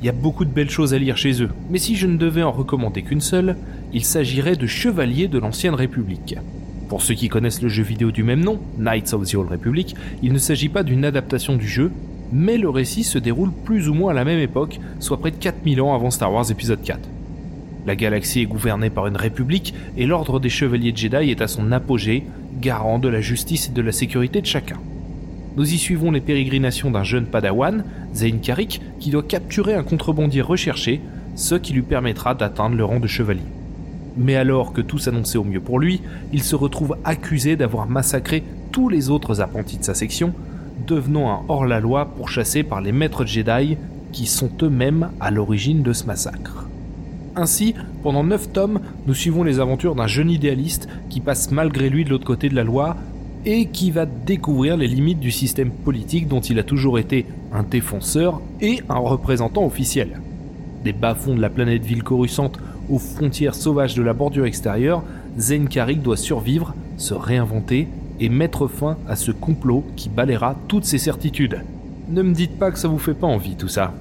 Il 0.00 0.06
y 0.06 0.08
a 0.08 0.12
beaucoup 0.12 0.46
de 0.46 0.50
belles 0.50 0.70
choses 0.70 0.94
à 0.94 0.98
lire 0.98 1.18
chez 1.18 1.42
eux, 1.42 1.50
mais 1.68 1.78
si 1.78 1.96
je 1.96 2.06
ne 2.06 2.16
devais 2.16 2.42
en 2.42 2.52
recommander 2.52 3.02
qu'une 3.02 3.20
seule, 3.20 3.56
il 3.92 4.04
s'agirait 4.04 4.56
de 4.56 4.66
Chevaliers 4.66 5.28
de 5.28 5.38
l'Ancienne 5.38 5.74
République. 5.74 6.36
Pour 6.88 7.02
ceux 7.02 7.14
qui 7.14 7.28
connaissent 7.28 7.60
le 7.60 7.68
jeu 7.68 7.82
vidéo 7.82 8.10
du 8.10 8.22
même 8.22 8.40
nom, 8.40 8.58
Knights 8.78 9.12
of 9.12 9.28
the 9.28 9.34
Old 9.34 9.50
Republic, 9.50 9.94
il 10.22 10.32
ne 10.32 10.38
s'agit 10.38 10.70
pas 10.70 10.82
d'une 10.82 11.04
adaptation 11.04 11.56
du 11.56 11.68
jeu, 11.68 11.92
mais 12.32 12.58
le 12.58 12.68
récit 12.68 13.04
se 13.04 13.18
déroule 13.18 13.52
plus 13.64 13.88
ou 13.88 13.94
moins 13.94 14.10
à 14.12 14.14
la 14.14 14.24
même 14.24 14.40
époque, 14.40 14.80
soit 15.00 15.18
près 15.18 15.30
de 15.30 15.36
4000 15.36 15.80
ans 15.80 15.94
avant 15.94 16.10
Star 16.10 16.32
Wars 16.32 16.50
épisode 16.50 16.82
4. 16.82 16.98
La 17.86 17.96
galaxie 17.96 18.42
est 18.42 18.46
gouvernée 18.46 18.90
par 18.90 19.06
une 19.06 19.16
république 19.16 19.74
et 19.96 20.06
l'ordre 20.06 20.40
des 20.40 20.50
chevaliers 20.50 20.92
Jedi 20.94 21.30
est 21.30 21.40
à 21.40 21.48
son 21.48 21.72
apogée, 21.72 22.24
garant 22.60 22.98
de 22.98 23.08
la 23.08 23.20
justice 23.20 23.68
et 23.68 23.72
de 23.72 23.82
la 23.82 23.92
sécurité 23.92 24.40
de 24.40 24.46
chacun. 24.46 24.76
Nous 25.56 25.72
y 25.72 25.78
suivons 25.78 26.10
les 26.10 26.20
pérégrinations 26.20 26.90
d'un 26.90 27.02
jeune 27.02 27.26
padawan, 27.26 27.84
Zayn 28.14 28.40
Karik, 28.40 28.80
qui 29.00 29.10
doit 29.10 29.22
capturer 29.22 29.74
un 29.74 29.82
contrebandier 29.82 30.42
recherché, 30.42 31.00
ce 31.34 31.54
qui 31.54 31.72
lui 31.72 31.82
permettra 31.82 32.34
d'atteindre 32.34 32.76
le 32.76 32.84
rang 32.84 33.00
de 33.00 33.06
chevalier. 33.06 33.40
Mais 34.16 34.36
alors 34.36 34.72
que 34.72 34.80
tout 34.80 34.98
s'annonçait 34.98 35.38
au 35.38 35.44
mieux 35.44 35.60
pour 35.60 35.78
lui, 35.78 36.00
il 36.32 36.42
se 36.42 36.56
retrouve 36.56 36.96
accusé 37.04 37.56
d'avoir 37.56 37.88
massacré 37.88 38.42
tous 38.70 38.88
les 38.88 39.10
autres 39.10 39.40
apprentis 39.40 39.78
de 39.78 39.84
sa 39.84 39.94
section, 39.94 40.34
devenant 40.86 41.30
un 41.30 41.40
hors-la-loi 41.48 42.06
pourchassé 42.16 42.62
par 42.62 42.80
les 42.80 42.92
maîtres 42.92 43.26
Jedi 43.26 43.76
qui 44.12 44.26
sont 44.26 44.50
eux-mêmes 44.62 45.10
à 45.20 45.30
l'origine 45.30 45.82
de 45.82 45.92
ce 45.92 46.04
massacre. 46.04 46.66
Ainsi, 47.36 47.74
pendant 48.02 48.24
9 48.24 48.52
tomes, 48.52 48.80
nous 49.06 49.14
suivons 49.14 49.44
les 49.44 49.60
aventures 49.60 49.94
d'un 49.94 50.06
jeune 50.06 50.30
idéaliste 50.30 50.88
qui 51.08 51.20
passe 51.20 51.50
malgré 51.50 51.88
lui 51.88 52.04
de 52.04 52.10
l'autre 52.10 52.24
côté 52.24 52.48
de 52.48 52.54
la 52.54 52.64
loi 52.64 52.96
et 53.44 53.66
qui 53.66 53.90
va 53.90 54.06
découvrir 54.06 54.76
les 54.76 54.88
limites 54.88 55.20
du 55.20 55.30
système 55.30 55.70
politique 55.70 56.26
dont 56.26 56.40
il 56.40 56.58
a 56.58 56.64
toujours 56.64 56.98
été 56.98 57.26
un 57.52 57.62
défenseur 57.62 58.40
et 58.60 58.82
un 58.88 58.98
représentant 58.98 59.64
officiel. 59.64 60.20
Des 60.84 60.92
bas-fonds 60.92 61.34
de 61.34 61.40
la 61.40 61.50
planète 61.50 61.84
ville 61.84 62.02
coruscante 62.02 62.58
aux 62.90 62.98
frontières 62.98 63.54
sauvages 63.54 63.94
de 63.94 64.02
la 64.02 64.14
bordure 64.14 64.46
extérieure, 64.46 65.02
Zen 65.38 65.68
Karik 65.68 66.02
doit 66.02 66.16
survivre, 66.16 66.74
se 66.96 67.14
réinventer 67.14 67.86
et 68.20 68.28
mettre 68.28 68.68
fin 68.68 68.96
à 69.08 69.16
ce 69.16 69.30
complot 69.30 69.84
qui 69.96 70.08
balayera 70.08 70.56
toutes 70.68 70.84
ses 70.84 70.98
certitudes. 70.98 71.62
Ne 72.08 72.22
me 72.22 72.34
dites 72.34 72.58
pas 72.58 72.70
que 72.70 72.78
ça 72.78 72.88
vous 72.88 72.98
fait 72.98 73.14
pas 73.14 73.26
envie 73.26 73.56
tout 73.56 73.68
ça. 73.68 73.92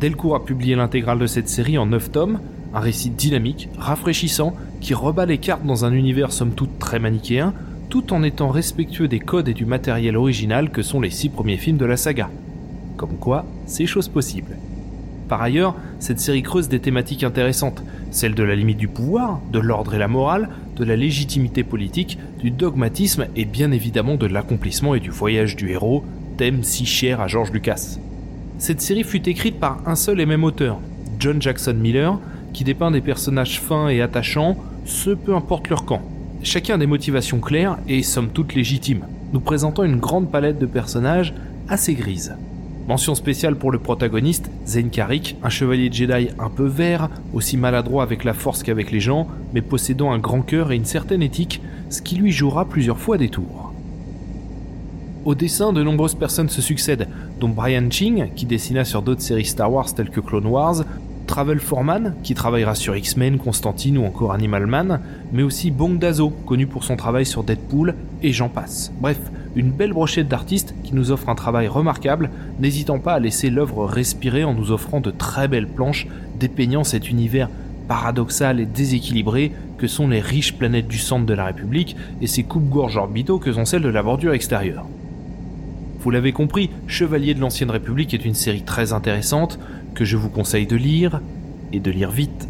Delcourt 0.00 0.36
a 0.36 0.44
publié 0.44 0.76
l'intégrale 0.76 1.18
de 1.18 1.26
cette 1.26 1.48
série 1.48 1.76
en 1.76 1.86
9 1.86 2.12
tomes, 2.12 2.40
un 2.72 2.80
récit 2.80 3.10
dynamique, 3.10 3.68
rafraîchissant, 3.78 4.54
qui 4.80 4.94
rebat 4.94 5.26
les 5.26 5.38
cartes 5.38 5.66
dans 5.66 5.84
un 5.84 5.92
univers 5.92 6.32
somme 6.32 6.52
toute 6.52 6.78
très 6.78 6.98
manichéen, 6.98 7.52
tout 7.88 8.12
en 8.12 8.22
étant 8.22 8.50
respectueux 8.50 9.08
des 9.08 9.18
codes 9.18 9.48
et 9.48 9.54
du 9.54 9.64
matériel 9.64 10.16
original 10.16 10.70
que 10.70 10.82
sont 10.82 11.00
les 11.00 11.10
six 11.10 11.30
premiers 11.30 11.56
films 11.56 11.78
de 11.78 11.84
la 11.84 11.96
saga. 11.96 12.30
Comme 12.96 13.16
quoi, 13.16 13.44
c'est 13.66 13.86
chose 13.86 14.08
possible. 14.08 14.56
Par 15.28 15.42
ailleurs, 15.42 15.74
cette 15.98 16.20
série 16.20 16.42
creuse 16.42 16.68
des 16.68 16.80
thématiques 16.80 17.24
intéressantes, 17.24 17.82
celles 18.10 18.34
de 18.34 18.42
la 18.42 18.54
limite 18.54 18.78
du 18.78 18.88
pouvoir, 18.88 19.40
de 19.52 19.58
l'ordre 19.58 19.94
et 19.94 19.98
la 19.98 20.08
morale, 20.08 20.48
de 20.76 20.84
la 20.84 20.96
légitimité 20.96 21.64
politique, 21.64 22.18
du 22.38 22.50
dogmatisme 22.50 23.26
et 23.36 23.44
bien 23.44 23.72
évidemment 23.72 24.14
de 24.14 24.26
l'accomplissement 24.26 24.94
et 24.94 25.00
du 25.00 25.10
voyage 25.10 25.56
du 25.56 25.70
héros 25.70 26.04
thème 26.36 26.62
si 26.62 26.86
cher 26.86 27.20
à 27.20 27.26
George 27.26 27.50
Lucas. 27.50 27.98
Cette 28.58 28.80
série 28.80 29.04
fut 29.04 29.28
écrite 29.28 29.58
par 29.58 29.80
un 29.86 29.96
seul 29.96 30.20
et 30.20 30.26
même 30.26 30.44
auteur, 30.44 30.78
John 31.18 31.42
Jackson 31.42 31.74
Miller, 31.74 32.18
qui 32.52 32.64
dépeint 32.64 32.90
des 32.90 33.00
personnages 33.00 33.60
fins 33.60 33.88
et 33.88 34.00
attachants, 34.00 34.56
ce 34.84 35.10
peu 35.10 35.34
importe 35.34 35.68
leur 35.68 35.84
camp. 35.84 36.02
Chacun 36.42 36.74
a 36.74 36.78
des 36.78 36.86
motivations 36.86 37.40
claires 37.40 37.78
et 37.88 38.02
somme 38.02 38.30
toute 38.30 38.54
légitimes, 38.54 39.04
nous 39.32 39.40
présentant 39.40 39.84
une 39.84 39.98
grande 39.98 40.30
palette 40.30 40.58
de 40.58 40.66
personnages 40.66 41.34
assez 41.68 41.94
grises. 41.94 42.36
Mention 42.88 43.14
spéciale 43.14 43.56
pour 43.56 43.70
le 43.70 43.78
protagoniste, 43.78 44.50
Zane 44.66 44.88
Carrick, 44.88 45.36
un 45.42 45.50
chevalier 45.50 45.90
Jedi 45.92 46.30
un 46.38 46.48
peu 46.48 46.66
vert, 46.66 47.10
aussi 47.34 47.58
maladroit 47.58 48.02
avec 48.02 48.24
la 48.24 48.32
force 48.32 48.62
qu'avec 48.62 48.90
les 48.90 49.00
gens, 49.00 49.28
mais 49.52 49.60
possédant 49.60 50.10
un 50.10 50.18
grand 50.18 50.40
cœur 50.40 50.72
et 50.72 50.76
une 50.76 50.86
certaine 50.86 51.22
éthique, 51.22 51.60
ce 51.90 52.02
qui 52.02 52.16
lui 52.16 52.32
jouera 52.32 52.64
plusieurs 52.64 52.98
fois 52.98 53.18
des 53.18 53.28
tours. 53.28 53.72
Au 55.24 55.34
dessin, 55.34 55.72
de 55.72 55.82
nombreuses 55.82 56.14
personnes 56.14 56.48
se 56.48 56.62
succèdent, 56.62 57.08
dont 57.40 57.48
Brian 57.48 57.90
Ching, 57.90 58.30
qui 58.34 58.46
dessina 58.46 58.84
sur 58.84 59.02
d'autres 59.02 59.20
séries 59.20 59.44
Star 59.44 59.72
Wars 59.72 59.92
telles 59.94 60.10
que 60.10 60.20
Clone 60.20 60.46
Wars, 60.46 60.84
Travel 61.26 61.60
Foreman, 61.60 62.14
qui 62.22 62.34
travaillera 62.34 62.74
sur 62.74 62.96
X-Men, 62.96 63.38
Constantine 63.38 63.98
ou 63.98 64.04
encore 64.04 64.32
Animal 64.32 64.66
Man, 64.66 65.00
mais 65.32 65.42
aussi 65.42 65.70
Bong 65.70 65.98
Dazo, 65.98 66.30
connu 66.30 66.66
pour 66.66 66.84
son 66.84 66.96
travail 66.96 67.26
sur 67.26 67.44
Deadpool, 67.44 67.94
et 68.22 68.32
j'en 68.32 68.48
passe. 68.48 68.90
Bref, 69.00 69.20
une 69.54 69.70
belle 69.70 69.92
brochette 69.92 70.28
d'artistes 70.28 70.74
qui 70.82 70.94
nous 70.94 71.10
offre 71.10 71.28
un 71.28 71.34
travail 71.34 71.68
remarquable, 71.68 72.30
n'hésitant 72.58 72.98
pas 72.98 73.12
à 73.14 73.18
laisser 73.18 73.50
l'œuvre 73.50 73.84
respirer 73.84 74.44
en 74.44 74.54
nous 74.54 74.72
offrant 74.72 75.00
de 75.00 75.10
très 75.10 75.48
belles 75.48 75.68
planches 75.68 76.06
dépeignant 76.38 76.84
cet 76.84 77.10
univers 77.10 77.50
paradoxal 77.88 78.60
et 78.60 78.66
déséquilibré 78.66 79.52
que 79.78 79.86
sont 79.86 80.08
les 80.08 80.20
riches 80.20 80.54
planètes 80.54 80.88
du 80.88 80.98
centre 80.98 81.26
de 81.26 81.34
la 81.34 81.46
République 81.46 81.96
et 82.20 82.26
ces 82.26 82.44
coupes-gorges 82.44 82.96
orbitaux 82.96 83.38
que 83.38 83.52
sont 83.52 83.64
celles 83.64 83.82
de 83.82 83.88
la 83.88 84.02
bordure 84.02 84.34
extérieure. 84.34 84.84
Vous 86.00 86.10
l'avez 86.10 86.32
compris, 86.32 86.70
Chevalier 86.86 87.34
de 87.34 87.40
l'Ancienne 87.40 87.70
République 87.70 88.14
est 88.14 88.24
une 88.24 88.34
série 88.34 88.62
très 88.62 88.92
intéressante 88.92 89.58
que 89.94 90.04
je 90.04 90.16
vous 90.16 90.28
conseille 90.28 90.66
de 90.66 90.76
lire, 90.76 91.20
et 91.72 91.80
de 91.80 91.90
lire 91.90 92.10
vite. 92.10 92.48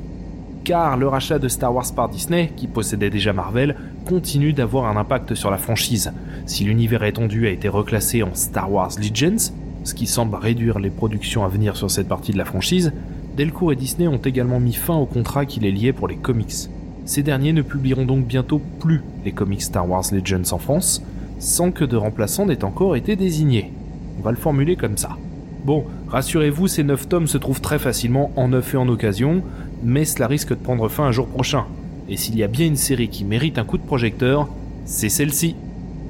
Car 0.64 0.96
le 0.96 1.08
rachat 1.08 1.38
de 1.38 1.48
Star 1.48 1.74
Wars 1.74 1.92
par 1.94 2.08
Disney, 2.08 2.52
qui 2.56 2.66
possédait 2.66 3.10
déjà 3.10 3.32
Marvel, 3.32 3.76
continue 4.06 4.52
d'avoir 4.52 4.84
un 4.84 5.00
impact 5.00 5.34
sur 5.34 5.50
la 5.50 5.56
franchise. 5.56 6.12
Si 6.46 6.64
l'univers 6.64 7.04
étendu 7.04 7.46
a 7.46 7.50
été 7.50 7.68
reclassé 7.68 8.22
en 8.22 8.34
Star 8.34 8.70
Wars 8.70 8.92
Legends, 8.98 9.52
ce 9.84 9.94
qui 9.94 10.06
semble 10.06 10.36
réduire 10.36 10.78
les 10.78 10.90
productions 10.90 11.44
à 11.44 11.48
venir 11.48 11.76
sur 11.76 11.90
cette 11.90 12.08
partie 12.08 12.32
de 12.32 12.38
la 12.38 12.44
franchise, 12.44 12.92
Delcourt 13.38 13.72
et 13.72 13.76
Disney 13.76 14.08
ont 14.08 14.16
également 14.16 14.58
mis 14.58 14.72
fin 14.72 14.96
au 14.96 15.06
contrat 15.06 15.46
qui 15.46 15.60
les 15.60 15.70
liait 15.70 15.92
pour 15.92 16.08
les 16.08 16.16
comics. 16.16 16.68
Ces 17.04 17.22
derniers 17.22 17.52
ne 17.52 17.62
publieront 17.62 18.04
donc 18.04 18.26
bientôt 18.26 18.60
plus 18.80 19.00
les 19.24 19.30
comics 19.30 19.62
Star 19.62 19.88
Wars 19.88 20.02
Legends 20.10 20.50
en 20.50 20.58
France, 20.58 21.04
sans 21.38 21.70
que 21.70 21.84
de 21.84 21.96
remplaçant 21.96 22.46
n'ait 22.46 22.64
encore 22.64 22.96
été 22.96 23.14
désigné. 23.14 23.70
On 24.18 24.22
va 24.22 24.32
le 24.32 24.36
formuler 24.36 24.74
comme 24.74 24.96
ça. 24.96 25.10
Bon, 25.64 25.84
rassurez-vous, 26.08 26.66
ces 26.66 26.82
9 26.82 27.08
tomes 27.08 27.28
se 27.28 27.38
trouvent 27.38 27.60
très 27.60 27.78
facilement 27.78 28.32
en 28.34 28.48
neuf 28.48 28.74
et 28.74 28.76
en 28.76 28.88
occasion, 28.88 29.44
mais 29.84 30.04
cela 30.04 30.26
risque 30.26 30.50
de 30.50 30.54
prendre 30.56 30.88
fin 30.88 31.04
un 31.04 31.12
jour 31.12 31.28
prochain. 31.28 31.66
Et 32.08 32.16
s'il 32.16 32.36
y 32.36 32.42
a 32.42 32.48
bien 32.48 32.66
une 32.66 32.74
série 32.74 33.08
qui 33.08 33.24
mérite 33.24 33.58
un 33.58 33.64
coup 33.64 33.78
de 33.78 33.86
projecteur, 33.86 34.48
c'est 34.84 35.10
celle-ci. 35.10 35.54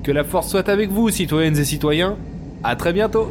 Que 0.03 0.13
la 0.13 0.25
force 0.25 0.49
soit 0.49 0.71
avec 0.71 0.91
vous, 0.91 1.11
citoyennes 1.11 1.59
et 1.59 1.65
citoyens. 1.67 2.17
À 2.65 2.75
très 2.75 2.95
bientôt. 2.95 3.29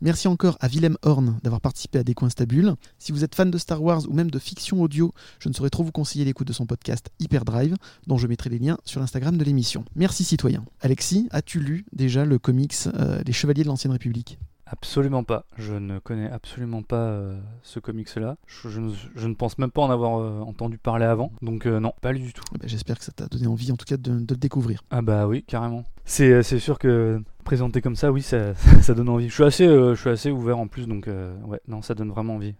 Merci 0.00 0.28
encore 0.28 0.56
à 0.60 0.68
Willem 0.68 0.96
Horn 1.02 1.40
d'avoir 1.42 1.60
participé 1.60 1.98
à 1.98 2.04
Décoinstabule. 2.04 2.74
Si 2.98 3.10
vous 3.10 3.24
êtes 3.24 3.34
fan 3.34 3.50
de 3.50 3.58
Star 3.58 3.82
Wars 3.82 4.08
ou 4.08 4.12
même 4.12 4.30
de 4.30 4.38
fiction 4.38 4.80
audio, 4.80 5.12
je 5.40 5.48
ne 5.48 5.54
saurais 5.54 5.70
trop 5.70 5.82
vous 5.82 5.90
conseiller 5.90 6.24
l'écoute 6.24 6.46
de 6.46 6.52
son 6.52 6.66
podcast 6.66 7.10
Hyperdrive, 7.18 7.76
dont 8.06 8.16
je 8.16 8.28
mettrai 8.28 8.48
les 8.50 8.58
liens 8.58 8.78
sur 8.84 9.00
l'Instagram 9.00 9.36
de 9.36 9.44
l'émission. 9.44 9.84
Merci 9.96 10.22
citoyen. 10.22 10.64
Alexis, 10.80 11.28
as-tu 11.32 11.58
lu 11.58 11.84
déjà 11.92 12.24
le 12.24 12.38
comics 12.38 12.74
euh, 12.94 13.22
Les 13.26 13.32
Chevaliers 13.32 13.64
de 13.64 13.68
l'Ancienne 13.68 13.92
République? 13.92 14.38
Absolument 14.70 15.24
pas. 15.24 15.44
Je 15.56 15.72
ne 15.74 15.98
connais 15.98 16.30
absolument 16.30 16.82
pas 16.82 16.96
euh, 16.96 17.40
ce 17.62 17.80
comics-là. 17.80 18.36
Je, 18.46 18.68
je 18.68 18.80
ne- 18.80 18.92
je 19.16 19.26
ne 19.26 19.34
pense 19.34 19.56
même 19.58 19.70
pas 19.70 19.80
en 19.82 19.90
avoir 19.90 20.18
euh, 20.20 20.40
entendu 20.40 20.76
parler 20.78 21.06
avant. 21.06 21.32
Donc 21.42 21.64
euh, 21.66 21.80
non, 21.80 21.92
pas 22.02 22.12
lu 22.12 22.20
du 22.20 22.32
tout. 22.32 22.42
Ben, 22.60 22.68
J'espère 22.68 22.98
que 22.98 23.04
ça 23.04 23.12
t'a 23.12 23.26
donné 23.26 23.46
envie 23.46 23.72
en 23.72 23.76
tout 23.76 23.86
cas 23.86 23.96
de, 23.96 24.18
de 24.20 24.34
le 24.34 24.38
découvrir. 24.38 24.82
Ah 24.90 25.00
bah 25.02 25.26
oui, 25.26 25.42
carrément. 25.46 25.84
C'est 26.04 26.42
c'est 26.42 26.58
sûr 26.58 26.78
que 26.78 27.22
présenté 27.44 27.80
comme 27.80 27.96
ça, 27.96 28.12
oui, 28.12 28.20
ça, 28.22 28.54
ça 28.82 28.92
donne 28.94 29.08
envie. 29.08 29.28
Je 29.28 29.34
suis 29.34 29.44
assez, 29.44 29.66
je 29.66 29.94
suis 29.94 30.10
assez 30.10 30.30
ouvert 30.30 30.58
en 30.58 30.66
plus, 30.66 30.86
donc 30.86 31.08
euh, 31.08 31.34
ouais, 31.44 31.60
non, 31.66 31.80
ça 31.82 31.94
donne 31.94 32.10
vraiment 32.10 32.34
envie. 32.34 32.54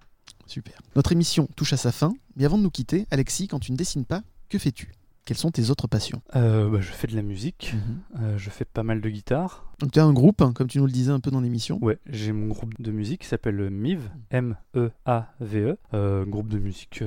Super. 0.47 0.75
Notre 0.97 1.13
émission 1.13 1.47
touche 1.57 1.75
à 1.75 1.77
sa 1.77 1.93
fin, 1.93 2.15
mais 2.37 2.47
avant 2.47 2.57
de 2.57 2.63
nous 2.63 2.71
quitter, 2.71 3.07
Alexis, 3.11 3.49
quand 3.49 3.59
tu 3.59 3.71
ne 3.73 3.77
dessines 3.77 4.07
pas, 4.07 4.23
que 4.49 4.59
fais-tu? 4.59 4.93
Quelles 5.29 5.37
sont 5.37 5.51
tes 5.51 5.69
autres 5.69 5.89
passions? 5.89 6.23
Euh, 6.37 6.71
bah, 6.71 6.81
je 6.81 6.91
fais 6.91 7.07
de 7.07 7.15
la 7.15 7.21
musique, 7.21 7.75
euh, 8.19 8.39
je 8.39 8.49
fais 8.49 8.65
pas 8.65 8.83
mal 8.83 9.03
de 9.03 9.11
guitare. 9.11 9.71
Donc 9.79 9.93
tu 9.93 10.01
as 10.01 10.05
un 10.05 10.15
groupe, 10.15 10.41
hein, 10.41 10.55
comme 10.55 10.69
tu 10.69 10.79
nous 10.79 10.87
le 10.87 10.91
disais 10.91 11.13
un 11.13 11.21
peu 11.21 11.31
dans 11.31 11.43
l'émission. 11.43 11.79
Ouais, 11.83 11.99
j'ai 12.07 12.33
mon 12.33 12.47
groupe 12.47 12.73
de 12.81 12.91
musique 12.91 13.21
qui 13.21 13.27
s'appelle 13.27 13.61
euh, 13.61 13.69
MIV, 13.69 14.09
M-E-A-V-E, 14.31 15.77
euh, 15.93 16.25
groupe 16.25 16.49
de 16.49 16.59
musique 16.59 17.05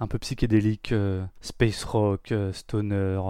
un 0.00 0.06
peu 0.06 0.18
psychédélique, 0.18 0.94
space 1.42 1.84
rock, 1.84 2.32
stoner, 2.52 3.20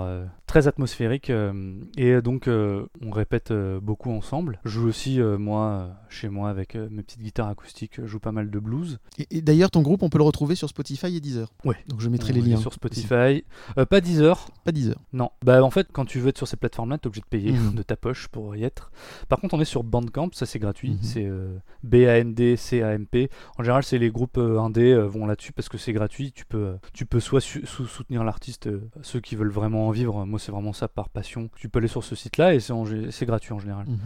très 0.53 0.69
atmosphérique. 0.69 1.31
euh, 1.31 1.75
et 1.97 2.21
donc 2.21 2.47
euh, 2.47 2.85
on 3.01 3.11
répète 3.11 3.53
euh, 3.53 3.81
beaucoup 3.81 4.11
ensemble. 4.11 4.61
Je 4.67 4.71
joue 4.81 4.87
aussi 4.87 5.19
moi 5.21 5.89
chez 6.11 6.29
moi 6.29 6.51
avec 6.51 6.75
mes 6.75 7.03
petites 7.03 7.23
guitares 7.23 7.49
acoustiques, 7.49 7.95
je 8.03 8.07
joue 8.07 8.21
pas 8.21 8.33
mal 8.33 8.51
de 8.51 8.59
blues. 8.59 8.99
Et, 9.19 9.39
et 9.39 9.41
d'ailleurs, 9.41 9.71
ton 9.71 9.81
groupe, 9.81 10.03
on 10.03 10.11
peut 10.11 10.19
le 10.19 10.25
retrouver 10.25 10.55
sur 10.55 10.69
Spotify 10.69 11.17
et 11.17 11.21
Deezer. 11.21 11.49
Ouais. 11.65 11.77
Donc 11.89 12.01
je 12.01 12.09
mettrai 12.11 12.33
On 12.33 12.37
les 12.37 12.43
liens. 12.43 12.57
sur 12.59 12.75
Spotify. 12.75 13.45
Pas 13.89 14.01
Deezer, 14.03 14.51
Pas 14.65 14.73
Deezer. 14.73 14.97
non. 15.15 15.31
Bah 15.43 15.65
en 15.65 15.71
fait, 15.71 15.89
quand 15.91 16.05
tu 16.05 16.19
veux 16.21 16.29
être 16.29 16.37
sur 16.37 16.47
ces 16.49 16.57
plateformes-là, 16.59 16.99
t'es 16.99 17.07
obligé 17.07 17.23
de 17.23 17.27
payer 17.27 17.53
Mhm. 17.53 17.75
de 17.75 17.83
ta 17.83 17.97
poche 17.97 18.29
pour 18.29 18.55
y 18.55 18.65
être. 18.65 18.93
Par 19.31 19.41
contre, 19.41 19.55
on 19.55 19.61
est 19.61 19.65
sur 19.65 19.85
Bandcamp, 19.85 20.29
ça 20.35 20.45
c'est 20.45 20.59
gratuit. 20.59 20.91
Mhm. 20.91 20.99
C'est 21.01 21.27
euh, 21.27 21.57
B-A-N-D-C-A-M-P. 21.83 23.31
En 23.59 23.63
général, 23.63 23.83
c'est 23.85 23.99
les 23.99 24.11
groupes 24.11 24.37
indés 24.39 24.95
vont 25.09 25.25
là-dessus 25.27 25.53
parce 25.53 25.69
que 25.71 25.79
c'est 25.79 25.93
gratuit. 25.95 26.33
Tu 26.33 26.45
peux, 26.45 26.75
tu 26.93 27.07
peux 27.07 27.21
soit 27.21 27.41
su- 27.41 27.65
soutenir 27.67 28.23
l'artiste, 28.25 28.69
ceux 29.03 29.21
qui 29.21 29.35
veulent 29.37 29.51
vraiment 29.51 29.89
en 29.89 29.91
vivre. 29.91 30.25
Moi, 30.27 30.39
c'est 30.43 30.53
vraiment 30.53 30.73
ça 30.73 30.89
par 30.89 31.09
passion. 31.09 31.49
Tu 31.57 31.69
peux 31.69 31.79
aller 31.79 31.89
sur 31.89 32.05
ce 32.05 32.15
site-là 32.15 32.55
et 32.55 32.61
c'est 32.61 32.73
en 32.73 32.85
gé- 32.85 33.11
c'est 33.11 33.27
gratuit 33.27 33.53
en 33.55 33.59
général. 33.59 33.87
Mhm. 33.89 33.99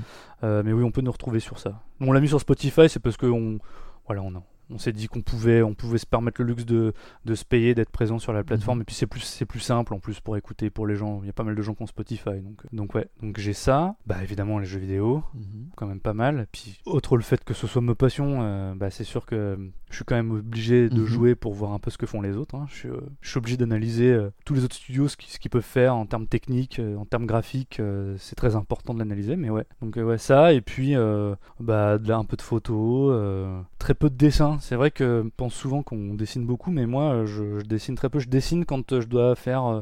Euh, 0.44 0.62
mais 0.64 0.72
oui, 0.72 0.84
on 0.84 0.90
peut 0.90 1.00
nous 1.00 1.10
retrouver 1.12 1.40
sur 1.40 1.58
ça. 1.58 1.82
On 2.00 2.12
l'a 2.12 2.20
mis 2.20 2.28
sur 2.28 2.40
Spotify, 2.40 2.88
c'est 2.88 3.00
parce 3.00 3.16
que 3.16 3.26
on, 3.26 3.58
voilà, 4.06 4.22
on, 4.22 4.34
a- 4.36 4.42
on 4.70 4.78
s'est 4.78 4.92
dit 4.92 5.06
qu'on 5.08 5.22
pouvait, 5.22 5.62
on 5.62 5.74
pouvait 5.74 5.98
se 5.98 6.06
permettre 6.06 6.40
le 6.42 6.48
luxe 6.48 6.64
de, 6.66 6.92
de 7.24 7.34
se 7.34 7.44
payer, 7.44 7.74
d'être 7.74 7.90
présent 7.90 8.18
sur 8.18 8.32
la 8.32 8.42
plateforme. 8.44 8.80
Et 8.80 8.84
puis 8.84 8.94
c'est 8.94 9.06
plus, 9.06 9.20
c'est 9.20 9.44
plus 9.46 9.60
simple 9.60 9.94
en 9.94 9.98
plus 9.98 10.20
pour 10.20 10.36
écouter 10.36 10.70
pour 10.70 10.86
les 10.86 10.96
gens. 10.96 11.20
Il 11.22 11.26
y 11.26 11.30
a 11.30 11.32
pas 11.32 11.44
mal 11.44 11.54
de 11.54 11.62
gens 11.62 11.74
qui 11.74 11.82
ont 11.82 11.86
Spotify, 11.86 12.40
donc, 12.42 12.62
donc 12.72 12.94
ouais. 12.94 13.08
Donc 13.22 13.38
j'ai 13.38 13.52
ça. 13.52 13.94
Bah 14.06 14.16
évidemment 14.22 14.58
les 14.58 14.66
jeux 14.66 14.80
vidéo, 14.80 15.22
Mhm. 15.34 15.66
quand 15.76 15.86
même 15.86 16.00
pas 16.00 16.14
mal. 16.14 16.46
Puis 16.52 16.78
autre 16.86 17.16
le 17.16 17.22
fait 17.22 17.42
que 17.44 17.54
ce 17.54 17.66
soit 17.66 17.82
ma 17.82 17.94
passion, 17.94 18.38
euh, 18.42 18.74
bah 18.74 18.90
c'est 18.90 19.04
sûr 19.04 19.24
que 19.26 19.34
euh, 19.36 19.56
je 19.90 19.96
suis 19.96 20.04
quand 20.04 20.16
même 20.16 20.32
obligé 20.32 20.88
de 20.88 21.00
Mhm. 21.00 21.06
jouer 21.06 21.34
pour 21.34 21.54
voir 21.54 21.72
un 21.72 21.78
peu 21.78 21.90
ce 21.90 21.98
que 21.98 22.06
font 22.06 22.20
les 22.20 22.36
autres. 22.36 22.54
hein. 22.56 22.66
Je, 22.68 22.74
suis, 22.74 22.88
euh, 22.88 23.00
je 23.20 23.30
suis 23.30 23.38
obligé 23.38 23.56
d'analyser 23.56 24.12
euh, 24.12 24.30
tous 24.44 24.54
les 24.54 24.64
autres 24.64 24.74
studios, 24.76 25.06
ce 25.08 25.16
qu'ils 25.16 25.30
ce 25.30 25.38
qu'ils 25.38 25.50
peuvent 25.50 25.62
faire 25.62 25.94
en 25.94 26.06
termes 26.06 26.26
techniques, 26.26 26.78
euh, 26.80 26.96
en 26.96 27.04
termes 27.04 27.26
graphiques. 27.26 27.78
euh, 27.80 28.16
c'est 28.18 28.34
très 28.36 28.56
important 28.56 28.94
de 28.94 28.98
l'analyser, 28.98 29.36
mais 29.36 29.50
ouais. 29.50 29.64
Donc 29.82 29.96
euh, 29.96 30.02
ouais 30.04 30.18
ça 30.18 30.52
et 30.52 30.60
puis 30.60 30.96
euh, 30.96 31.34
bah 31.60 31.98
de 31.98 32.08
là, 32.08 32.16
un 32.18 32.24
peu 32.24 32.36
de 32.36 32.42
photos, 32.42 33.10
euh, 33.14 33.60
très 33.78 33.94
peu 33.94 34.10
de 34.10 34.14
dessins. 34.16 34.55
C'est 34.60 34.76
vrai 34.76 34.90
que 34.90 35.22
on 35.26 35.30
pense 35.30 35.54
souvent 35.54 35.82
qu'on 35.82 36.14
dessine 36.14 36.46
beaucoup, 36.46 36.70
mais 36.70 36.86
moi 36.86 37.12
euh, 37.12 37.26
je, 37.26 37.60
je 37.60 37.64
dessine 37.64 37.94
très 37.94 38.08
peu. 38.08 38.18
Je 38.18 38.28
dessine 38.28 38.64
quand 38.64 38.92
euh, 38.92 39.00
je 39.00 39.06
dois 39.06 39.34
faire 39.36 39.64
euh, 39.66 39.80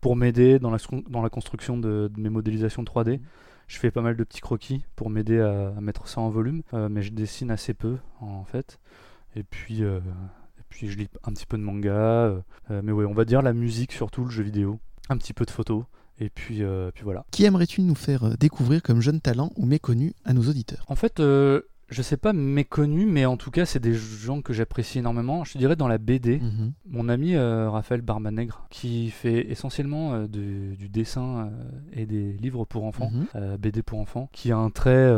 pour 0.00 0.16
m'aider 0.16 0.58
dans 0.58 0.70
la, 0.70 0.78
dans 1.08 1.22
la 1.22 1.30
construction 1.30 1.78
de, 1.78 2.10
de 2.14 2.20
mes 2.20 2.30
modélisations 2.30 2.82
3D. 2.82 3.20
Je 3.66 3.78
fais 3.78 3.90
pas 3.90 4.02
mal 4.02 4.16
de 4.16 4.24
petits 4.24 4.40
croquis 4.40 4.84
pour 4.96 5.08
m'aider 5.08 5.40
à, 5.40 5.68
à 5.76 5.80
mettre 5.80 6.06
ça 6.08 6.20
en 6.20 6.28
volume, 6.28 6.62
euh, 6.74 6.88
mais 6.90 7.02
je 7.02 7.12
dessine 7.12 7.50
assez 7.50 7.74
peu 7.74 7.96
en 8.20 8.44
fait. 8.44 8.78
Et 9.36 9.42
puis, 9.42 9.82
euh, 9.82 9.98
et 10.58 10.62
puis 10.68 10.88
je 10.88 10.98
lis 10.98 11.08
un 11.24 11.32
petit 11.32 11.46
peu 11.46 11.56
de 11.56 11.62
manga, 11.62 11.90
euh, 11.90 12.42
mais 12.82 12.92
ouais, 12.92 13.04
on 13.04 13.14
va 13.14 13.24
dire 13.24 13.42
la 13.42 13.52
musique 13.52 13.92
surtout, 13.92 14.24
le 14.24 14.30
jeu 14.30 14.42
vidéo, 14.42 14.78
un 15.08 15.16
petit 15.16 15.32
peu 15.32 15.44
de 15.44 15.50
photos, 15.50 15.84
et 16.20 16.30
puis, 16.30 16.62
euh, 16.62 16.90
puis 16.94 17.02
voilà. 17.02 17.24
Qui 17.30 17.44
aimerais-tu 17.44 17.82
nous 17.82 17.94
faire 17.94 18.36
découvrir 18.38 18.82
comme 18.82 19.00
jeune 19.00 19.20
talent 19.20 19.50
ou 19.56 19.66
méconnu 19.66 20.14
à 20.24 20.32
nos 20.32 20.42
auditeurs? 20.42 20.84
En 20.88 20.94
fait, 20.94 21.18
euh, 21.18 21.62
je 21.88 22.02
sais 22.02 22.16
pas 22.16 22.32
méconnu, 22.32 23.06
mais 23.06 23.26
en 23.26 23.36
tout 23.36 23.50
cas, 23.50 23.64
c'est 23.66 23.78
des 23.80 23.94
gens 23.94 24.42
que 24.42 24.52
j'apprécie 24.52 24.98
énormément. 24.98 25.44
Je 25.44 25.58
dirais 25.58 25.76
dans 25.76 25.88
la 25.88 25.98
BD, 25.98 26.38
Mhm. 26.38 26.72
mon 26.90 27.08
ami 27.08 27.34
euh, 27.34 27.68
Raphaël 27.70 28.00
Barmanègre, 28.00 28.66
qui 28.70 29.10
fait 29.10 29.50
essentiellement 29.50 30.14
euh, 30.14 30.26
du, 30.26 30.76
du 30.76 30.88
dessin 30.88 31.50
euh, 31.50 31.50
et 31.92 32.06
des 32.06 32.32
livres 32.34 32.64
pour 32.64 32.84
enfants. 32.84 33.10
Mhm. 33.34 33.56
BD 33.58 33.82
pour 33.82 33.98
enfants, 34.00 34.28
qui 34.32 34.50
a 34.52 34.56
un 34.56 34.70
trait. 34.70 35.12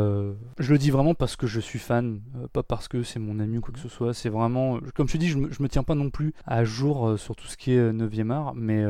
je 0.59 0.71
le 0.71 0.77
dis 0.77 0.91
vraiment 0.91 1.13
parce 1.13 1.35
que 1.35 1.47
je 1.47 1.59
suis 1.59 1.79
fan, 1.79 2.19
pas 2.53 2.63
parce 2.63 2.87
que 2.87 3.03
c'est 3.03 3.19
mon 3.19 3.39
ami 3.39 3.57
ou 3.57 3.61
quoi 3.61 3.73
que 3.73 3.79
ce 3.79 3.89
soit. 3.89 4.13
C'est 4.13 4.29
vraiment. 4.29 4.79
Comme 4.95 5.07
je 5.07 5.13
te 5.13 5.17
dis, 5.17 5.27
je 5.27 5.37
me, 5.37 5.51
je 5.51 5.61
me 5.63 5.69
tiens 5.69 5.83
pas 5.83 5.95
non 5.95 6.09
plus 6.09 6.33
à 6.45 6.63
jour 6.63 7.17
sur 7.17 7.35
tout 7.35 7.47
ce 7.47 7.57
qui 7.57 7.71
est 7.73 7.91
9e 7.93 8.31
art, 8.31 8.53
mais 8.55 8.83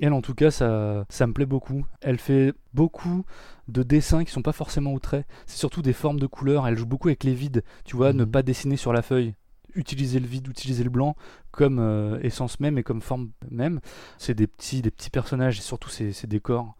elle 0.00 0.12
en 0.12 0.22
tout 0.22 0.34
cas, 0.34 0.50
ça, 0.50 1.04
ça 1.08 1.26
me 1.26 1.32
plaît 1.32 1.46
beaucoup. 1.46 1.84
Elle 2.00 2.18
fait 2.18 2.52
beaucoup 2.76 3.24
de 3.68 3.82
dessins 3.82 4.22
qui 4.24 4.30
sont 4.30 4.42
pas 4.42 4.52
forcément 4.52 4.92
au 4.92 4.98
trait. 5.00 5.24
C'est 5.46 5.56
surtout 5.58 5.82
des 5.82 5.92
formes 5.94 6.20
de 6.20 6.26
couleurs. 6.26 6.66
Elle 6.68 6.76
joue 6.78 6.86
beaucoup 6.86 7.08
avec 7.08 7.24
les 7.24 7.34
vides. 7.34 7.64
Tu 7.84 7.96
vois, 7.96 8.12
ne 8.12 8.24
Mhm. 8.24 8.30
pas 8.30 8.42
dessiner 8.42 8.76
sur 8.76 8.92
la 8.92 9.02
feuille. 9.02 9.34
utiliser 9.74 10.20
le 10.20 10.26
vide, 10.26 10.48
utiliser 10.48 10.84
le 10.84 10.88
blanc 10.88 11.16
comme 11.50 11.78
euh, 11.80 12.18
essence 12.22 12.60
même 12.60 12.78
et 12.78 12.82
comme 12.82 13.02
forme 13.02 13.28
même. 13.50 13.80
C'est 14.16 14.32
des 14.32 14.46
petits, 14.46 14.80
des 14.80 14.90
petits 14.90 15.10
personnages 15.10 15.58
et 15.58 15.62
surtout 15.62 15.90
ces, 15.90 16.14
ces 16.14 16.26
décors. 16.26 16.76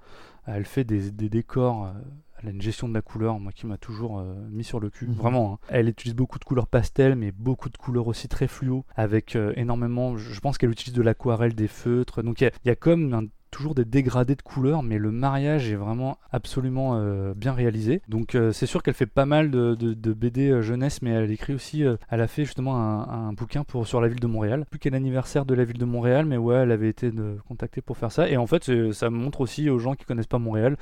Elle 0.47 0.65
fait 0.65 0.85
des, 0.85 1.11
des 1.11 1.29
décors. 1.29 1.85
euh, 1.85 1.93
elle 2.39 2.49
a 2.49 2.53
une 2.53 2.63
gestion 2.63 2.89
de 2.89 2.95
la 2.95 3.03
couleur, 3.03 3.39
moi 3.39 3.53
qui 3.53 3.67
m'a 3.67 3.77
toujours 3.77 4.19
euh, 4.19 4.35
mis 4.51 4.65
sur 4.65 4.81
le 4.81 4.89
cul, 4.89 5.09
Mhm. 5.09 5.15
vraiment. 5.15 5.55
hein. 5.55 5.59
Elle 5.69 5.89
utilise 5.91 6.15
beaucoup 6.15 6.39
de 6.39 6.45
couleurs 6.45 6.69
pastel, 6.69 7.17
mais 7.17 7.33
beaucoup 7.33 7.69
de 7.69 7.77
couleurs 7.77 8.07
aussi 8.07 8.29
très 8.29 8.49
fluo, 8.49 8.85
avec 8.95 9.37
énormément. 9.57 10.17
Je 10.17 10.41
pense 10.41 10.57
qu'elle 10.57 10.71
utilise 10.71 10.95
de 10.95 11.03
l'aquarelle, 11.03 11.55
des 11.55 11.69
feutres. 11.69 12.23
Donc 12.23 12.41
il 12.41 12.51
y 12.65 12.69
y, 12.69 12.71
a 12.71 12.77
comme 12.77 13.13
un- 13.13 13.27
toujours 13.57 13.75
des 13.75 13.87
dégradés 13.87 14.35
de 14.35 14.43
couleurs, 14.43 14.83
mais 14.83 14.99
le 14.99 15.11
mariage 15.11 15.71
est 15.71 15.77
vraiment 15.77 16.19
absolument 16.31 16.97
euh, 16.97 17.33
bien 17.35 17.55
réalisé. 17.55 18.03
Donc 18.07 18.35
euh, 18.35 18.53
c'est 18.53 18.67
sûr 18.67 18.83
qu'elle 18.83 18.93
fait 18.93 19.07
pas 19.07 19.25
mal 19.25 19.51
de, 19.51 19.75
BD 20.13 20.51
euh, 20.51 20.61
jeunesse, 20.61 21.01
mais 21.01 21.11
elle 21.11 21.31
écrit 21.31 21.55
aussi. 21.55 21.83
elle 22.11 22.21
a 22.21 22.27
fait 22.27 22.45
justement 22.45 22.77
un, 22.77 23.33
bouquin 23.33 23.65
pour 23.65 23.87
sur 23.87 24.03
la 24.03 24.09
ville 24.09 24.21
de 24.21 24.27
Montréal. 24.27 24.67
Plus 24.69 24.79
qu'à 24.79 24.91
l'anniversaire 24.91 25.47
de 25.47 25.55
la 25.55 25.65
ville 25.65 25.79
de 25.79 25.87
Montréal, 25.87 26.27
mais 26.27 26.37
ouais, 26.37 26.57
elle 26.57 26.71
avait 26.71 26.91
été 26.91 27.11
contactée 27.49 27.81
pour 27.81 27.97
faire 27.97 28.13
ça. 28.13 28.29
Et 28.29 28.37
en 28.37 28.47
fait, 28.47 28.71
ça 28.93 29.09
montre 29.09 29.41
aussi 29.41 29.71
aux 29.71 29.79
gens 29.79 29.95
qui 29.95 30.05
connaissent 30.05 30.27
pas 30.27 30.39
Montréal 30.39 30.77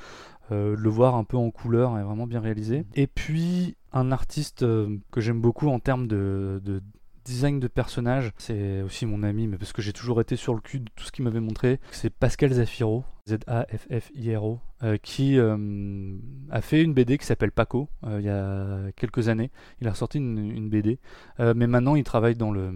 le 0.51 0.89
voir 0.89 1.15
un 1.15 1.23
peu 1.23 1.37
en 1.37 1.49
couleur 1.49 1.97
est 1.97 2.03
vraiment 2.03 2.27
bien 2.27 2.39
réalisé. 2.41 2.85
Et 2.93 3.07
puis 3.07 3.77
un 3.93 4.11
artiste 4.11 4.59
que 4.59 5.21
j'aime 5.21 5.39
beaucoup 5.39 5.69
en 5.69 5.79
termes 5.79 6.07
de 6.07 6.81
design 7.25 7.59
de 7.59 7.67
personnage, 7.67 8.31
c'est 8.37 8.81
aussi 8.81 9.05
mon 9.05 9.23
ami, 9.23 9.47
mais 9.47 9.57
parce 9.57 9.73
que 9.73 9.81
j'ai 9.81 9.93
toujours 9.93 10.21
été 10.21 10.35
sur 10.35 10.53
le 10.53 10.61
cul 10.61 10.79
de 10.79 10.89
tout 10.95 11.03
ce 11.03 11.11
qu'il 11.11 11.25
m'avait 11.25 11.39
montré, 11.39 11.79
c'est 11.91 12.09
Pascal 12.09 12.53
Zafiro, 12.53 13.03
Z-A-F-F-I-R-O, 13.27 14.59
euh, 14.83 14.97
qui 15.01 15.39
euh, 15.39 15.57
a 16.51 16.61
fait 16.61 16.81
une 16.83 16.93
BD 16.93 17.17
qui 17.17 17.25
s'appelle 17.25 17.51
Paco 17.51 17.89
euh, 18.03 18.19
il 18.19 18.25
y 18.25 18.29
a 18.29 18.91
quelques 18.95 19.29
années. 19.29 19.49
Il 19.81 19.87
a 19.87 19.91
ressorti 19.91 20.19
une, 20.19 20.69
BD, 20.69 20.99
mais 21.39 21.67
maintenant 21.67 21.95
il 21.95 22.03
travaille 22.03 22.35
dans 22.35 22.51
le 22.51 22.71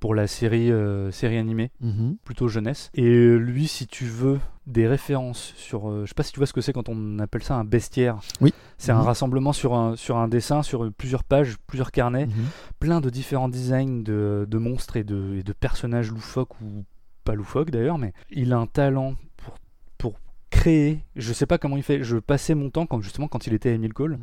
pour 0.00 0.14
la 0.14 0.26
série 0.26 0.70
euh, 0.70 1.10
série 1.10 1.38
animée 1.38 1.70
Mhm. 1.80 2.16
plutôt 2.24 2.48
jeunesse. 2.48 2.90
Et 2.94 3.04
euh, 3.04 3.36
lui, 3.36 3.66
si 3.68 3.86
tu 3.86 4.04
veux 4.04 4.38
des 4.66 4.86
références 4.86 5.54
sur, 5.56 5.88
euh, 5.90 6.02
je 6.04 6.08
sais 6.10 6.14
pas 6.14 6.22
si 6.22 6.32
tu 6.32 6.38
vois 6.38 6.46
ce 6.46 6.52
que 6.52 6.60
c'est 6.60 6.72
quand 6.72 6.88
on 6.88 7.18
appelle 7.18 7.42
ça 7.42 7.54
un 7.56 7.64
bestiaire. 7.64 8.18
Oui. 8.40 8.52
C'est 8.76 8.92
un 8.92 8.98
Mhm. 9.00 9.06
rassemblement 9.06 9.52
sur 9.52 9.74
un 9.74 9.96
sur 9.96 10.16
un 10.18 10.28
dessin, 10.28 10.62
sur 10.62 10.92
plusieurs 10.92 11.24
pages, 11.24 11.56
plusieurs 11.66 11.90
carnets, 11.90 12.26
Mhm. 12.26 12.32
plein 12.78 13.00
de 13.00 13.10
différents 13.10 13.48
designs 13.48 14.02
de, 14.02 14.46
de 14.48 14.58
monstres 14.58 14.96
et 14.96 15.04
de, 15.04 15.36
et 15.38 15.42
de 15.42 15.52
personnages 15.52 16.10
loufoques 16.12 16.60
ou 16.60 16.84
pas 17.24 17.34
loufoques 17.34 17.70
d'ailleurs, 17.70 17.98
mais 17.98 18.12
il 18.30 18.52
a 18.52 18.58
un 18.58 18.66
talent 18.66 19.14
pour 19.36 19.56
pour 19.98 20.14
créer. 20.50 21.04
Je 21.16 21.32
sais 21.32 21.44
pas 21.46 21.58
comment 21.58 21.76
il 21.76 21.82
fait. 21.82 22.02
Je 22.04 22.16
passais 22.18 22.54
mon 22.54 22.70
temps 22.70 22.86
quand 22.86 23.00
justement 23.00 23.26
quand 23.28 23.46
il 23.48 23.52
était 23.54 23.70
à 23.70 23.72
Emile 23.72 23.92
Cole 23.94 24.18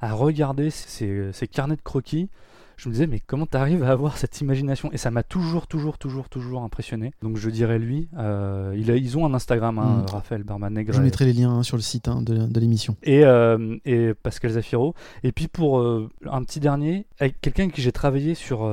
à 0.00 0.12
regarder 0.12 0.70
ces, 0.70 1.32
ces 1.32 1.48
carnets 1.48 1.76
de 1.76 1.82
croquis. 1.82 2.28
Je 2.76 2.88
me 2.88 2.92
disais, 2.92 3.06
mais 3.06 3.20
comment 3.20 3.46
t'arrives 3.46 3.82
à 3.84 3.90
avoir 3.90 4.18
cette 4.18 4.40
imagination? 4.42 4.92
Et 4.92 4.98
ça 4.98 5.10
m'a 5.10 5.22
toujours, 5.22 5.66
toujours, 5.66 5.96
toujours, 5.96 6.28
toujours 6.28 6.62
impressionné. 6.62 7.12
Donc 7.22 7.36
je 7.38 7.48
dirais 7.48 7.78
lui. 7.78 8.08
euh, 8.18 8.74
il 8.76 8.90
a- 8.90 8.96
ils 8.96 9.16
ont 9.16 9.24
un 9.24 9.32
Instagram, 9.34 9.78
hein, 9.78 10.02
Mm. 10.06 10.10
Raphaël 10.10 10.42
Barmanegre. 10.42 10.92
Je 10.92 11.00
mettrai 11.00 11.24
les 11.24 11.32
liens 11.32 11.62
sur 11.62 11.76
le 11.78 11.82
site 11.82 12.08
hein, 12.08 12.20
de, 12.22 12.36
de 12.46 12.60
l'émission. 12.60 12.96
Et, 13.02 13.24
euh, 13.24 13.76
et 13.86 14.12
Pascal 14.14 14.50
Zafiro. 14.52 14.94
Et 15.22 15.32
puis 15.32 15.48
pour 15.48 15.78
euh, 15.80 16.10
un 16.30 16.42
petit 16.44 16.60
dernier, 16.60 17.06
avec 17.18 17.40
quelqu'un 17.40 17.62
avec 17.64 17.74
qui 17.74 17.80
j'ai 17.82 17.92
travaillé 17.92 18.34
sur, 18.34 18.70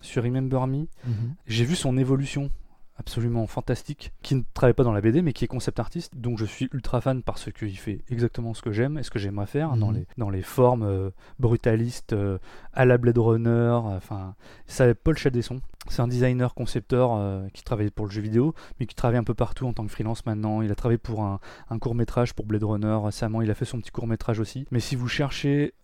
sur 0.00 0.22
Remember 0.24 0.66
Me, 0.66 0.86
Mhm. 1.06 1.34
j'ai 1.46 1.64
vu 1.64 1.76
son 1.76 1.96
évolution 1.96 2.50
absolument 2.96 3.46
fantastique, 3.46 4.12
qui 4.22 4.34
ne 4.36 4.42
travaille 4.54 4.74
pas 4.74 4.84
dans 4.84 4.92
la 4.92 5.00
BD 5.00 5.20
mais 5.22 5.32
qui 5.32 5.44
est 5.44 5.48
concept 5.48 5.80
artiste, 5.80 6.16
donc 6.16 6.38
je 6.38 6.44
suis 6.44 6.68
ultra 6.72 7.00
fan 7.00 7.22
parce 7.22 7.50
qu'il 7.52 7.76
fait 7.76 8.02
exactement 8.08 8.54
ce 8.54 8.62
que 8.62 8.70
j'aime 8.72 8.98
et 8.98 9.02
ce 9.02 9.10
que 9.10 9.18
j'aimerais 9.18 9.46
faire 9.46 9.76
dans, 9.76 9.88
Mhm. 9.90 9.94
les, 9.96 10.06
dans 10.16 10.30
les 10.30 10.42
formes 10.42 10.84
euh, 10.84 11.10
brutalistes, 11.40 12.12
euh, 12.12 12.38
à 12.72 12.84
la 12.84 12.96
Blade 12.98 13.18
Runner, 13.18 13.48
euh, 13.50 13.96
enfin, 13.96 14.34
c'est 14.66 14.94
Paul 14.94 15.16
Chadesson. 15.16 15.60
C'est 15.88 16.00
un 16.00 16.08
designer 16.08 16.54
concepteur 16.54 17.10
euh, 17.14 17.46
qui 17.52 17.62
travaille 17.62 17.90
pour 17.90 18.06
le 18.06 18.10
jeu 18.10 18.22
vidéo, 18.22 18.54
mais 18.80 18.86
qui 18.86 18.94
travaille 18.94 19.18
un 19.18 19.24
peu 19.24 19.34
partout 19.34 19.66
en 19.66 19.74
tant 19.74 19.84
que 19.84 19.90
freelance 19.92 20.24
maintenant. 20.24 20.62
Il 20.62 20.70
a 20.72 20.74
travaillé 20.74 20.96
pour 20.96 21.22
un, 21.22 21.40
un 21.68 21.78
court 21.78 21.94
métrage 21.94 22.32
pour 22.32 22.46
Blade 22.46 22.64
Runner 22.64 22.98
récemment. 23.04 23.42
Il 23.42 23.50
a 23.50 23.54
fait 23.54 23.66
son 23.66 23.78
petit 23.80 23.90
court 23.90 24.06
métrage 24.06 24.40
aussi. 24.40 24.66
Mais 24.70 24.80
si 24.80 24.96
vous 24.96 25.08
cherchez 25.08 25.74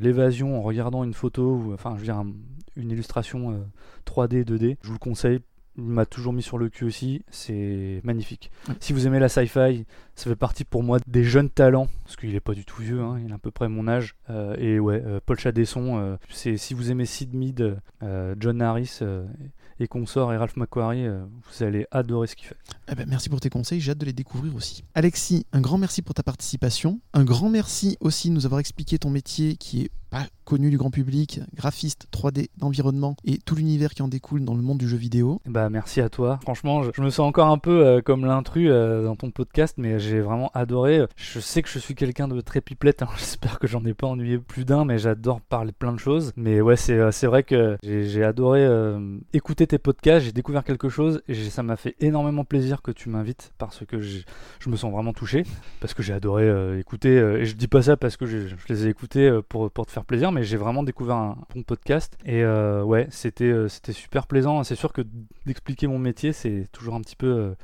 l'évasion 0.00 0.56
en 0.58 0.62
regardant 0.62 1.02
une 1.04 1.14
photo, 1.14 1.56
ou, 1.56 1.72
enfin, 1.74 1.94
je 1.94 2.00
veux 2.00 2.04
dire, 2.04 2.16
un- 2.18 2.32
une 2.76 2.90
illustration 2.92 3.50
euh, 3.52 3.58
3D, 4.04 4.44
2D, 4.44 4.76
je 4.82 4.86
vous 4.86 4.92
le 4.94 4.98
conseille. 4.98 5.40
Il 5.80 5.86
m'a 5.86 6.06
toujours 6.06 6.32
mis 6.32 6.42
sur 6.42 6.58
le 6.58 6.68
cul 6.68 6.84
aussi, 6.84 7.22
c'est 7.30 8.00
magnifique. 8.04 8.50
Ouais. 8.68 8.74
Si 8.80 8.92
vous 8.92 9.06
aimez 9.06 9.18
la 9.18 9.28
sci-fi, 9.28 9.86
ça 10.14 10.24
fait 10.24 10.36
partie 10.36 10.64
pour 10.64 10.82
moi 10.82 10.98
des 11.06 11.24
jeunes 11.24 11.48
talents, 11.48 11.88
parce 12.04 12.16
qu'il 12.16 12.34
est 12.34 12.40
pas 12.40 12.52
du 12.52 12.64
tout 12.64 12.82
vieux, 12.82 13.00
hein, 13.00 13.18
il 13.24 13.32
a 13.32 13.36
à 13.36 13.38
peu 13.38 13.50
près 13.50 13.68
mon 13.68 13.88
âge. 13.88 14.14
Euh, 14.28 14.54
et 14.58 14.78
ouais, 14.78 15.02
euh, 15.04 15.20
Paul 15.24 15.38
Chadesson, 15.38 15.98
euh, 15.98 16.16
c'est 16.28 16.58
si 16.58 16.74
vous 16.74 16.90
aimez 16.90 17.06
Sid 17.06 17.34
Mead, 17.34 17.80
John 18.38 18.60
Harris 18.60 19.00
et 19.78 19.88
consorts 19.88 20.32
et 20.32 20.36
Ralph 20.36 20.56
McQuarrie, 20.56 21.08
vous 21.08 21.64
allez 21.64 21.86
adorer 21.90 22.26
ce 22.26 22.36
qu'il 22.36 22.46
fait. 22.46 22.56
Eh 22.90 22.94
ben, 22.94 23.06
merci 23.08 23.28
pour 23.28 23.40
tes 23.40 23.48
conseils, 23.50 23.80
j'ai 23.80 23.92
hâte 23.92 23.98
de 23.98 24.06
les 24.06 24.12
découvrir 24.12 24.54
aussi. 24.54 24.84
Alexis, 24.94 25.46
un 25.52 25.60
grand 25.60 25.78
merci 25.78 26.02
pour 26.02 26.14
ta 26.14 26.22
participation. 26.22 27.00
Un 27.14 27.24
grand 27.24 27.48
merci 27.48 27.96
aussi 28.00 28.28
de 28.28 28.34
nous 28.34 28.44
avoir 28.44 28.60
expliqué 28.60 28.98
ton 28.98 29.10
métier 29.10 29.56
qui 29.56 29.82
est 29.84 29.90
pas 30.10 30.26
connu 30.44 30.68
du 30.70 30.78
grand 30.78 30.90
public, 30.90 31.40
graphiste 31.54 32.08
3D 32.12 32.48
d'environnement 32.58 33.14
et 33.24 33.38
tout 33.38 33.54
l'univers 33.54 33.94
qui 33.94 34.02
en 34.02 34.08
découle 34.08 34.44
dans 34.44 34.54
le 34.54 34.62
monde 34.62 34.78
du 34.78 34.88
jeu 34.88 34.96
vidéo. 34.96 35.40
Bah 35.46 35.70
merci 35.70 36.00
à 36.00 36.08
toi. 36.08 36.40
Franchement, 36.42 36.82
je, 36.82 37.00
me 37.00 37.08
sens 37.08 37.20
encore 37.20 37.46
un 37.46 37.58
peu 37.58 37.86
euh, 37.86 38.00
comme 38.00 38.24
l'intrus 38.24 38.68
euh, 38.68 39.04
dans 39.04 39.14
ton 39.14 39.30
podcast, 39.30 39.76
mais 39.78 40.00
j'ai 40.00 40.18
vraiment 40.18 40.50
adoré. 40.52 41.06
Je 41.14 41.38
sais 41.38 41.62
que 41.62 41.68
je 41.68 41.78
suis 41.78 41.94
quelqu'un 41.94 42.26
de 42.26 42.40
très 42.40 42.60
pipelette. 42.60 43.02
hein. 43.02 43.08
J'espère 43.16 43.60
que 43.60 43.68
j'en 43.68 43.84
ai 43.84 43.94
pas 43.94 44.08
ennuyé 44.08 44.38
plus 44.38 44.64
d'un, 44.64 44.84
mais 44.84 44.98
j'adore 44.98 45.40
parler 45.40 45.70
plein 45.70 45.92
de 45.92 46.00
choses. 46.00 46.32
Mais 46.34 46.60
ouais, 46.60 46.76
c'est 46.76 46.98
euh, 46.98 47.10
vrai 47.22 47.44
que 47.44 47.78
j'ai 47.84 48.24
adoré 48.24 48.68
écouter 49.32 49.68
tes 49.68 49.78
podcasts. 49.78 50.26
J'ai 50.26 50.32
découvert 50.32 50.64
quelque 50.64 50.88
chose 50.88 51.22
et 51.28 51.34
ça 51.34 51.62
m'a 51.62 51.76
fait 51.76 51.94
énormément 52.00 52.44
plaisir 52.44 52.82
que 52.82 52.90
tu 52.90 53.08
m'invites 53.08 53.52
parce 53.58 53.84
que 53.86 54.00
je 54.00 54.24
me 54.66 54.74
sens 54.74 54.90
vraiment 54.90 55.12
touché 55.12 55.44
parce 55.78 55.94
que 55.94 56.02
j'ai 56.02 56.12
adoré 56.12 56.78
écouter. 56.80 57.16
et 57.16 57.44
je 57.44 57.54
dis 57.54 57.68
pas 57.68 57.82
ça 57.82 57.96
parce 57.96 58.16
que 58.16 58.26
je 58.26 58.48
les 58.68 58.86
ai 58.86 58.88
écoutés 58.88 59.30
pour 59.48 59.70
pour 59.70 59.86
te 59.86 59.92
faire 59.92 59.99
plaisir, 60.04 60.32
mais 60.32 60.42
j'ai 60.44 60.56
vraiment 60.56 60.82
découvert 60.82 61.16
un 61.16 61.38
bon 61.54 61.62
podcast. 61.62 62.16
Et 62.24 62.42
euh, 62.42 62.82
ouais, 62.82 63.06
c'était 63.10 63.44
euh, 63.44 63.68
c'était 63.68 63.92
super 63.92 64.26
plaisant. 64.26 64.62
C'est 64.64 64.74
sûr 64.76 64.92
que 64.92 65.02
d'expliquer 65.46 65.86
mon 65.86 65.98
métier, 65.98 66.32
c'est 66.32 66.68
toujours 66.72 66.94
un 66.94 67.00
petit 67.00 67.16
peu 67.16 67.26
euh, 67.26 67.54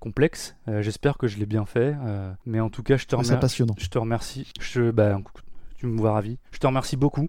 complexe. 0.00 0.56
Euh, 0.68 0.82
J'espère 0.82 1.16
que 1.18 1.26
je 1.26 1.38
l'ai 1.38 1.46
bien 1.46 1.64
fait. 1.64 1.94
euh, 2.04 2.32
mais 2.46 2.60
en 2.60 2.70
tout 2.70 2.82
cas, 2.82 2.96
je 2.96 3.06
te, 3.06 3.16
Ouais, 3.16 3.24
C'est 3.24 3.34
remer- 3.34 3.40
passionnant. 3.40 3.74
je 3.78 3.88
te 3.88 3.98
remercie. 3.98 4.50
Je, 4.60 4.90
bah, 4.90 5.18
tu 5.76 5.86
me 5.86 5.98
vois 5.98 6.12
ravi. 6.12 6.38
Je 6.52 6.58
te 6.58 6.66
remercie 6.66 6.96
beaucoup. 6.96 7.28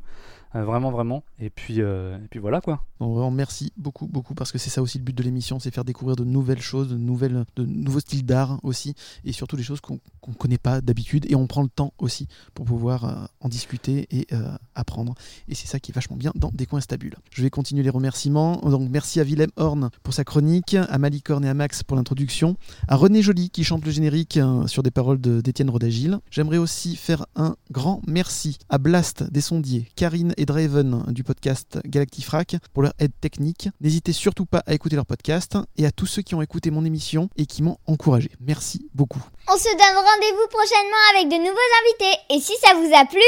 Euh, 0.55 0.63
vraiment, 0.63 0.91
vraiment. 0.91 1.23
Et 1.39 1.49
puis, 1.49 1.81
euh, 1.81 2.17
et 2.17 2.27
puis 2.29 2.39
voilà 2.39 2.61
quoi. 2.61 2.81
Donc, 2.99 3.13
vraiment, 3.13 3.31
merci 3.31 3.73
beaucoup, 3.77 4.07
beaucoup, 4.07 4.33
parce 4.35 4.51
que 4.51 4.57
c'est 4.57 4.69
ça 4.69 4.81
aussi 4.81 4.97
le 4.97 5.03
but 5.03 5.15
de 5.15 5.21
l'émission, 5.23 5.59
c'est 5.59 5.71
faire 5.71 5.83
découvrir 5.85 6.15
de 6.15 6.23
nouvelles 6.23 6.61
choses, 6.61 6.89
de, 6.89 6.97
nouvelles, 6.97 7.45
de 7.57 7.65
nouveaux 7.65 7.99
styles 7.99 8.25
d'art 8.25 8.59
aussi, 8.63 8.95
et 9.25 9.33
surtout 9.33 9.57
des 9.57 9.63
choses 9.63 9.81
qu'on 9.81 9.99
ne 10.27 10.33
connaît 10.33 10.57
pas 10.57 10.79
d'habitude, 10.81 11.25
et 11.29 11.35
on 11.35 11.45
prend 11.47 11.61
le 11.61 11.67
temps 11.69 11.93
aussi 11.97 12.27
pour 12.53 12.65
pouvoir 12.65 13.05
euh, 13.05 13.25
en 13.41 13.49
discuter 13.49 14.07
et 14.11 14.27
apprendre. 14.75 15.13
Et 15.47 15.55
c'est 15.55 15.67
ça 15.67 15.79
qui 15.79 15.91
est 15.91 15.95
vachement 15.95 16.15
bien 16.15 16.31
dans 16.35 16.49
Des 16.53 16.65
coins 16.65 16.79
stables. 16.81 17.15
Je 17.31 17.41
vais 17.41 17.49
continuer 17.49 17.83
les 17.83 17.89
remerciements. 17.89 18.57
Donc 18.57 18.89
merci 18.89 19.19
à 19.19 19.23
Willem 19.23 19.49
Horn 19.57 19.89
pour 20.03 20.13
sa 20.13 20.23
chronique, 20.23 20.73
à 20.75 20.97
Malicorne 20.97 21.43
et 21.43 21.49
à 21.49 21.53
Max 21.53 21.83
pour 21.83 21.97
l'introduction, 21.97 22.55
à 22.87 22.95
René 22.95 23.21
Joly 23.21 23.49
qui 23.49 23.63
chante 23.63 23.83
le 23.85 23.91
générique 23.91 24.39
sur 24.67 24.83
des 24.83 24.91
paroles 24.91 25.19
de- 25.19 25.41
d'Étienne 25.41 25.69
Rodagil. 25.69 26.19
J'aimerais 26.31 26.57
aussi 26.57 26.95
faire 26.95 27.25
un 27.35 27.55
grand 27.71 28.01
merci 28.07 28.57
à 28.69 28.77
Blast 28.77 29.23
des 29.31 29.41
sondiers, 29.41 29.89
Karine 29.95 30.33
et 30.37 30.44
Draven 30.45 31.05
du 31.09 31.23
podcast 31.23 31.79
Galactifrac 31.85 32.57
pour 32.73 32.83
leur 32.83 32.93
aide 32.99 33.11
technique. 33.19 33.69
N'hésitez 33.81 34.13
surtout 34.13 34.45
pas 34.45 34.63
à 34.65 34.73
écouter 34.73 34.95
leur 34.95 35.05
podcast 35.05 35.57
et 35.77 35.85
à 35.85 35.91
tous 35.91 36.05
ceux 36.05 36.21
qui 36.21 36.35
ont 36.35 36.41
écouté 36.41 36.71
mon 36.71 36.85
émission 36.85 37.29
et 37.35 37.45
qui 37.45 37.63
m'ont 37.63 37.77
encouragé. 37.85 38.31
Merci 38.39 38.87
beaucoup. 38.93 39.21
On 39.47 39.57
se 39.57 39.63
donne 39.63 39.95
rendez-vous 39.95 40.47
prochainement 40.49 41.03
avec 41.15 41.29
de 41.29 41.37
nouveaux 41.37 41.71
invités. 41.81 42.19
Et 42.29 42.39
si 42.39 42.53
ça 42.63 42.73
vous 42.75 42.93
a 42.95 43.05
plu, 43.05 43.19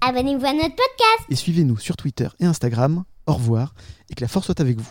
abonnez-vous 0.00 0.46
à 0.46 0.52
notre 0.52 0.76
podcast. 0.76 1.26
Et 1.28 1.36
suivez-nous 1.36 1.78
sur 1.78 1.96
Twitter 1.96 2.28
et 2.40 2.46
Instagram. 2.46 3.04
Au 3.26 3.34
revoir 3.34 3.74
et 4.10 4.14
que 4.14 4.20
la 4.22 4.28
force 4.28 4.46
soit 4.46 4.60
avec 4.60 4.78
vous. 4.78 4.90